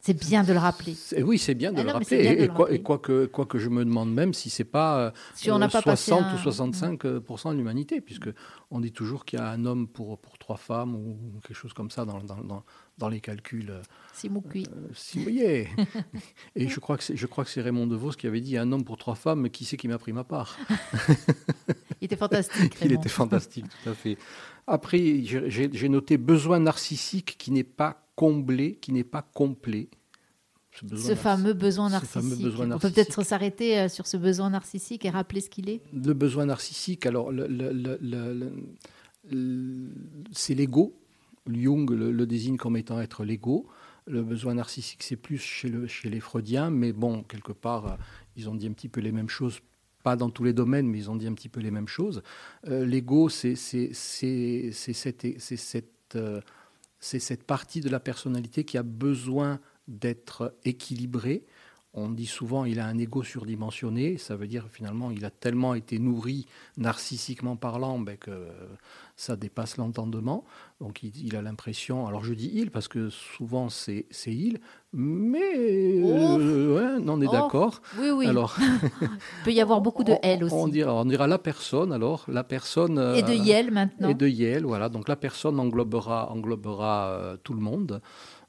C'est 0.00 0.14
bien 0.14 0.44
de 0.44 0.52
le 0.52 0.58
rappeler. 0.60 0.94
Oui, 1.24 1.36
c'est 1.38 1.54
bien 1.54 1.72
de 1.72 1.78
Ah 1.78 1.82
le 1.82 1.86
non, 1.88 1.92
rappeler. 1.94 2.18
bien 2.22 2.32
de 2.34 2.38
Et, 2.38 2.42
et 2.44 2.46
le 2.46 2.52
quoi, 2.52 2.72
et 2.72 2.80
que, 2.80 3.26
quoi 3.26 3.44
que 3.46 3.58
je 3.58 3.68
me 3.68 3.84
demande 3.84 4.12
même 4.14 4.34
si 4.34 4.50
c'est 4.50 4.62
pas 4.64 4.98
euh, 5.00 5.10
Si 5.34 5.50
on 5.50 5.58
n'a 5.58 5.68
pas 5.68 5.82
passé 5.82 6.12
60 6.12 6.22
un- 6.26 6.34
ou 6.34 6.38
65 6.38 7.02
de 7.52 7.56
l'humanité, 7.56 8.00
puisque 8.00 8.28
on 8.70 8.78
dit 8.80 8.92
toujours 8.92 9.24
qu'il 9.24 9.38
y 9.40 9.42
a 9.42 9.48
un 9.50 9.64
homme 9.66 9.88
pour, 9.88 10.18
pour 10.20 10.38
trois 10.38 10.56
femmes 10.58 10.94
ou 10.94 11.40
quelque 11.44 11.56
chose 11.56 11.72
comme 11.72 11.90
ça 11.90 12.04
dans, 12.04 12.20
dans, 12.20 12.36
dans, 12.44 12.64
dans 12.98 13.08
les 13.08 13.20
calculs. 13.20 13.70
euh, 13.70 13.82
C'est 14.12 14.28
si, 14.94 15.18
oui, 15.26 15.34
yeah. 15.34 15.64
Et 16.54 16.68
je 16.68 16.78
crois 16.78 16.96
que 16.96 17.02
c'est, 17.02 17.16
je 17.16 17.26
crois 17.26 17.44
que 17.44 17.50
c'est 17.50 17.60
Raymond 17.62 17.88
DeVos 17.88 18.12
qui 18.12 18.26
avait 18.28 18.40
dit 18.40 18.56
un 18.56 18.70
homme 18.70 18.84
pour 18.84 18.98
trois 18.98 19.16
femmes, 19.16 19.40
mais 19.40 19.50
qui 19.50 19.64
c'est 19.64 19.76
qui 19.76 19.88
m'a 19.88 19.98
pris 19.98 20.12
ma 20.12 20.22
part? 20.24 20.56
Il 22.00 22.04
était 22.06 22.16
fantastique. 22.16 22.76
Il 22.84 22.92
était 22.92 23.08
fantastique, 23.08 23.64
tout 23.82 23.90
à 23.90 23.94
fait. 23.94 24.18
Après, 24.68 25.22
j'ai 25.24 25.88
noté 25.88 26.16
besoin 26.16 26.60
narcissique 26.60 27.36
qui 27.38 27.50
n'est 27.50 27.64
pas 27.64 28.05
comblé, 28.16 28.74
qui 28.80 28.92
n'est 28.92 29.04
pas 29.04 29.22
complet. 29.22 29.88
besoin 30.82 30.98
Ce 30.98 31.08
narcissique- 31.08 31.22
fameux 31.22 31.52
besoin 31.54 31.88
narcissique. 31.90 32.12
fameux 32.22 32.36
besoin 32.36 32.70
On 32.72 32.78
peut 32.78 32.90
peut-être 32.90 33.22
s'arrêter 33.22 33.78
euh, 33.78 33.88
sur 33.88 34.06
ce 34.06 34.16
besoin 34.16 34.50
narcissique 34.50 35.04
et 35.06 35.10
rappeler 35.10 35.40
ce 35.40 35.48
qu'il 35.48 35.68
est. 35.70 35.80
Le 35.92 36.12
besoin 36.12 36.46
narcissique, 36.46 37.06
alors, 37.06 37.30
le- 37.32 37.46
le- 37.46 37.72
le- 38.02 38.52
c'est 40.32 40.54
l'ego. 40.54 40.94
Jung 41.48 41.88
le, 41.90 42.26
désigne 42.26 42.56
comme 42.56 42.76
étant 42.76 43.00
être 43.00 43.24
l'ego. 43.24 43.66
Le 44.08 44.22
besoin 44.22 44.54
narcissique, 44.54 45.02
c'est 45.02 45.16
plus 45.16 45.38
chez, 45.38 45.68
le, 45.68 45.86
chez 45.86 46.10
les 46.10 46.20
Freudiens, 46.20 46.70
mais 46.70 46.92
bon, 46.92 47.22
quelque 47.22 47.52
part, 47.52 47.86
euh, 47.86 47.96
ils 48.36 48.48
ont 48.48 48.54
dit 48.54 48.66
un 48.66 48.72
petit 48.72 48.88
peu 48.88 49.00
les 49.00 49.12
mêmes 49.12 49.28
choses. 49.28 49.60
Pas 50.04 50.14
dans 50.16 50.30
tous 50.30 50.44
les 50.44 50.52
domaines, 50.52 50.86
mais 50.86 50.98
ils 50.98 51.10
ont 51.10 51.16
dit 51.16 51.26
un 51.26 51.34
petit 51.34 51.48
peu 51.48 51.60
les 51.60 51.70
mêmes 51.72 51.88
choses. 51.88 52.22
Euh, 52.68 52.84
L'ego, 52.84 53.28
c'est 53.28 53.56
cette, 53.56 53.92
cette, 55.40 55.90
euh, 56.14 56.40
c'est 57.00 57.18
cette 57.18 57.44
partie 57.44 57.80
de 57.80 57.88
la 57.88 58.00
personnalité 58.00 58.64
qui 58.64 58.78
a 58.78 58.82
besoin 58.82 59.60
d'être 59.88 60.56
équilibrée. 60.64 61.44
On 61.98 62.10
dit 62.10 62.26
souvent 62.26 62.66
il 62.66 62.78
a 62.78 62.86
un 62.86 62.98
ego 62.98 63.22
surdimensionné, 63.22 64.18
ça 64.18 64.36
veut 64.36 64.46
dire 64.46 64.68
finalement 64.70 65.10
il 65.10 65.24
a 65.24 65.30
tellement 65.30 65.74
été 65.74 65.98
nourri 65.98 66.46
narcissiquement 66.76 67.56
parlant 67.56 67.98
ben, 67.98 68.18
que 68.18 68.48
ça 69.16 69.34
dépasse 69.34 69.78
l'entendement. 69.78 70.44
Donc 70.78 71.02
il, 71.02 71.16
il 71.24 71.36
a 71.36 71.42
l'impression, 71.42 72.06
alors 72.06 72.22
je 72.22 72.34
dis 72.34 72.50
il 72.52 72.70
parce 72.70 72.86
que 72.86 73.08
souvent 73.08 73.70
c'est 73.70 74.06
il, 74.26 74.60
mais 74.98 76.00
euh, 76.02 76.98
non, 77.00 77.14
on 77.14 77.20
est 77.20 77.26
Oh. 77.28 77.32
d'accord. 77.32 77.82
Oui, 77.98 78.10
oui. 78.10 78.26
Alors 78.26 78.56
Il 79.02 79.08
peut 79.44 79.52
y 79.52 79.60
avoir 79.60 79.80
beaucoup 79.82 80.04
de 80.04 80.14
elle 80.22 80.42
aussi. 80.44 80.54
On 80.54 80.68
dira, 80.68 80.94
on 80.94 81.04
dira 81.04 81.26
la 81.26 81.38
personne 81.38 81.92
alors, 81.92 82.24
la 82.28 82.44
personne 82.44 82.92
et 83.14 83.22
de 83.22 83.30
euh, 83.32 83.34
Yel 83.34 83.70
maintenant. 83.70 84.08
et 84.08 84.14
de 84.14 84.26
Yale, 84.26 84.64
voilà. 84.64 84.88
Donc 84.88 85.08
la 85.08 85.16
personne 85.16 85.60
englobera, 85.60 86.30
englobera 86.32 87.08
euh, 87.10 87.36
tout 87.36 87.52
le 87.54 87.60
monde. 87.60 88.00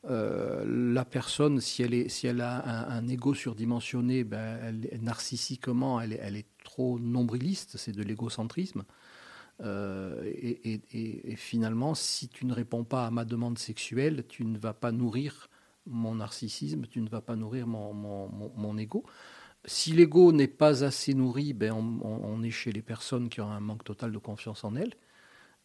Euh, 0.10 0.64
la 0.94 1.04
personne, 1.04 1.60
si 1.60 1.84
elle, 1.84 1.94
est, 1.94 2.08
si 2.08 2.28
elle 2.28 2.40
a 2.40 2.64
un, 2.90 2.98
un 3.00 3.08
ego 3.10 3.34
surdimensionné, 3.34 4.24
ben, 4.24 4.58
elle, 4.64 5.02
narcissiquement, 5.02 6.00
elle 6.00 6.14
est, 6.14 6.20
elle 6.24 6.38
est 6.38 6.46
trop 6.64 6.98
nombriliste, 6.98 7.76
c'est 7.78 7.92
de 7.92 8.04
l'égocentrisme. 8.04 8.84
Euh, 9.64 10.22
et, 10.24 10.72
et- 10.74 10.82
et- 10.94 11.32
et 11.32 11.36
finalement, 11.36 11.94
si 11.96 12.30
tu 12.30 12.46
ne 12.46 12.54
réponds 12.54 12.84
pas 12.86 13.08
à 13.08 13.12
ma 13.12 13.26
demande 13.26 13.58
sexuelle, 13.58 14.24
tu 14.30 14.46
ne 14.46 14.58
vas 14.58 14.74
pas 14.74 14.92
nourrir 14.94 15.50
mon 15.88 16.16
narcissisme, 16.16 16.86
tu 16.88 17.02
ne 17.02 17.10
vas 17.10 17.22
pas 17.22 17.36
nourrir 17.36 17.68
mon, 17.68 17.94
mon, 17.94 18.52
mon- 18.56 18.78
ego. 18.78 19.04
Si 19.66 19.92
l'ego 19.92 20.32
n'est 20.32 20.48
pas 20.48 20.84
assez 20.84 21.14
nourri, 21.14 21.54
ben 21.54 21.74
on, 21.74 22.44
est 22.44 22.52
chez 22.52 22.72
les 22.72 22.82
personnes 22.82 23.30
qui 23.30 23.42
ont 23.42 23.50
un 23.50 23.60
manque 23.60 23.84
total 23.84 24.12
de 24.12 24.18
confiance 24.18 24.64
en 24.64 24.76
elles 24.76 24.94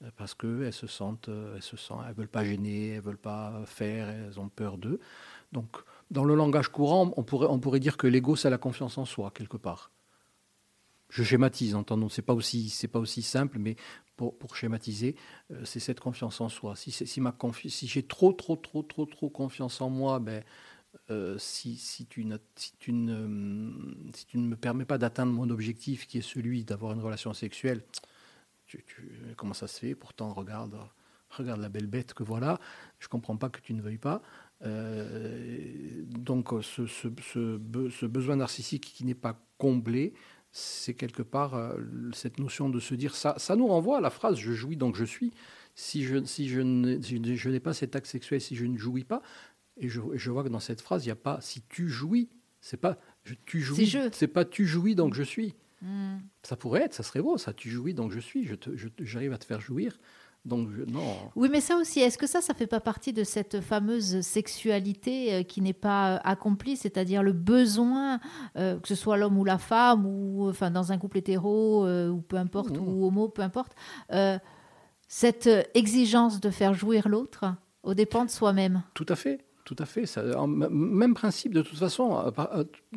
euh, 0.03 0.11
parce 0.17 0.35
qu'elles 0.35 0.73
se 0.73 0.87
sentent, 0.87 1.29
euh, 1.29 1.57
elles 1.57 1.63
se 1.63 1.77
sentent, 1.77 2.05
elles 2.09 2.15
veulent 2.15 2.29
pas 2.29 2.45
gêner, 2.45 2.91
elles 2.91 3.03
veulent 3.03 3.17
pas 3.17 3.63
faire, 3.67 4.09
elles 4.09 4.41
ont 4.41 4.49
peur 4.49 4.79
d'eux. 4.79 4.99
Donc, 5.53 5.77
dans 6.11 6.25
le 6.25 6.35
langage 6.35 6.69
courant, 6.69 7.13
on 7.17 7.23
pourrait, 7.23 7.49
on 7.49 7.59
pourrait 7.59 7.81
dire 7.81 7.97
que 7.97 8.07
l'ego, 8.07 8.35
c'est 8.37 8.51
la 8.51 8.59
confiance 8.59 8.99
en 8.99 9.05
soi, 9.05 9.31
quelque 9.35 9.57
part. 9.57 9.91
Je 11.13 11.23
schématise, 11.23 11.75
entendons, 11.75 12.09
c'est 12.09 12.23
pas 12.23 12.33
aussi, 12.33 12.71
c'est 12.71 12.89
pas 12.89 12.99
aussi 12.99 13.21
simple, 13.21 13.59
mais 13.59 13.77
pour, 14.17 14.57
schématiser, 14.57 15.17
euh, 15.51 15.65
c'est 15.65 15.81
cette 15.81 16.01
confiance 16.01 16.41
en 16.41 16.49
soi. 16.49 16.75
Si, 16.77 16.93
j'ai 17.87 18.03
trop, 18.03 18.33
trop, 18.33 18.57
trop, 18.57 18.83
trop, 18.83 19.07
trop 19.07 19.31
confiance 19.31 19.81
en 19.81 19.91
moi, 19.91 20.19
ben, 20.21 20.43
euh, 21.11 21.39
si, 21.39 21.77
si, 21.77 22.07
tu 22.07 22.25
ne, 22.25 22.37
ne, 22.89 23.27
ne 24.35 24.41
me 24.47 24.57
permets 24.57 24.85
pas 24.85 24.99
d'atteindre 24.99 25.33
mon 25.33 25.51
objectif, 25.51 26.07
qui 26.07 26.19
est 26.19 26.23
celui 26.23 26.65
d'avoir 26.65 26.93
une 26.93 27.01
relation 27.01 27.33
sexuelle, 27.33 27.83
comment 29.37 29.55
ça 29.55 29.67
se 29.67 29.81
fait? 29.81 29.95
Pourtant, 29.95 30.33
regarde, 30.33 30.77
regarde 31.31 31.61
la 31.61 31.69
belle 31.69 31.87
bête 31.87 32.15
que 32.15 32.23
voilà. 32.23 32.59
Je 32.99 33.09
comprends 33.09 33.37
pas 33.37 33.49
que 33.49 33.61
tu 33.61 33.75
ne 33.75 33.83
veuilles 33.83 33.99
pas. 33.99 34.23
Euh, 34.65 36.03
donc, 36.07 36.51
ce 36.63 38.07
besoin 38.07 38.37
narcissique 38.37 38.93
qui 38.95 39.05
n'est 39.05 39.15
pas 39.15 39.39
comblé, 39.59 40.15
c'est 40.53 40.95
quelque 40.95 41.23
part 41.23 41.55
euh, 41.55 41.75
cette 42.13 42.39
notion 42.39 42.69
de 42.69 42.79
se 42.79 42.95
dire 42.95 43.15
ça. 43.15 43.35
Ça 43.39 43.57
nous 43.57 43.67
renvoie 43.67 43.99
à 43.99 44.01
la 44.01 44.11
phrase 44.11 44.37
"je 44.39 44.53
jouis 44.53 44.77
donc 44.77 44.95
je 44.97 45.05
suis". 45.05 45.33
Si 45.75 46.05
je, 46.05 46.23
si 46.25 46.49
je 46.49 46.61
ne- 46.61 47.01
si 47.01 47.37
je 47.37 47.49
n'ai- 47.49 47.61
pas 47.61 47.73
cet 47.73 47.97
acte 47.97 48.07
sexuel, 48.07 48.41
si 48.41 48.55
je 48.57 48.67
ne 48.67 48.77
jouis 48.77 49.05
pas, 49.05 49.23
et 49.79 49.89
je, 49.89 50.01
et 50.13 50.19
je 50.19 50.31
vois 50.31 50.45
que 50.45 50.51
dans 50.51 50.61
cette 50.61 50.83
phrase, 50.83 51.05
il 51.05 51.09
n'y 51.09 51.13
a 51.13 51.17
pas 51.17 51.41
si 51.41 51.63
tu 51.69 51.89
jouis. 51.89 52.29
C'est 52.61 52.77
pas 52.77 52.99
je, 53.25 53.35
tu 53.47 53.61
jouis. 53.61 53.91
C'est 54.13 54.29
pas 54.29 54.45
tu 54.45 54.67
jouis 54.67 54.95
donc 54.95 55.15
je 55.15 55.23
suis. 55.23 55.55
Hmm. 55.81 56.19
Ça 56.43 56.57
pourrait 56.57 56.83
être, 56.83 56.95
ça 56.95 57.03
serait 57.03 57.23
beau, 57.23 57.39
ça. 57.39 57.53
Tu 57.55 57.71
jouis, 57.71 57.95
donc 57.95 58.13
je 58.13 58.21
suis. 58.21 58.45
Je 58.47 58.55
te- 58.55 58.77
je 58.77 58.89
J'arrive 59.01 59.33
à 59.33 59.39
te 59.39 59.47
faire 59.47 59.61
jouir. 59.61 59.99
Donc, 60.45 60.69
je- 60.77 60.83
non. 60.91 61.15
Oui, 61.37 61.49
mais 61.53 61.61
ça 61.61 61.77
aussi, 61.77 62.01
est-ce 62.01 62.19
que 62.19 62.27
ça, 62.27 62.41
ça 62.41 62.53
fait 62.53 62.67
pas 62.67 62.81
partie 62.81 63.13
de 63.13 63.23
cette 63.23 63.61
fameuse 63.61 64.23
sexualité 64.23 65.35
euh, 65.35 65.43
qui 65.45 65.61
n'est 65.61 65.73
pas 65.73 66.17
euh, 66.17 66.19
accomplie, 66.25 66.77
c'est-à-dire 66.77 67.23
le 67.23 67.33
besoin, 67.33 68.19
euh, 68.57 68.79
que 68.81 68.89
ce 68.89 68.95
soit 68.97 69.17
l'homme 69.17 69.39
ou 69.39 69.45
la 69.45 69.59
femme, 69.59 70.05
ou 70.05 70.49
enfin 70.49 70.71
dans 70.71 70.91
un 70.91 70.99
couple 70.99 71.19
hétéro, 71.19 71.87
euh, 71.87 72.09
ou 72.09 72.21
peu 72.21 72.37
importe, 72.37 72.77
Mmh. 72.77 72.89
ou 72.89 73.07
homo, 73.07 73.29
peu 73.29 73.43
importe, 73.43 73.73
euh, 74.13 74.39
cette 75.09 75.49
exigence 75.75 76.41
de 76.41 76.51
faire 76.51 76.75
jouir 76.75 77.09
l'autre 77.09 77.45
au 77.83 77.95
dépend 77.95 78.25
de 78.25 78.31
soi-même? 78.31 78.83
Tout 78.95 79.07
à 79.09 79.17
fait. 79.17 79.45
Tout 79.65 79.77
à 79.79 79.85
fait. 79.87 80.07
Ça, 80.07 80.25
même 80.49 81.15
principe, 81.15 81.55
de 81.55 81.63
toute 81.63 81.79
façon, 81.79 82.33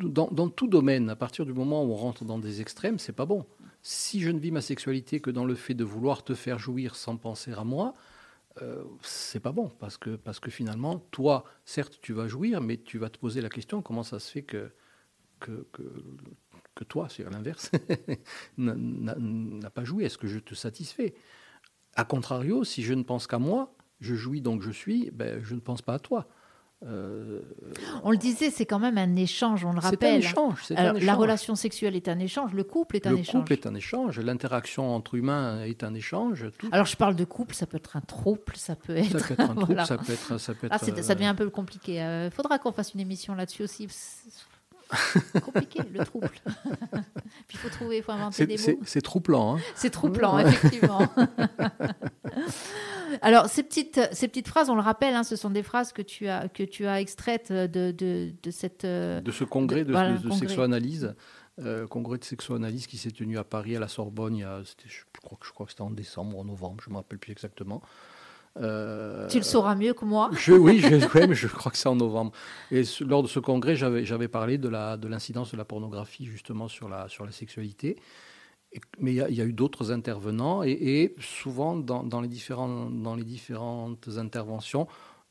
dans, 0.02 0.28
dans 0.32 0.48
tout 0.48 0.66
domaine, 0.66 1.08
à 1.10 1.14
partir 1.16 1.46
du 1.46 1.52
moment 1.52 1.84
où 1.84 1.92
on 1.92 1.94
rentre 1.94 2.24
dans 2.24 2.40
des 2.40 2.60
extrêmes, 2.60 2.98
c'est 2.98 3.12
pas 3.12 3.24
bon. 3.24 3.44
Si 3.88 4.20
je 4.20 4.30
ne 4.32 4.40
vis 4.40 4.50
ma 4.50 4.62
sexualité 4.62 5.20
que 5.20 5.30
dans 5.30 5.44
le 5.44 5.54
fait 5.54 5.72
de 5.72 5.84
vouloir 5.84 6.24
te 6.24 6.34
faire 6.34 6.58
jouir 6.58 6.96
sans 6.96 7.16
penser 7.16 7.52
à 7.52 7.62
moi, 7.62 7.94
euh, 8.60 8.82
c'est 9.00 9.38
pas 9.38 9.52
bon. 9.52 9.68
Parce 9.68 9.96
que, 9.96 10.16
parce 10.16 10.40
que 10.40 10.50
finalement, 10.50 10.98
toi, 11.12 11.44
certes, 11.64 12.00
tu 12.02 12.12
vas 12.12 12.26
jouir, 12.26 12.60
mais 12.60 12.78
tu 12.78 12.98
vas 12.98 13.10
te 13.10 13.16
poser 13.16 13.40
la 13.40 13.48
question 13.48 13.82
comment 13.82 14.02
ça 14.02 14.18
se 14.18 14.28
fait 14.28 14.42
que, 14.42 14.72
que, 15.38 15.68
que, 16.74 16.82
toi, 16.82 17.06
c'est 17.08 17.24
à 17.24 17.30
l'inverse, 17.30 17.70
n'a 18.58 19.70
pas 19.70 19.84
joué? 19.84 20.02
Est-ce 20.06 20.18
que 20.18 20.26
je 20.26 20.40
te 20.40 20.56
satisfais? 20.56 21.14
A 21.94 22.04
contrario, 22.04 22.64
si 22.64 22.82
je 22.82 22.92
ne 22.92 23.04
pense 23.04 23.28
qu'à 23.28 23.38
moi, 23.38 23.72
je 24.00 24.16
jouis 24.16 24.40
donc 24.40 24.62
je 24.62 24.72
suis, 24.72 25.12
ben, 25.12 25.40
je 25.44 25.54
ne 25.54 25.60
pense 25.60 25.80
pas 25.80 25.94
à 25.94 26.00
toi. 26.00 26.26
Euh, 26.88 27.40
On 28.04 28.10
le 28.12 28.16
disait, 28.16 28.50
c'est 28.50 28.64
quand 28.66 28.78
même 28.78 28.96
un 28.96 29.16
échange, 29.16 29.64
on 29.64 29.72
le 29.72 29.80
c'est 29.80 29.86
un 29.86 29.90
rappelle. 29.90 30.18
échange. 30.18 30.62
c'est 30.64 30.76
Alors, 30.76 30.90
un 30.90 30.92
la 30.94 31.00
échange. 31.00 31.16
relation 31.18 31.54
sexuelle 31.56 31.96
est 31.96 32.08
un 32.08 32.18
échange, 32.20 32.52
le 32.54 32.62
couple 32.64 32.96
est 32.96 33.06
un 33.06 33.10
Le 33.10 33.18
échange. 33.18 33.40
couple 33.40 33.52
est 33.54 33.66
un 33.66 33.74
échange, 33.74 34.20
l'interaction 34.20 34.94
entre 34.94 35.16
humains 35.16 35.62
est 35.64 35.82
un 35.82 35.94
échange. 35.94 36.46
Tout, 36.58 36.68
Alors 36.70 36.86
je 36.86 36.96
parle 36.96 37.16
de 37.16 37.24
couple, 37.24 37.54
ça 37.54 37.66
peut 37.66 37.76
être 37.78 37.96
un 37.96 38.00
trouble, 38.02 38.52
ça 38.54 38.76
peut 38.76 38.96
être. 38.96 39.18
ça 39.18 39.26
peut 39.26 39.34
être 39.34 39.40
un 39.40 39.46
trouble, 39.54 39.64
Voilà. 39.66 39.84
ça 39.84 39.98
peut 39.98 40.12
être, 40.12 40.38
ça 40.38 40.54
peut 40.54 40.66
être. 40.68 40.72
Ah, 40.72 40.78
c'est- 40.78 41.02
ça 41.02 41.12
euh, 41.12 41.14
devient 41.16 41.26
un 41.26 41.34
peu 41.34 41.50
compliqué. 41.50 41.94
Il 42.24 42.30
faudra 42.30 42.58
qu'on 42.58 42.72
fasse 42.72 42.94
une 42.94 43.00
émission 43.00 43.34
là-dessus 43.34 43.64
aussi. 43.64 43.88
C'est 45.32 45.40
compliqué, 45.44 45.80
le 45.92 46.04
trouble. 46.04 46.30
Puis 47.48 47.54
il 47.54 47.58
faut 47.58 47.68
trouver, 47.68 47.96
il 47.98 48.02
faut 48.02 48.12
inventer 48.12 48.46
c'est- 48.56 48.66
des 48.66 48.72
mots. 48.74 48.80
c'est 48.84 49.00
troublant. 49.00 49.56
hein. 49.56 49.60
C'est 49.74 49.90
troublant, 49.90 50.38
effectivement. 50.38 51.00
Alors, 53.22 53.46
ces 53.48 53.62
petites, 53.62 54.00
ces 54.12 54.28
petites 54.28 54.48
phrases, 54.48 54.68
on 54.68 54.74
le 54.74 54.80
rappelle, 54.82 55.14
hein, 55.14 55.22
ce 55.24 55.36
sont 55.36 55.50
des 55.50 55.62
phrases 55.62 55.92
que 55.92 56.02
tu 56.02 56.28
as, 56.28 56.48
que 56.48 56.62
tu 56.62 56.86
as 56.86 57.00
extraites 57.00 57.52
de, 57.52 57.90
de, 57.92 58.32
de 58.42 58.50
cette... 58.50 58.84
euh, 58.84 59.20
de 59.20 59.30
ce 59.32 59.44
congrès 59.44 59.84
de, 59.84 59.92
voilà, 59.92 60.12
de- 60.12 60.18
de 60.18 60.22
congrès. 60.28 60.38
sexoanalyse, 60.48 61.14
euh, 61.60 61.86
congrès 61.86 62.18
de 62.18 62.24
sexoanalyse 62.24 62.86
qui 62.86 62.98
s'est 62.98 63.12
tenu 63.12 63.38
à 63.38 63.44
Paris, 63.44 63.76
à 63.76 63.80
la 63.80 63.88
Sorbonne, 63.88 64.36
il 64.36 64.40
y 64.40 64.44
a, 64.44 64.60
c'était- 64.64 64.88
je, 64.88 65.02
crois, 65.22 65.38
que- 65.40 65.46
je 65.46 65.52
crois 65.52 65.66
que 65.66 65.72
c'était 65.72 65.82
en 65.82 65.90
décembre 65.90 66.36
ou 66.36 66.40
en 66.40 66.44
novembre, 66.44 66.82
je 66.84 66.90
ne 66.90 66.94
me 66.94 66.98
rappelle 66.98 67.18
plus 67.18 67.32
exactement. 67.32 67.80
Euh, 68.60 69.28
Tu 69.28 69.38
le 69.38 69.42
sauras 69.44 69.74
mieux 69.74 69.92
que 69.94 70.04
moi. 70.04 70.30
je, 70.32 70.52
oui, 70.52 70.78
je, 70.78 70.88
ouais, 71.18 71.26
mais 71.26 71.34
je 71.34 71.46
crois 71.46 71.70
que 71.72 71.78
c'est 71.78 71.88
en 71.88 71.96
novembre. 71.96 72.32
Et 72.70 72.84
ce- 72.84 73.04
lors 73.04 73.22
de 73.22 73.28
ce 73.28 73.38
congrès, 73.40 73.76
j'avais, 73.76 74.28
parlé 74.28 74.58
de, 74.58 74.68
la, 74.68 74.96
de 74.96 75.08
l'incidence 75.08 75.52
de 75.52 75.56
la 75.56 75.64
pornographie 75.64 76.24
justement 76.26 76.68
sur 76.68 76.88
la, 76.88 77.08
sur 77.08 77.24
la 77.26 77.32
sexualité. 77.32 77.96
Et- 78.72 78.80
mais 78.98 79.12
il 79.12 79.16
y, 79.16 79.20
a- 79.20 79.28
il 79.28 79.34
y 79.36 79.40
a 79.40 79.44
eu 79.44 79.52
d'autres 79.52 79.92
intervenants 79.92 80.62
et, 80.62 80.70
et 80.72 81.14
souvent 81.20 81.76
dans, 81.76 82.02
dans 82.02 82.20
les 82.20 82.28
différents, 82.28 82.90
dans 82.90 83.14
les 83.14 83.24
différentes 83.24 84.08
interventions, 84.16 84.88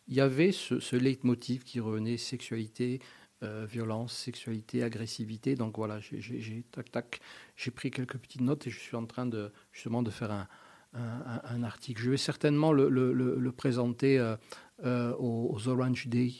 il 0.07 0.15
y 0.15 0.21
avait 0.21 0.51
ce, 0.51 0.79
ce 0.79 0.95
leitmotiv 0.95 1.63
qui 1.63 1.79
revenait 1.79 2.17
sexualité, 2.17 2.99
euh, 3.43 3.65
violence, 3.67 4.13
sexualité, 4.13 4.83
agressivité. 4.83 5.55
Donc 5.55 5.77
voilà, 5.77 5.99
j'ai, 5.99 6.63
tac, 6.71 6.91
tac, 6.91 7.19
j'ai 7.55 7.71
pris 7.71 7.89
quelques 7.91 8.17
petites 8.17 8.41
notes 8.41 8.67
et 8.67 8.69
je 8.69 8.79
suis 8.79 8.95
en 8.95 9.05
train 9.05 9.25
de, 9.25 9.51
justement 9.71 10.03
de 10.03 10.11
faire 10.11 10.31
un, 10.31 10.47
un, 10.95 11.63
article. 11.63 12.01
Je 12.01 12.11
vais 12.11 12.17
certainement 12.17 12.71
le, 12.71 13.51
présenter 13.51 14.19
euh, 14.19 14.35
euh, 14.83 15.13
aux, 15.17 15.67
Orange 15.67 16.07
Day. 16.07 16.33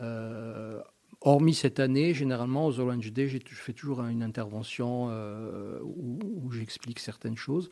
Euh, 0.00 0.80
hormis 1.22 1.54
cette 1.54 1.80
année, 1.80 2.14
généralement 2.14 2.66
aux 2.66 2.78
Orange 2.78 3.12
Day, 3.12 3.28
je 3.28 3.38
fais 3.54 3.72
toujours 3.72 4.02
une 4.04 4.22
intervention 4.22 5.06
où 5.82 6.50
j'explique 6.52 6.98
certaines 6.98 7.36
choses. 7.36 7.70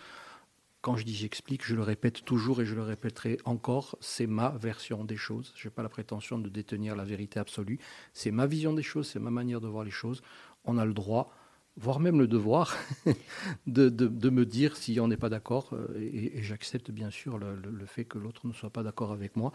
Quand 0.81 0.97
je 0.97 1.05
dis 1.05 1.15
j'explique, 1.15 1.65
je 1.65 1.75
le 1.75 1.83
répète 1.83 2.27
toujours 2.27 2.61
et 2.61 2.67
je 2.67 2.75
le 2.75 2.83
répéterai 2.83 3.39
encore, 3.47 3.97
c'est 4.01 4.27
ma 4.27 4.51
version 4.51 5.03
des 5.03 5.17
choses. 5.17 5.55
Je 5.57 5.67
n'ai 5.67 5.73
pas 5.73 5.83
la 5.83 5.89
prétention 5.89 6.39
de 6.39 6.51
détenir 6.51 6.95
la 6.95 7.05
vérité 7.05 7.41
absolue. 7.41 7.79
C'est 8.13 8.31
ma 8.31 8.47
vision 8.47 8.75
des 8.75 8.83
choses, 8.83 9.09
c'est 9.09 9.19
ma 9.19 9.31
manière 9.31 9.63
de 9.63 9.67
voir 9.67 9.85
les 9.85 9.91
choses. 9.91 10.21
On 10.67 10.77
a 10.77 10.85
le 10.85 10.93
droit 10.93 11.33
voire 11.77 11.99
même 12.01 12.19
le 12.21 12.29
devoir, 12.29 12.77
de, 13.67 13.89
de- 13.89 14.07
de 14.09 14.31
me 14.31 14.47
dire 14.47 14.77
si 14.77 14.99
on 15.01 15.09
n'est 15.09 15.17
pas 15.17 15.29
d'accord. 15.29 15.71
euh, 15.73 15.87
Et, 15.99 16.39
et 16.39 16.43
j'accepte 16.43 16.91
bien 16.91 17.11
sûr 17.11 17.37
le, 17.39 17.57
le- 17.57 17.71
le 17.71 17.87
fait 17.87 18.05
que 18.05 18.19
l'autre 18.19 18.47
ne 18.47 18.53
soit 18.53 18.71
pas 18.71 18.83
d'accord 18.83 19.11
avec 19.13 19.37
moi. 19.37 19.53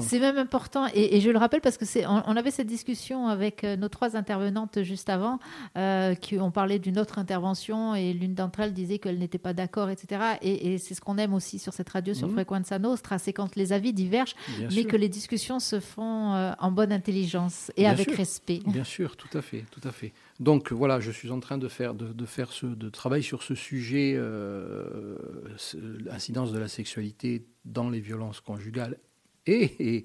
C'est 0.00 0.20
même 0.20 0.38
important, 0.38 0.86
et, 0.94 1.16
et 1.16 1.20
je 1.20 1.28
le 1.30 1.38
rappelle 1.38 1.60
parce 1.60 1.76
que 1.76 1.84
c'est, 1.84 2.06
on, 2.06 2.22
on 2.26 2.36
avait 2.36 2.52
cette 2.52 2.68
discussion 2.68 3.26
avec 3.26 3.64
euh, 3.64 3.76
nos 3.76 3.88
trois 3.88 4.16
intervenantes 4.16 4.82
juste 4.82 5.08
avant, 5.10 5.40
euh, 5.76 6.14
qui 6.14 6.38
ont 6.38 6.52
parlé 6.52 6.78
d'une 6.78 7.00
autre 7.00 7.18
intervention, 7.18 7.94
et 7.96 8.12
l'une 8.12 8.34
d'entre 8.34 8.60
elles 8.60 8.72
disait 8.74 8.98
qu'elle 9.00 9.18
n'était 9.18 9.38
pas 9.38 9.54
d'accord, 9.54 9.90
etc. 9.90 10.36
Et, 10.40 10.72
et 10.74 10.78
c'est 10.78 10.94
ce 10.94 11.00
qu'on 11.00 11.18
aime 11.18 11.34
aussi 11.34 11.58
sur 11.58 11.72
cette 11.74 11.88
radio, 11.88 12.14
sur 12.14 12.28
Mhm. 12.28 12.34
Frequenza 12.34 12.78
Nostra, 12.78 13.18
c'est 13.18 13.32
quand 13.32 13.56
les 13.56 13.72
avis 13.72 13.92
divergent, 13.92 14.34
Bien 14.56 14.68
mais 14.68 14.82
sûr. 14.82 14.86
que 14.86 14.96
les 14.96 15.08
discussions 15.08 15.58
se 15.58 15.80
font 15.80 16.32
euh, 16.34 16.52
en 16.60 16.70
bonne 16.70 16.92
intelligence 16.92 17.72
et 17.76 17.82
Bien 17.82 17.90
avec 17.90 18.08
sûr. 18.08 18.16
respect. 18.18 18.60
Bien 18.64 18.84
sûr, 18.84 19.16
tout 19.16 19.36
à 19.36 19.42
fait, 19.42 19.64
tout 19.72 19.86
à 19.86 19.90
fait. 19.90 20.12
Donc 20.42 20.72
voilà, 20.72 20.98
je 20.98 21.12
suis 21.12 21.30
en 21.30 21.38
train 21.38 21.56
de 21.56 21.68
faire, 21.68 21.94
de, 21.94 22.26
faire 22.26 22.50
ce, 22.50 22.66
de 22.66 22.88
travailler 22.90 23.22
sur 23.22 23.44
ce 23.44 23.54
sujet, 23.54 24.14
euh, 24.16 25.16
ce- 25.56 25.76
l'incidence 26.04 26.50
de 26.50 26.58
la 26.58 26.66
sexualité 26.66 27.46
dans 27.64 27.88
les 27.88 28.00
violences 28.00 28.40
conjugales 28.40 28.98
et, 29.46 30.04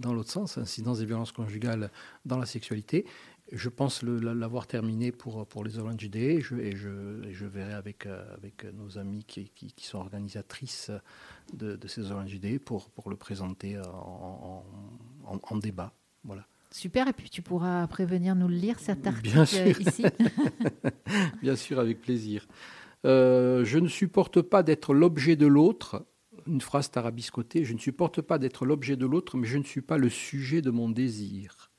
dans 0.00 0.14
l'autre 0.14 0.30
sens, 0.30 0.58
l'incidence 0.58 1.00
des 1.00 1.06
violences 1.06 1.32
conjugales 1.32 1.90
dans 2.24 2.38
la 2.38 2.46
sexualité. 2.46 3.04
Je 3.50 3.68
pense 3.68 4.04
l'avoir 4.04 4.68
terminé 4.68 5.10
pour, 5.10 5.44
pour 5.48 5.64
les 5.64 5.76
Day 6.08 6.36
et 6.36 6.40
je, 6.40 6.54
et 6.54 6.76
je, 6.76 7.32
verrai 7.44 7.72
avec, 7.72 8.06
euh, 8.06 8.22
avec 8.36 8.64
nos 8.74 8.96
amis 8.96 9.24
qui, 9.24 9.50
sont 9.84 9.98
organisatrices 9.98 10.92
de, 11.52 11.74
ces 11.88 12.12
Day 12.38 12.60
pour, 12.60 12.90
pour 12.90 13.10
le 13.10 13.16
présenter 13.16 13.76
en, 13.76 13.82
en- 13.90 14.64
en- 15.34 15.40
en 15.42 15.56
débat. 15.56 15.92
Voilà. 16.22 16.46
Super, 16.72 17.06
et 17.08 17.12
puis 17.12 17.28
tu 17.30 17.42
pourras 17.42 17.86
prévenir 17.86 18.34
nous 18.34 18.48
le 18.48 18.54
lire, 18.56 18.78
cet 18.78 19.06
article 19.06 19.30
Bien 19.30 19.44
sûr. 19.44 19.60
euh, 19.60 19.72
ici. 19.80 20.04
Bien 21.42 21.56
sûr, 21.56 21.78
avec 21.78 22.00
plaisir. 22.00 22.46
Euh, 23.04 23.64
je 23.64 23.78
ne 23.78 23.88
supporte 23.88 24.40
pas 24.42 24.62
d'être 24.62 24.94
l'objet 24.94 25.36
de 25.36 25.46
l'autre. 25.46 26.06
Une 26.46 26.60
phrase 26.60 26.90
tarabiscotée. 26.90 27.64
Je 27.64 27.74
ne 27.74 27.78
supporte 27.78 28.20
pas 28.20 28.38
d'être 28.38 28.64
l'objet 28.66 28.96
de 28.96 29.06
l'autre, 29.06 29.36
mais 29.36 29.46
je 29.46 29.58
ne 29.58 29.64
suis 29.64 29.82
pas 29.82 29.98
le 29.98 30.08
sujet 30.08 30.62
de 30.62 30.70
mon 30.70 30.88
désir. 30.88 31.70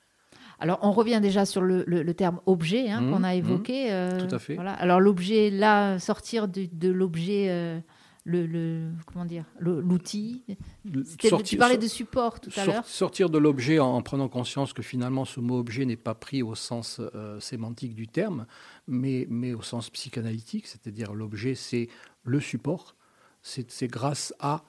Alors, 0.60 0.80
on 0.84 0.92
revient 0.92 1.20
déjà 1.22 1.46
sur 1.46 1.62
le, 1.62 1.84
le- 1.88 2.04
le 2.04 2.14
terme 2.14 2.40
objet 2.46 2.90
hein, 2.90 3.02
Mhm, 3.02 3.10
qu'on 3.12 3.24
a 3.24 3.34
mhm. 3.34 3.40
évoqué. 3.40 3.92
euh, 3.92 4.26
Tout 4.28 4.34
à 4.34 4.40
fait. 4.40 4.56
Voilà. 4.56 4.74
Alors, 4.74 5.00
l'objet, 5.02 5.50
là, 5.50 5.98
sortir 6.00 6.48
de, 6.48 6.68
de 6.72 6.90
l'objet, 6.90 7.48
euh, 7.50 7.80
le, 8.26 8.46
le- 8.46 8.92
comment 9.06 9.26
dire, 9.26 9.46
l'outil. 9.60 10.44
Tu 11.44 11.58
parlais 11.58 11.78
de 11.78 11.88
support 11.88 12.40
tout 12.40 12.50
à 12.56 12.66
l'heure. 12.66 12.86
Sortir 12.86 13.30
de 13.30 13.38
l'objet 13.38 13.80
en, 13.80 13.88
en 13.96 14.02
prenant 14.02 14.30
conscience 14.30 14.72
que 14.74 14.82
finalement 14.82 15.26
ce 15.26 15.40
mot 15.42 15.60
objet 15.60 15.86
n'est 15.86 15.98
pas 15.98 16.16
pris 16.16 16.42
au 16.42 16.56
sens 16.56 17.02
euh, 17.16 17.40
sémantique 17.42 17.96
du 17.96 18.08
terme, 18.08 18.46
mais, 18.88 19.28
mais 19.30 19.54
au 19.54 19.62
sens 19.62 19.90
psychanalytique, 19.90 20.68
c'est-à-dire 20.68 21.14
l'objet 21.14 21.54
c'est 21.56 21.90
le 22.24 22.40
support, 22.40 22.96
c'est 23.42 23.70
c'est 23.70 23.88
grâce 23.90 24.34
à... 24.40 24.64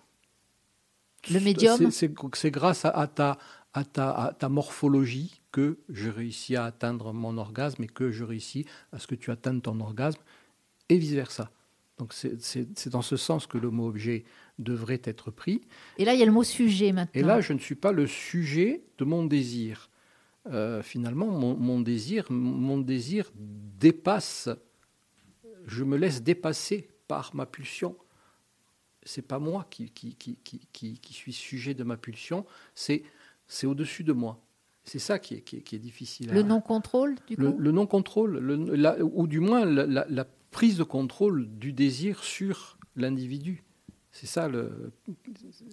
Le 1.30 1.40
médium. 1.40 1.90
C'est- 1.90 2.50
grâce 2.50 2.84
à, 2.84 2.90
à 2.90 3.06
ta, 3.06 3.38
à, 3.72 3.84
ta, 3.84 4.10
à 4.10 4.32
ta 4.32 4.48
morphologie 4.48 5.40
que 5.52 5.78
je 5.88 6.10
réussis 6.10 6.56
à 6.56 6.64
atteindre 6.64 7.12
mon 7.12 7.38
orgasme 7.38 7.84
et 7.84 7.86
que 7.86 8.10
je 8.10 8.24
réussis 8.24 8.66
à 8.92 8.98
ce 8.98 9.06
que 9.06 9.14
tu 9.14 9.30
atteignes 9.30 9.60
ton 9.60 9.78
orgasme 9.80 10.20
et 10.88 10.98
vice-versa. 10.98 11.50
Donc 11.98 12.12
c'est- 12.12 12.88
dans 12.88 13.02
ce 13.02 13.16
sens 13.16 13.46
que 13.46 13.56
le 13.58 13.70
mot 13.70 13.86
objet 13.86 14.24
devrait 14.58 15.00
être 15.04 15.30
pris. 15.30 15.60
Et 15.98 16.04
là, 16.04 16.12
il 16.14 16.18
y 16.20 16.22
a 16.22 16.26
le 16.26 16.32
mot 16.32 16.42
sujet 16.42 16.92
maintenant. 16.92 17.20
Et 17.20 17.24
là, 17.24 17.40
je 17.40 17.52
ne 17.52 17.58
suis 17.58 17.76
pas 17.76 17.92
le 17.92 18.06
sujet 18.06 18.82
de 18.98 19.04
mon 19.04 19.24
désir. 19.24 19.90
Euh, 20.46 20.82
finalement, 20.82 21.26
mon, 21.26 21.56
mon 21.56 21.80
désir, 21.80 22.26
mon 22.30 22.78
désir 22.78 23.30
dépasse. 23.36 24.48
Je 25.66 25.84
me 25.84 25.96
laisse 25.96 26.22
dépasser 26.22 26.88
par 27.08 27.34
ma 27.34 27.46
pulsion. 27.46 27.96
C'est 29.04 29.22
pas 29.22 29.38
moi 29.38 29.66
qui, 29.70 29.90
qui, 29.90 30.14
qui, 30.14 30.36
qui, 30.42 30.98
qui- 30.98 31.12
suis 31.12 31.32
sujet 31.32 31.74
de 31.74 31.84
ma 31.84 31.96
pulsion. 31.96 32.44
C'est 32.74 33.04
au-dessus 33.64 34.02
de 34.04 34.12
moi. 34.12 34.40
C'est 34.82 34.98
ça 34.98 35.18
qui 35.18 35.34
est, 35.36 35.40
qui 35.40 35.56
est, 35.56 35.60
qui 35.60 35.76
est 35.76 35.78
difficile. 35.78 36.30
le 36.30 36.42
non-contrôle, 36.42 37.14
du 37.26 37.36
coup? 37.36 37.54
le 37.58 37.70
non-contrôle, 37.70 38.38
le- 38.38 39.02
ou 39.02 39.26
du 39.26 39.40
moins 39.40 39.64
la, 39.64 39.86
la- 39.86 40.06
la 40.08 40.26
prise 40.54 40.76
de 40.78 40.84
contrôle 40.84 41.48
du 41.58 41.72
désir 41.72 42.22
sur 42.22 42.78
l'individu. 42.96 43.64
C'est 44.12 44.26
ça, 44.28 44.48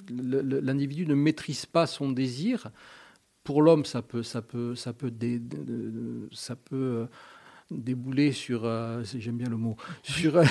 l'individu 0.09 1.05
ne 1.05 1.13
maîtrise 1.13 1.65
pas 1.65 1.85
son 1.87 2.11
désir. 2.11 2.71
Pour 3.43 3.61
l'homme, 3.61 3.85
ça 3.85 4.01
peut, 4.01 4.23
ça 4.23 4.41
peut, 4.41 4.75
ça 4.75 4.93
peut, 4.93 5.11
dé- 5.11 5.41
ça 6.31 6.55
peut 6.55 6.75
euh, 6.75 7.05
débouler 7.69 8.31
sur, 8.31 8.65
euh, 8.65 9.03
j'aime 9.17 9.37
bien 9.37 9.49
le 9.49 9.57
mot, 9.57 9.77
sur, 10.03 10.37
euh, 10.37 10.43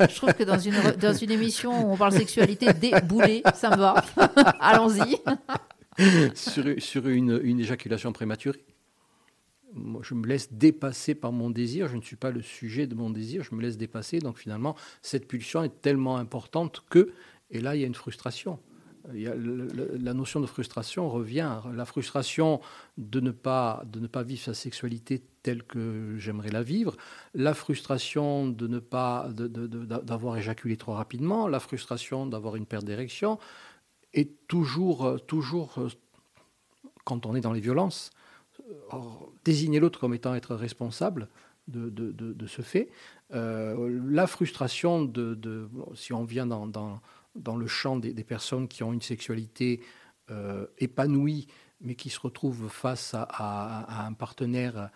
Je 0.00 0.14
trouve 0.16 0.32
que 0.34 0.44
dans 0.44 0.58
une, 0.58 0.74
dans 1.00 1.14
une 1.14 1.30
émission 1.30 1.86
où 1.88 1.92
on 1.92 1.96
parle 1.96 2.12
sexualité, 2.12 2.72
débouler, 2.74 3.42
ça 3.54 3.70
me 3.70 3.76
va. 3.76 4.04
Allons-y. 4.60 5.16
sur, 6.34 6.64
sur 6.78 7.08
une, 7.08 7.40
une 7.42 7.60
éjaculation 7.60 8.12
prématurée. 8.12 8.64
Je 10.02 10.14
me 10.14 10.26
laisse 10.26 10.52
dépasser 10.52 11.14
par 11.14 11.32
mon 11.32 11.50
désir, 11.50 11.88
je 11.88 11.96
ne 11.96 12.02
suis 12.02 12.16
pas 12.16 12.30
le 12.30 12.42
sujet 12.42 12.86
de 12.86 12.94
mon 12.94 13.10
désir, 13.10 13.42
je 13.42 13.54
me 13.54 13.62
laisse 13.62 13.76
dépasser. 13.76 14.18
Donc 14.18 14.38
finalement, 14.38 14.76
cette 15.02 15.26
pulsion 15.28 15.62
est 15.62 15.80
tellement 15.82 16.16
importante 16.16 16.84
que, 16.90 17.12
et 17.50 17.60
là, 17.60 17.74
il 17.74 17.80
y 17.80 17.84
a 17.84 17.86
une 17.86 17.94
frustration. 17.94 18.58
La 19.14 20.12
notion 20.12 20.40
de 20.40 20.46
frustration 20.46 21.08
revient. 21.08 21.60
La 21.74 21.86
frustration 21.86 22.60
de 22.98 23.20
ne, 23.20 23.30
pas, 23.30 23.82
de 23.86 24.00
ne 24.00 24.06
pas 24.06 24.22
vivre 24.22 24.42
sa 24.42 24.54
sexualité 24.54 25.22
telle 25.42 25.62
que 25.62 26.16
j'aimerais 26.18 26.50
la 26.50 26.62
vivre, 26.62 26.96
la 27.34 27.54
frustration 27.54 28.48
de 28.48 28.66
ne 28.66 28.80
pas 28.80 29.30
d'avoir 29.32 30.36
éjaculé 30.36 30.76
trop 30.76 30.92
rapidement, 30.92 31.48
la 31.48 31.60
frustration 31.60 32.26
d'avoir 32.26 32.56
une 32.56 32.66
perte 32.66 32.84
d'érection, 32.84 33.38
et 34.12 34.26
toujours, 34.46 35.18
toujours, 35.26 35.78
quand 37.04 37.24
on 37.24 37.34
est 37.34 37.40
dans 37.40 37.52
les 37.52 37.60
violences, 37.60 38.10
désigner 39.44 39.80
l'autre 39.80 40.00
comme 40.00 40.14
étant 40.14 40.34
être 40.34 40.54
responsable 40.54 41.28
de, 41.68 41.90
de- 41.90 42.12
de- 42.12 42.46
ce 42.46 42.62
fait. 42.62 42.88
Euh, 43.34 44.00
la 44.08 44.26
frustration 44.26 45.04
de, 45.04 45.68
si 45.94 46.12
on 46.12 46.24
vient 46.24 46.46
dans, 46.46 46.66
dans, 46.66 47.00
dans 47.34 47.56
le 47.56 47.66
champ 47.66 47.96
des, 47.96 48.14
des 48.14 48.24
personnes 48.24 48.68
qui 48.68 48.82
ont 48.82 48.92
une 48.92 49.02
sexualité 49.02 49.80
euh, 50.30 50.66
épanouie, 50.78 51.46
mais 51.80 51.94
qui 51.94 52.08
se 52.10 52.20
retrouvent 52.20 52.68
face 52.68 53.14
à, 53.14 53.22
à- 53.22 54.02
à 54.02 54.06
un 54.06 54.12
partenaire, 54.14 54.90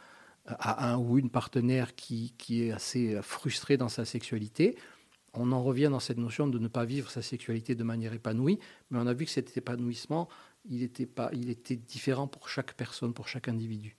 à 0.47 0.93
un 0.93 0.99
ou 0.99 1.19
une 1.19 1.31
partenaire 1.31 1.95
qui, 1.95 2.35
qui 2.39 2.63
est 2.65 2.73
assez 2.73 3.21
frustré 3.23 3.77
dans 3.77 3.89
sa 3.91 4.05
sexualité, 4.05 4.77
on 5.35 5.53
en 5.53 5.63
revient 5.63 5.89
dans 5.91 6.01
cette 6.01 6.19
notion 6.19 6.47
de 6.47 6.59
ne 6.59 6.69
pas 6.69 6.85
vivre 6.85 7.11
sa 7.11 7.23
sexualité 7.23 7.75
de 7.75 7.85
manière 7.85 8.13
épanouie, 8.13 8.59
mais 8.91 8.99
on 8.99 9.07
a 9.07 9.15
vu 9.15 9.25
que 9.25 9.31
cet 9.31 9.57
épanouissement, 9.57 10.29
il 10.69 10.83
était, 10.83 11.07
pas, 11.07 11.31
il 11.33 11.51
était 11.51 11.77
différent 11.77 12.27
pour 12.29 12.49
chaque 12.49 12.75
personne, 12.75 13.13
pour 13.15 13.29
chaque 13.29 13.49
individu. 13.49 13.97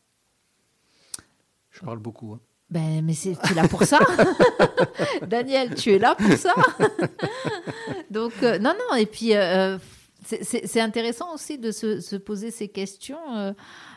Je 1.72 1.82
parle 1.82 2.00
beaucoup. 2.00 2.34
hein. 2.34 2.40
Ben, 2.70 3.04
mais 3.04 3.14
c'est, 3.14 3.36
tu 3.42 3.52
es 3.52 3.56
là 3.56 3.68
pour 3.68 3.84
ça. 3.84 4.00
Daniel, 5.28 5.76
tu 5.76 5.92
es 5.94 6.00
là 6.00 6.16
pour 6.16 6.32
ça. 6.38 6.54
Donc, 8.10 8.34
euh, 8.44 8.58
non, 8.60 8.74
non, 8.90 8.96
et 8.96 9.06
puis, 9.06 9.36
euh, 9.36 9.78
c'est, 10.26 10.44
c'est- 10.44 10.66
c'est 10.68 10.82
intéressant 10.82 11.34
aussi 11.34 11.58
de 11.58 11.72
se, 11.72 12.00
se 12.00 12.16
poser 12.16 12.52
ces 12.52 12.68
questions. 12.70 13.36
euh, 13.36 13.54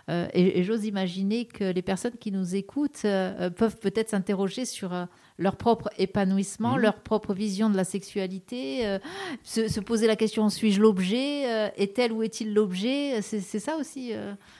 euh, 0.09 0.29
et, 0.35 0.61
et 0.61 0.65
j'ose 0.65 0.85
imaginer 0.85 1.47
que 1.47 1.65
les 1.65 1.83
personnes 1.83 2.17
qui 2.21 2.31
nous 2.33 2.55
écoutent 2.55 3.05
euh, 3.05 3.51
peuvent 3.51 3.77
peut-être 3.79 4.11
s'interroger 4.11 4.65
sur 4.65 4.93
euh, 4.95 5.05
leur 5.39 5.57
propre 5.57 5.89
épanouissement, 5.99 6.77
Mhm. 6.77 6.83
leur 6.83 7.03
propre 7.03 7.35
vision 7.35 7.69
de 7.71 7.77
la 7.77 7.85
sexualité, 7.85 8.99
se, 9.43 9.69
se 9.69 9.81
poser 9.81 10.07
la 10.07 10.17
question 10.17 10.49
suis-je 10.49 10.81
l'objet 10.81 11.43
Est-elle 11.77 12.13
ou 12.13 12.23
est-il 12.23 12.55
l'objet? 12.55 13.21
C'est, 13.21 13.41
ça 13.41 13.77
aussi. 13.77 14.13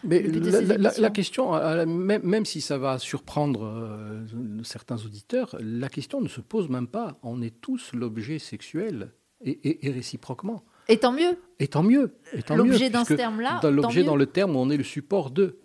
Mais 0.05 0.21
la, 0.23 1.11
question, 1.11 1.53
même, 1.87 2.23
même 2.25 2.45
si 2.45 2.61
ça 2.61 2.77
va 2.77 2.99
surprendre 2.99 4.25
certains 4.65 4.97
auditeurs, 5.05 5.57
la 5.61 5.89
question 5.89 6.21
ne 6.21 6.29
se 6.29 6.43
pose 6.43 6.69
même 6.69 6.89
pas. 6.89 7.19
On 7.23 7.41
est 7.41 7.59
tous 7.61 7.93
l'objet 7.95 8.39
sexuel 8.39 9.13
et, 9.43 9.53
et- 9.69 9.87
et 9.87 9.91
réciproquement. 9.91 10.63
Et 10.89 10.99
tant 10.99 11.13
mieux. 11.13 11.39
Et 11.59 11.69
tant 11.69 11.83
mieux. 11.83 12.13
L'objet 12.51 12.91
dans 12.91 13.05
ce 13.05 13.15
terme-là, 13.15 13.61
l'objet 13.71 14.05
dans 14.05 14.17
le 14.17 14.27
terme 14.27 14.57
où 14.57 14.59
on 14.59 14.71
est 14.71 14.77
le 14.77 14.85
support 14.85 15.31
de. 15.31 15.59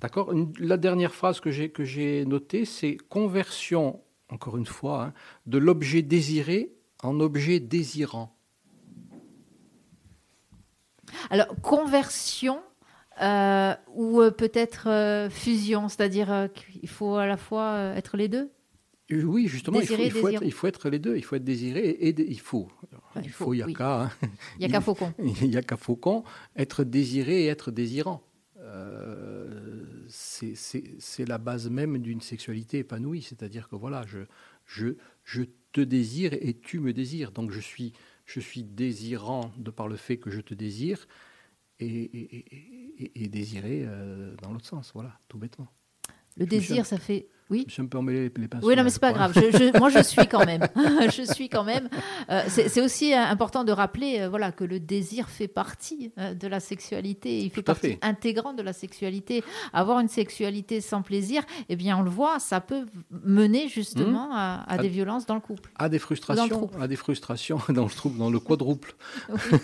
D'accord? 0.00 0.32
La 0.58 0.76
dernière 0.76 1.14
phrase 1.14 1.40
que 1.40 1.50
j'ai, 1.50 2.24
notée, 2.26 2.64
c'est 2.64 2.96
conversion, 3.08 4.00
encore 4.28 4.56
une 4.58 4.66
fois, 4.66 5.04
hein, 5.04 5.12
de 5.46 5.58
l'objet 5.58 6.02
désiré 6.02 6.74
en 7.02 7.20
objet 7.20 7.60
désirant. 7.60 8.36
Alors, 11.30 11.46
conversion 11.62 12.60
euh, 13.22 13.74
ou 13.94 14.20
euh, 14.20 14.30
peut-être 14.30 14.88
euh, 14.88 15.30
fusion, 15.30 15.88
c'est-à-dire 15.88 16.32
euh, 16.32 16.48
qu'il 16.48 16.88
faut 16.88 17.14
à 17.16 17.26
la 17.26 17.36
fois 17.36 17.78
être 17.96 18.16
les 18.16 18.28
deux? 18.28 18.50
Oui, 19.10 19.48
justement, 19.48 19.80
il 19.80 19.86
faut, 19.86 19.96
Désiré, 19.96 20.06
il, 20.06 20.10
faut 20.12 20.18
être, 20.18 20.24
désirant. 20.26 20.46
il 20.46 20.52
faut 20.52 20.66
être 20.66 20.88
les 20.90 20.98
deux. 20.98 21.16
Il 21.16 21.24
faut 21.24 21.36
être 21.36 21.44
désiré 21.44 21.88
et, 21.90 22.14
il 22.30 22.40
faut. 22.40 22.68
Enfin, 23.10 23.20
il 23.22 23.30
faut, 23.30 23.52
il 23.54 23.58
y 23.58 23.62
a 23.62 23.66
oui. 23.66 23.74
qu'à. 23.74 24.04
hein. 24.04 24.10
Il 24.58 24.60
n'y 24.60 24.64
a 24.66 24.68
qu'à 24.70 24.80
Faucon. 24.80 25.12
Il 25.42 25.50
n'y 25.50 25.56
a 25.56 25.62
qu'à 25.62 25.76
Faucon, 25.76 26.24
être 26.56 26.84
désiré 26.84 27.42
et 27.44 27.46
être 27.48 27.70
désirant. 27.70 28.22
Euh, 28.58 30.04
c'est- 30.08 31.26
la 31.28 31.38
base 31.38 31.68
même 31.70 31.98
d'une 31.98 32.20
sexualité 32.20 32.78
épanouie. 32.78 33.22
C'est-à-dire 33.22 33.68
que 33.68 33.76
voilà, 33.76 34.04
je, 34.06 34.20
je, 34.66 34.96
je 35.24 35.42
te 35.72 35.80
désire 35.80 36.32
et 36.32 36.54
tu 36.54 36.80
me 36.80 36.92
désires. 36.92 37.30
Donc 37.32 37.50
je 37.50 37.60
suis, 37.60 37.92
je 38.24 38.40
suis 38.40 38.64
désirant 38.64 39.52
de 39.58 39.70
par 39.70 39.88
le 39.88 39.96
fait 39.96 40.16
que 40.18 40.30
je 40.30 40.40
te 40.40 40.54
désire 40.54 41.06
et, 41.80 41.86
et, 41.86 42.36
et- 42.36 43.02
et- 43.04 43.24
et 43.24 43.28
désiré 43.28 43.82
euh, 43.84 44.34
dans 44.42 44.52
l'autre 44.52 44.66
sens. 44.66 44.92
Voilà, 44.94 45.18
tout 45.28 45.36
bêtement. 45.38 45.68
Le 46.36 46.46
désir, 46.46 46.86
ça 46.86 46.98
fait. 46.98 47.28
Oui. 47.50 47.60
Je 47.60 47.64
me 47.66 47.70
suis 47.70 47.82
un 47.82 47.86
peu 47.86 47.98
emmêlé 47.98 48.30
les, 48.34 48.42
les 48.42 48.48
pinceaux. 48.48 48.66
Oui, 48.66 48.74
non, 48.74 48.84
mais 48.84 48.90
c'est 48.90 49.00
pas 49.00 49.12
grave. 49.12 49.32
Je, 49.34 49.40
je- 49.56 49.78
moi, 49.78 49.90
je 49.90 50.02
suis 50.02 50.26
quand 50.26 50.46
même. 50.46 50.66
je 51.14 51.22
suis 51.30 51.48
quand 51.50 51.62
même. 51.64 51.88
Euh, 52.30 52.42
c'est 52.48 52.80
aussi 52.80 53.12
euh, 53.12 53.18
important 53.18 53.64
de 53.64 53.72
rappeler, 53.72 54.20
euh, 54.20 54.28
voilà, 54.30 54.50
que 54.50 54.64
le 54.64 54.80
désir 54.80 55.28
fait 55.28 55.46
partie 55.48 56.10
euh, 56.18 56.32
de 56.32 56.48
la 56.48 56.58
sexualité. 56.58 57.40
Il 57.40 57.50
fait 57.50 57.62
partie 57.62 57.88
fait. 57.92 57.98
intégrante 58.00 58.56
de 58.56 58.62
la 58.62 58.72
sexualité. 58.72 59.44
Avoir 59.74 60.00
une 60.00 60.08
sexualité 60.08 60.80
sans 60.80 61.02
plaisir, 61.02 61.42
eh 61.68 61.76
bien, 61.76 61.98
on 61.98 62.02
le 62.02 62.08
voit, 62.10 62.38
ça 62.38 62.60
peut 62.62 62.86
mener 63.24 63.68
justement 63.68 64.30
à, 64.32 64.64
à 64.66 64.78
des 64.78 64.88
violences 64.88 65.26
dans 65.26 65.34
le 65.34 65.40
couple. 65.40 65.70
À 65.78 65.90
des 65.90 65.98
frustrations, 65.98 66.70
à 66.80 66.88
des 66.88 66.96
frustrations 66.96 67.60
dans 67.68 67.84
le 67.84 67.90
trouble, 67.90 68.18
dans 68.18 68.30
le 68.30 68.40
quadruple. 68.40 68.94
Il 69.28 69.58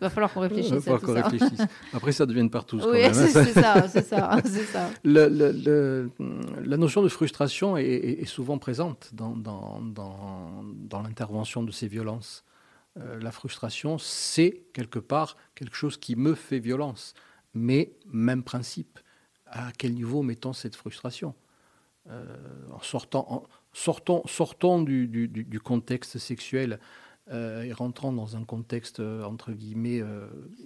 va 0.00 0.10
falloir 0.10 0.32
qu'on 0.32 0.40
réfléchisse 0.40 0.72
va 0.72 0.80
falloir 0.80 1.00
qu'on 1.00 1.14
réfléchisse. 1.14 1.60
Après, 1.94 2.12
ça 2.12 2.26
devient 2.26 2.40
une 2.40 2.50
partouze. 2.50 2.86
Oui, 2.90 3.04
hein, 3.04 3.10
c'est 3.14 3.28
ça. 3.28 3.44
c'est 3.44 3.52
ça, 3.54 3.88
c'est 3.88 4.06
ça, 4.06 4.36
c'est 4.44 4.64
ça. 4.64 4.90
Le- 5.02 5.28
le- 5.28 5.52
le- 5.52 6.10
la 6.64 6.76
notion 6.76 6.89
de 7.02 7.08
frustration 7.08 7.76
est, 7.76 8.24
souvent 8.26 8.58
présente 8.58 9.10
dans, 9.14 11.02
l'intervention 11.02 11.62
de 11.62 11.70
ces 11.70 11.88
violences. 11.88 12.44
Euh, 12.98 13.20
la 13.20 13.30
frustration, 13.30 13.98
c'est 13.98 14.64
quelque 14.72 14.98
part 14.98 15.36
quelque 15.54 15.76
chose 15.76 15.96
qui 15.96 16.16
me 16.16 16.34
fait 16.34 16.58
violence. 16.58 17.14
Mais 17.54 17.92
même 18.06 18.42
principe. 18.42 18.98
À 19.46 19.72
quel 19.76 19.94
niveau 19.94 20.22
mettons 20.22 20.52
cette 20.52 20.76
frustration? 20.76 21.34
Euh, 22.08 22.36
En 22.72 22.80
sortant, 22.80 23.26
en- 23.28 23.46
sortons, 23.72 24.82
du, 24.82 25.60
contexte 25.62 26.18
sexuel 26.18 26.80
euh, 27.30 27.62
et 27.62 27.72
rentrons 27.72 28.12
dans 28.12 28.36
un 28.36 28.44
contexte 28.44 29.00
entre 29.00 29.52
guillemets 29.52 30.02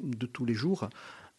de 0.02 0.26
tous 0.26 0.46
les 0.46 0.54
jours. 0.54 0.88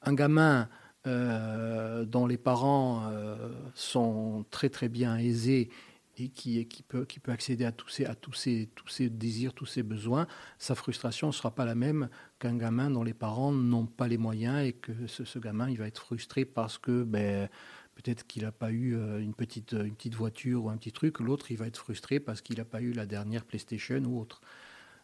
Un 0.03 0.13
gamin 0.13 0.69
dont 1.06 2.26
les 2.26 2.38
parents 2.38 3.03
euh, 3.12 3.49
sont 3.76 4.45
très 4.51 4.70
très 4.70 4.89
bien 4.89 5.18
aisés 5.18 5.70
et 6.18 6.30
qui, 6.30 6.66
qui, 6.68 6.82
peut, 6.82 7.03
qui 7.06 7.20
peut 7.20 7.32
accéder 7.34 7.66
à 7.66 7.74
tous 7.74 7.89
ses, 7.89 8.06
à 8.06 8.16
tous 8.16 8.32
ses, 8.34 8.70
tous 8.74 8.88
ses 8.88 9.10
désirs, 9.10 9.53
tous 9.53 9.66
ses 9.66 9.84
besoins, 9.84 10.28
sa 10.58 10.74
frustration 10.74 11.28
ne 11.28 11.34
sera 11.34 11.51
pas 11.53 11.66
la 11.66 11.76
même 11.76 12.08
qu'un 12.39 12.56
gamin 12.56 12.89
dont 12.89 13.03
les 13.03 13.14
parents 13.14 13.51
n'ont 13.51 13.86
pas 13.86 14.08
les 14.08 14.18
moyens 14.18 14.66
et 14.66 14.72
que 14.74 14.93
ce, 15.08 15.26
ce 15.26 15.39
gamin 15.39 15.70
il 15.70 15.78
va 15.78 15.88
être 15.88 15.99
frustré 16.01 16.45
parce 16.45 16.78
que 16.78 17.03
ben, 17.03 17.49
peut-être 17.95 18.26
qu'il 18.28 18.43
n'a 18.43 18.53
pas 18.53 18.72
eu 18.72 18.95
euh, 18.95 19.20
une 19.22 19.34
petite, 19.34 19.74
une 19.74 19.93
petite 19.95 20.16
voiture 20.16 20.64
ou 20.66 20.70
un 20.70 20.78
petit 20.78 20.93
truc, 20.93 21.20
l'autre 21.20 21.51
il 21.51 21.58
va 21.58 21.68
être 21.68 21.78
frustré 21.78 22.22
parce 22.22 22.41
qu'il 22.41 22.58
n'a 22.60 22.66
pas 22.66 22.82
eu 22.82 22.93
la 22.93 23.06
dernière 23.06 23.43
PlayStation 23.43 24.01
ou 24.06 24.18
autre. 24.22 24.39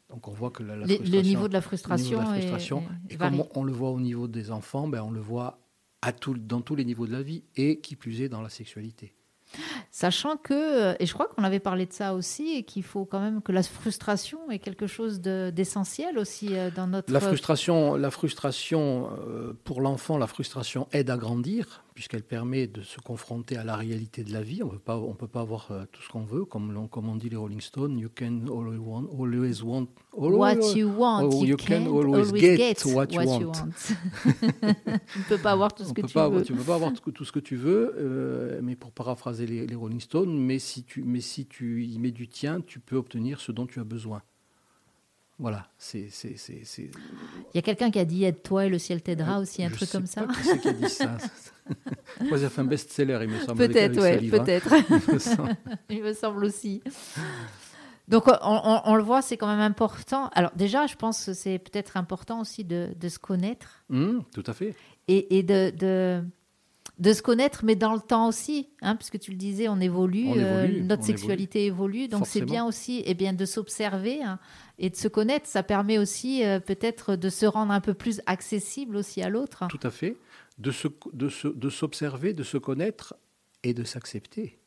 Donc 0.10 0.30
on 0.30 0.32
voit 0.32 0.52
que 0.52 0.64
la, 0.64 0.78
la 0.78 0.86
le 0.86 1.22
niveau 1.22 1.48
de 1.50 1.54
la 1.54 1.62
frustration, 1.62 2.20
de 2.20 2.24
la 2.26 2.38
est- 2.38 2.40
frustration, 2.40 2.84
est- 3.10 3.14
et 3.14 3.18
comme 3.18 3.42
on, 3.42 3.50
on 3.56 3.64
le 3.66 3.74
voit 3.74 3.92
au 3.92 4.00
niveau 4.00 4.30
des 4.30 4.50
enfants, 4.52 4.88
ben, 4.88 5.02
on 5.04 5.12
le 5.12 5.20
voit 5.22 5.60
dans 6.38 6.62
tous 6.62 6.76
les 6.76 6.86
niveaux 6.86 7.08
de 7.08 7.12
la 7.12 7.22
vie 7.22 7.44
et 7.56 7.80
qui 7.80 7.96
plus 7.96 8.22
est 8.22 8.30
dans 8.30 8.42
la 8.42 8.50
sexualité. 8.50 9.14
Sachant 9.90 10.38
que, 10.38 10.96
et 11.02 11.06
je 11.06 11.14
crois 11.14 11.28
qu'on 11.28 11.44
avait 11.44 11.60
parlé 11.60 11.86
de 11.86 11.94
ça 11.94 12.14
aussi, 12.14 12.56
et 12.56 12.64
qu'il 12.64 12.84
faut 12.84 13.06
quand 13.06 13.20
même 13.20 13.42
que 13.42 13.52
la 13.52 13.64
frustration 13.64 14.52
est 14.52 14.60
quelque 14.60 14.88
chose 14.88 15.22
de- 15.22 15.50
d'essentiel 15.50 16.18
aussi 16.18 16.50
euh, 16.56 16.70
dans 16.76 16.88
notre. 16.88 17.12
La 17.12 17.20
frustration, 17.20 17.96
la 17.96 18.12
frustration 18.12 19.10
euh, 19.28 19.54
pour 19.64 19.82
l'enfant, 19.82 20.18
la 20.18 20.28
frustration 20.28 20.88
aide 20.92 21.10
à 21.10 21.18
grandir 21.18 21.84
puisqu'elle 21.94 22.24
permet 22.24 22.68
de 22.68 22.82
se 22.82 23.00
confronter 23.02 23.58
à 23.58 23.64
la 23.66 23.76
réalité 23.76 24.24
de 24.24 24.32
la 24.32 24.42
vie. 24.42 24.64
On 24.64 24.72
on 24.88 25.14
peut 25.14 25.28
pas 25.28 25.42
avoir 25.42 25.68
euh, 25.72 25.84
tout 25.92 26.02
ce 26.02 26.08
qu'on 26.10 26.24
veut, 26.24 26.46
comme, 26.46 26.72
l'on- 26.72 26.88
comme 26.88 27.10
on 27.10 27.16
dit 27.18 27.30
les 27.30 27.36
Rolling 27.36 27.60
Stones. 27.62 28.00
You 28.00 28.10
can 28.18 28.46
always 28.48 28.78
want, 28.80 29.06
always 29.12 29.62
want 29.62 29.88
What 30.14 30.74
you 30.76 30.90
want, 30.90 31.24
Oh, 31.32 31.42
you, 31.44 31.50
you 31.50 31.58
can 31.58 31.86
always, 31.88 32.28
always 32.30 32.42
get, 32.42 32.58
get 32.58 32.86
what, 32.86 33.08
what 33.14 33.24
you 33.26 33.42
you 33.42 33.48
want. 33.48 33.54
tu 34.24 35.20
ne 35.20 35.24
peux 35.30 35.38
pas 35.38 35.52
avoir 35.52 35.74
tout 35.74 35.84
ce 35.84 35.90
On 35.90 35.94
que 35.94 36.02
tu 36.02 36.14
pas, 36.14 36.30
veux. 36.30 36.44
Tu 36.44 36.54
peux 36.54 36.64
pas 36.64 36.76
avoir 36.76 36.94
tout, 36.94 37.12
tout 37.12 37.26
ce 37.26 37.32
que 37.32 37.40
tu 37.40 37.56
veux, 37.56 37.94
euh, 37.98 38.60
mais 38.64 38.76
pour 38.76 38.92
paraphraser 38.92 39.46
les, 39.46 39.68
les 39.72 39.78
Rolling 39.78 40.00
Stones, 40.02 40.38
mais 40.38 40.60
si, 40.60 40.84
tu, 40.84 41.02
mais 41.04 41.22
si 41.22 41.46
tu 41.48 41.84
y 41.86 41.98
mets 41.98 42.12
du 42.12 42.28
tien, 42.28 42.62
tu 42.62 42.80
peux 42.80 42.98
obtenir 42.98 43.40
ce 43.42 43.52
dont 43.52 43.66
tu 43.66 43.80
as 43.80 43.84
besoin. 43.84 44.22
Voilà, 45.40 45.68
c'est. 45.80 46.10
Il 46.38 47.56
y 47.56 47.58
a 47.58 47.62
quelqu'un 47.64 47.90
qui 47.90 47.98
a 47.98 48.06
dit 48.06 48.26
aide-toi 48.26 48.66
et 48.68 48.70
le 48.70 48.78
ciel 48.78 49.02
t'aidera 49.02 49.40
aussi, 49.40 49.64
un 49.64 49.70
je 49.70 49.74
truc 49.76 49.90
sais 49.90 49.98
comme 49.98 50.06
ça. 50.06 50.24
pas 50.24 50.34
Qui 50.34 50.44
c'est 50.44 50.60
qui 50.60 50.68
a 50.68 50.74
dit 50.74 50.90
ça 50.90 51.18
Moi, 52.22 52.38
ça 52.38 52.50
fait 52.50 52.62
un 52.62 52.66
best-seller, 52.66 53.20
il 53.24 53.30
me 53.30 53.40
semble. 53.40 53.58
Peut-être, 53.68 53.98
hein. 54.04 54.20
peut-être. 54.30 54.74
Il 55.08 55.14
me 55.14 55.20
semble. 55.20 55.56
Il 55.90 56.04
me 56.04 56.14
semble 56.14 56.46
aussi. 56.46 56.84
Donc, 58.08 58.28
on, 58.28 58.34
on- 58.44 58.82
on 58.86 58.96
le 58.96 59.02
voit, 59.04 59.22
c'est 59.24 59.38
quand 59.38 59.48
même 59.48 59.62
important. 59.62 60.28
Alors, 60.34 60.52
déjà, 60.56 60.86
je 60.86 60.96
pense 60.96 61.26
que 61.26 61.34
c'est 61.34 61.58
peut-être 61.60 61.98
important 61.98 62.42
aussi 62.42 62.64
de, 62.66 62.90
de 63.00 63.10
se 63.10 63.18
connaître 63.18 63.84
Hum, 63.90 64.24
tout 64.34 64.44
à 64.46 64.54
fait. 64.54 64.76
et, 65.08 65.38
et 65.40 65.44
de, 65.44 65.72
de, 65.76 66.24
de 67.02 67.12
se 67.14 67.22
connaître, 67.22 67.66
mais 67.66 67.76
dans 67.76 67.94
le 67.94 68.00
temps 68.00 68.28
aussi, 68.30 68.70
hein, 68.82 68.96
puisque 68.96 69.20
tu 69.20 69.32
le 69.32 69.38
disais, 69.38 69.68
on 69.68 69.80
évolue, 69.82 70.28
On 70.28 70.38
euh, 70.38 70.68
notre 70.84 71.02
on 71.02 71.06
sexualité 71.08 71.66
évolue, 71.66 72.08
donc 72.08 72.28
c'est 72.28 72.40
bien 72.46 72.66
aussi 72.66 73.02
eh 73.06 73.14
bien, 73.16 73.34
de 73.34 73.44
s'observer 73.46 74.22
hein, 74.24 74.40
et 74.80 74.90
de 74.92 74.96
se 74.96 75.08
connaître. 75.08 75.48
Ça 75.48 75.64
permet 75.64 75.98
aussi 75.98 76.46
euh, 76.46 76.60
peut-être 76.60 77.16
de 77.16 77.30
se 77.30 77.46
rendre 77.48 77.72
un 77.74 77.82
peu 77.82 77.94
plus 77.96 78.22
accessible 78.28 78.96
aussi 78.96 79.22
à 79.22 79.30
l'autre. 79.30 79.66
Tout 79.70 79.80
à 79.82 79.90
fait. 79.92 80.16
De 80.60 80.72
se- 80.72 80.88
de 81.12 81.28
se- 81.28 81.48
de 81.48 81.70
s'observer, 81.70 82.34
de, 82.34 82.44
se 82.44 82.58
connaître 82.58 83.16
et 83.64 83.74
de 83.74 83.84
s'accepter. 83.84 84.60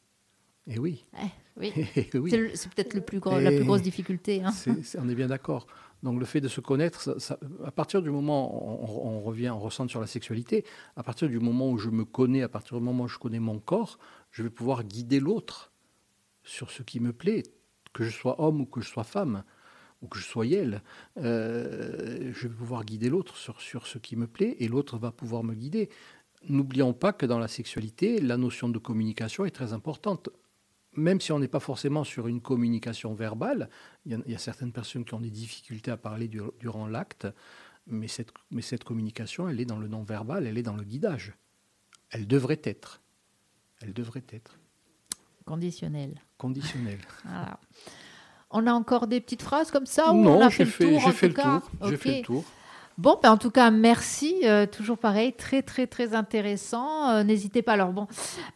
Et 0.66 0.78
oui. 0.78 1.04
Eh, 1.22 1.26
oui. 1.56 1.72
Eh 1.96 2.18
oui. 2.18 2.30
C'est 2.30 2.36
le- 2.36 2.50
c'est 2.54 2.68
peut-être 2.72 2.94
le 2.94 3.00
plus 3.02 3.20
gros- 3.20 3.38
la 3.38 3.50
plus 3.52 3.64
grosse 3.64 3.82
difficulté. 3.82 4.42
hein. 4.42 4.50
C'est- 4.50 4.82
c'est- 4.82 4.98
on 4.98 5.08
est 5.08 5.14
bien 5.14 5.28
d'accord. 5.28 5.66
Donc 6.04 6.20
le 6.20 6.26
fait 6.26 6.42
de 6.42 6.48
se 6.48 6.60
connaître, 6.60 7.16
à 7.64 7.70
partir 7.70 8.02
du 8.02 8.10
moment, 8.10 8.84
on, 8.84 9.16
on 9.16 9.20
revient, 9.22 9.48
on 9.48 9.58
ressent 9.58 9.88
sur 9.88 10.02
la 10.02 10.06
sexualité, 10.06 10.66
à 10.96 11.02
partir 11.02 11.30
du 11.30 11.40
moment 11.40 11.70
où 11.70 11.78
je 11.78 11.88
me 11.88 12.04
connais, 12.04 12.42
à 12.42 12.48
partir 12.50 12.76
du 12.76 12.84
moment 12.84 13.04
où 13.04 13.08
je 13.08 13.18
connais 13.18 13.40
mon 13.40 13.58
corps, 13.58 13.98
je 14.30 14.42
vais 14.42 14.50
pouvoir 14.50 14.84
guider 14.84 15.18
l'autre 15.18 15.72
sur 16.42 16.70
ce 16.70 16.82
qui 16.82 17.00
me 17.00 17.14
plaît, 17.14 17.42
que 17.94 18.04
je 18.04 18.10
sois 18.10 18.38
homme 18.38 18.60
ou 18.60 18.66
que 18.66 18.82
je 18.82 18.88
sois 18.88 19.02
femme, 19.02 19.44
ou 20.02 20.06
que 20.06 20.18
je 20.18 20.24
sois 20.24 20.46
elle. 20.46 20.82
Euh, 21.16 22.30
je 22.34 22.48
vais 22.48 22.54
pouvoir 22.54 22.84
guider 22.84 23.08
l'autre 23.08 23.38
sur 23.38 23.86
ce 23.86 23.96
qui 23.96 24.16
me 24.16 24.26
plaît, 24.26 24.56
et 24.58 24.68
l'autre 24.68 24.98
va 24.98 25.10
pouvoir 25.10 25.42
me 25.42 25.54
guider. 25.54 25.88
N'oublions 26.50 26.92
pas 26.92 27.14
que 27.14 27.24
dans 27.24 27.38
la 27.38 27.48
sexualité, 27.48 28.20
la 28.20 28.36
notion 28.36 28.68
de 28.68 28.78
communication 28.78 29.46
est 29.46 29.50
très 29.50 29.72
importante 29.72 30.28
même 30.96 31.20
si 31.20 31.32
on 31.32 31.38
n'est 31.38 31.48
pas 31.48 31.60
forcément 31.60 32.04
sur 32.04 32.26
une 32.28 32.40
communication 32.40 33.14
verbale, 33.14 33.68
il 34.06 34.12
y, 34.12 34.14
a, 34.14 34.18
il 34.26 34.32
y 34.32 34.34
a 34.34 34.38
certaines 34.38 34.72
personnes 34.72 35.04
qui 35.04 35.14
ont 35.14 35.20
des 35.20 35.30
difficultés 35.30 35.90
à 35.90 35.96
parler 35.96 36.28
du- 36.28 36.40
durant 36.60 36.86
l'acte, 36.86 37.26
mais 37.86 38.08
cette, 38.08 38.32
mais 38.50 38.62
cette 38.62 38.84
communication, 38.84 39.48
elle 39.48 39.60
est 39.60 39.64
dans 39.66 39.78
le 39.78 39.88
non-verbal, 39.88 40.46
elle 40.46 40.56
est 40.58 40.62
dans 40.62 40.76
le 40.76 40.84
guidage. 40.84 41.34
Elle 42.10 42.26
devrait 42.26 42.60
être. 42.64 43.02
Elle 43.82 43.92
devrait 43.92 44.24
être 44.30 44.58
Conditionnel. 45.44 46.14
conditionnelle. 46.38 47.00
Voilà. 47.24 47.60
On 48.56 48.66
a 48.68 48.72
encore 48.72 49.08
des 49.08 49.20
petites 49.20 49.42
phrases 49.42 49.70
comme 49.72 49.84
ça 49.86 50.12
ou 50.12 50.22
non, 50.22 50.48
j'ai 50.48 50.64
fait 50.64 50.64
le 50.64 50.70
fait, 50.70 50.84
tour 50.90 51.00
j'ai 51.00 51.06
le 51.90 51.96
fait 51.96 52.18
le 52.18 52.22
tour. 52.24 52.44
Bon, 52.96 53.18
ben 53.20 53.32
en 53.32 53.36
tout 53.36 53.50
cas, 53.50 53.72
merci. 53.72 54.36
euh, 54.44 54.66
toujours 54.66 54.98
pareil, 54.98 55.32
très, 55.32 55.62
très, 55.62 55.88
très 55.88 56.14
intéressant. 56.14 57.10
Euh, 57.10 57.24
N'hésitez 57.24 57.60
pas. 57.60 57.72
Alors, 57.72 57.92
bon, 57.92 58.06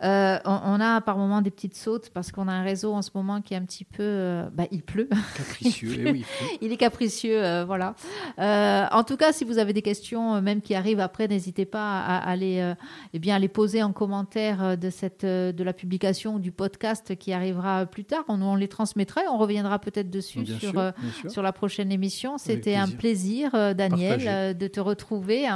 euh, 0.05 0.39
on, 0.45 0.61
on 0.65 0.81
a 0.81 1.01
par 1.01 1.19
moments 1.19 1.43
des 1.43 1.51
petites 1.51 1.75
sautes 1.77 2.11
parce 2.11 2.31
qu'on 2.31 2.47
a 2.47 2.53
un 2.53 2.63
réseau 2.63 2.93
en 2.95 3.03
ce 3.03 3.11
moment 3.17 3.41
qui 3.41 3.55
est 3.55 3.57
un 3.57 3.65
petit 3.65 3.83
peu. 3.85 4.43
bah, 4.53 4.65
il 4.71 4.83
pleut. 4.83 5.09
Capricieux, 5.37 6.05
eh 6.07 6.11
oui. 6.13 6.25
il 6.61 6.71
est 6.71 6.77
capricieux. 6.77 7.43
euh, 7.45 7.65
voilà. 7.65 7.97
Euh, 8.39 8.85
en 8.93 9.03
tout 9.03 9.17
cas, 9.17 9.33
si 9.33 9.45
vous 9.45 9.59
avez 9.59 9.73
des 9.73 9.83
questions, 9.83 10.41
même 10.41 10.61
qui 10.63 10.77
arrivent 10.77 11.01
après, 11.01 11.27
n'hésitez 11.27 11.65
pas 11.65 11.99
à, 12.01 12.19
à 12.19 12.37
les, 12.37 12.61
euh, 12.61 12.75
eh 13.15 13.19
bien, 13.19 13.35
à 13.35 13.39
les 13.41 13.49
poser 13.49 13.83
en 13.83 13.93
commentaire 13.93 14.77
de, 14.79 14.89
cette, 14.91 15.25
de 15.27 15.65
la 15.65 15.73
publication 15.73 16.35
ou 16.35 16.39
du 16.39 16.53
podcast 16.53 17.17
qui 17.17 17.33
arrivera 17.33 17.87
plus 17.87 18.05
tard. 18.05 18.23
On, 18.29 18.41
on 18.41 18.55
les 18.55 18.69
transmettrait. 18.69 19.27
On 19.33 19.37
reviendra 19.39 19.81
peut-être 19.81 20.11
dessus 20.11 20.43
Bien 20.43 20.59
sur. 20.61 20.71
sûr, 20.71 20.73
bien 20.75 20.93
sûr. 21.23 21.31
sur 21.33 21.43
la 21.43 21.53
prochaine 21.53 21.91
émission. 21.91 22.39
C'était 22.39 22.77
un 22.77 22.87
plaisir. 22.89 23.51
Daniel. 23.75 24.28
Euh, 24.29 24.53
de 24.55 24.67
te 24.69 24.81
retrouver. 24.81 25.47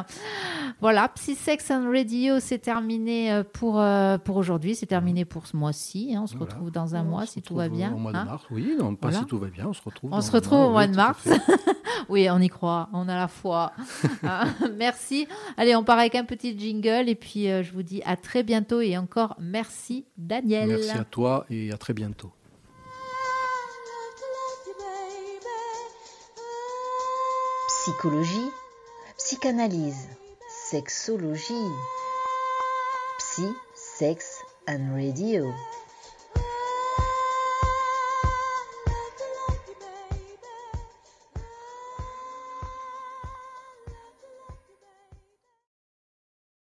Voilà, 0.81 1.09
Psy 1.09 1.35
Sex 1.35 1.71
and 1.71 1.91
Radio, 1.91 2.41
c'est 2.41 2.59
terminé 2.59 3.33
euh, 3.33 3.45
pour, 3.45 3.81
euh, 3.81 4.19
pour 4.19 4.37
aujourd'hui. 4.37 4.75
C'est 4.75 4.87
terminé 4.87 5.25
pour 5.25 5.47
ce 5.47 5.57
mois-ci. 5.57 6.15
hein. 6.17 6.21
On 6.25 6.27
se 6.27 6.37
Voilà. 6.37 6.53
retrouve 6.55 6.71
dans 6.71 6.95
un 6.95 7.03
On 7.03 7.05
mois 7.11 7.27
si 7.27 7.43
tout 7.43 7.55
va 7.55 7.69
bien. 7.69 7.93
Au 7.95 7.99
mois 7.99 8.13
hein. 8.15 8.25
de 8.25 8.31
mars, 8.31 8.45
oui, 8.51 8.75
non, 8.79 8.95
pas 8.97 9.09
Voilà. 9.09 9.21
si 9.21 9.27
tout 9.27 9.39
va 9.39 9.49
bien, 9.49 9.67
on 9.69 9.73
se 9.73 9.83
retrouve. 9.83 10.11
On 10.13 10.21
se 10.21 10.33
retrouve 10.33 10.61
au 10.61 10.71
mois 10.71 10.83
oui, 10.83 10.91
de 10.91 10.97
mars. 10.97 11.29
Oui, 12.09 12.29
on 12.31 12.41
y 12.41 12.49
croit, 12.49 12.89
on 12.93 13.09
a 13.09 13.15
la 13.15 13.29
foi. 13.29 13.73
Hein. 14.25 14.47
Merci. 14.77 15.29
Allez, 15.57 15.77
on 15.77 15.85
part 15.85 15.99
avec 15.99 16.15
un 16.17 16.25
petit 16.25 16.59
jingle 16.59 17.09
et 17.09 17.15
puis 17.15 17.49
euh, 17.49 17.63
je 17.63 17.73
vous 17.73 17.83
dis 17.85 18.03
à 18.05 18.17
très 18.17 18.43
bientôt 18.43 18.81
et 18.81 18.99
encore 18.99 19.37
merci 19.39 20.05
Daniel. 20.19 20.69
Merci 20.69 20.91
à 20.99 21.05
toi 21.05 21.47
et 21.49 21.71
à 21.73 21.77
très 21.77 21.95
bientôt. 21.95 22.33
Psychologie, 27.69 28.51
psychanalyse, 29.33 30.09
sexologie, 30.69 31.73
psy, 33.19 33.49
Sex 33.75 34.43
and 34.69 34.95
Radio. 34.95 35.55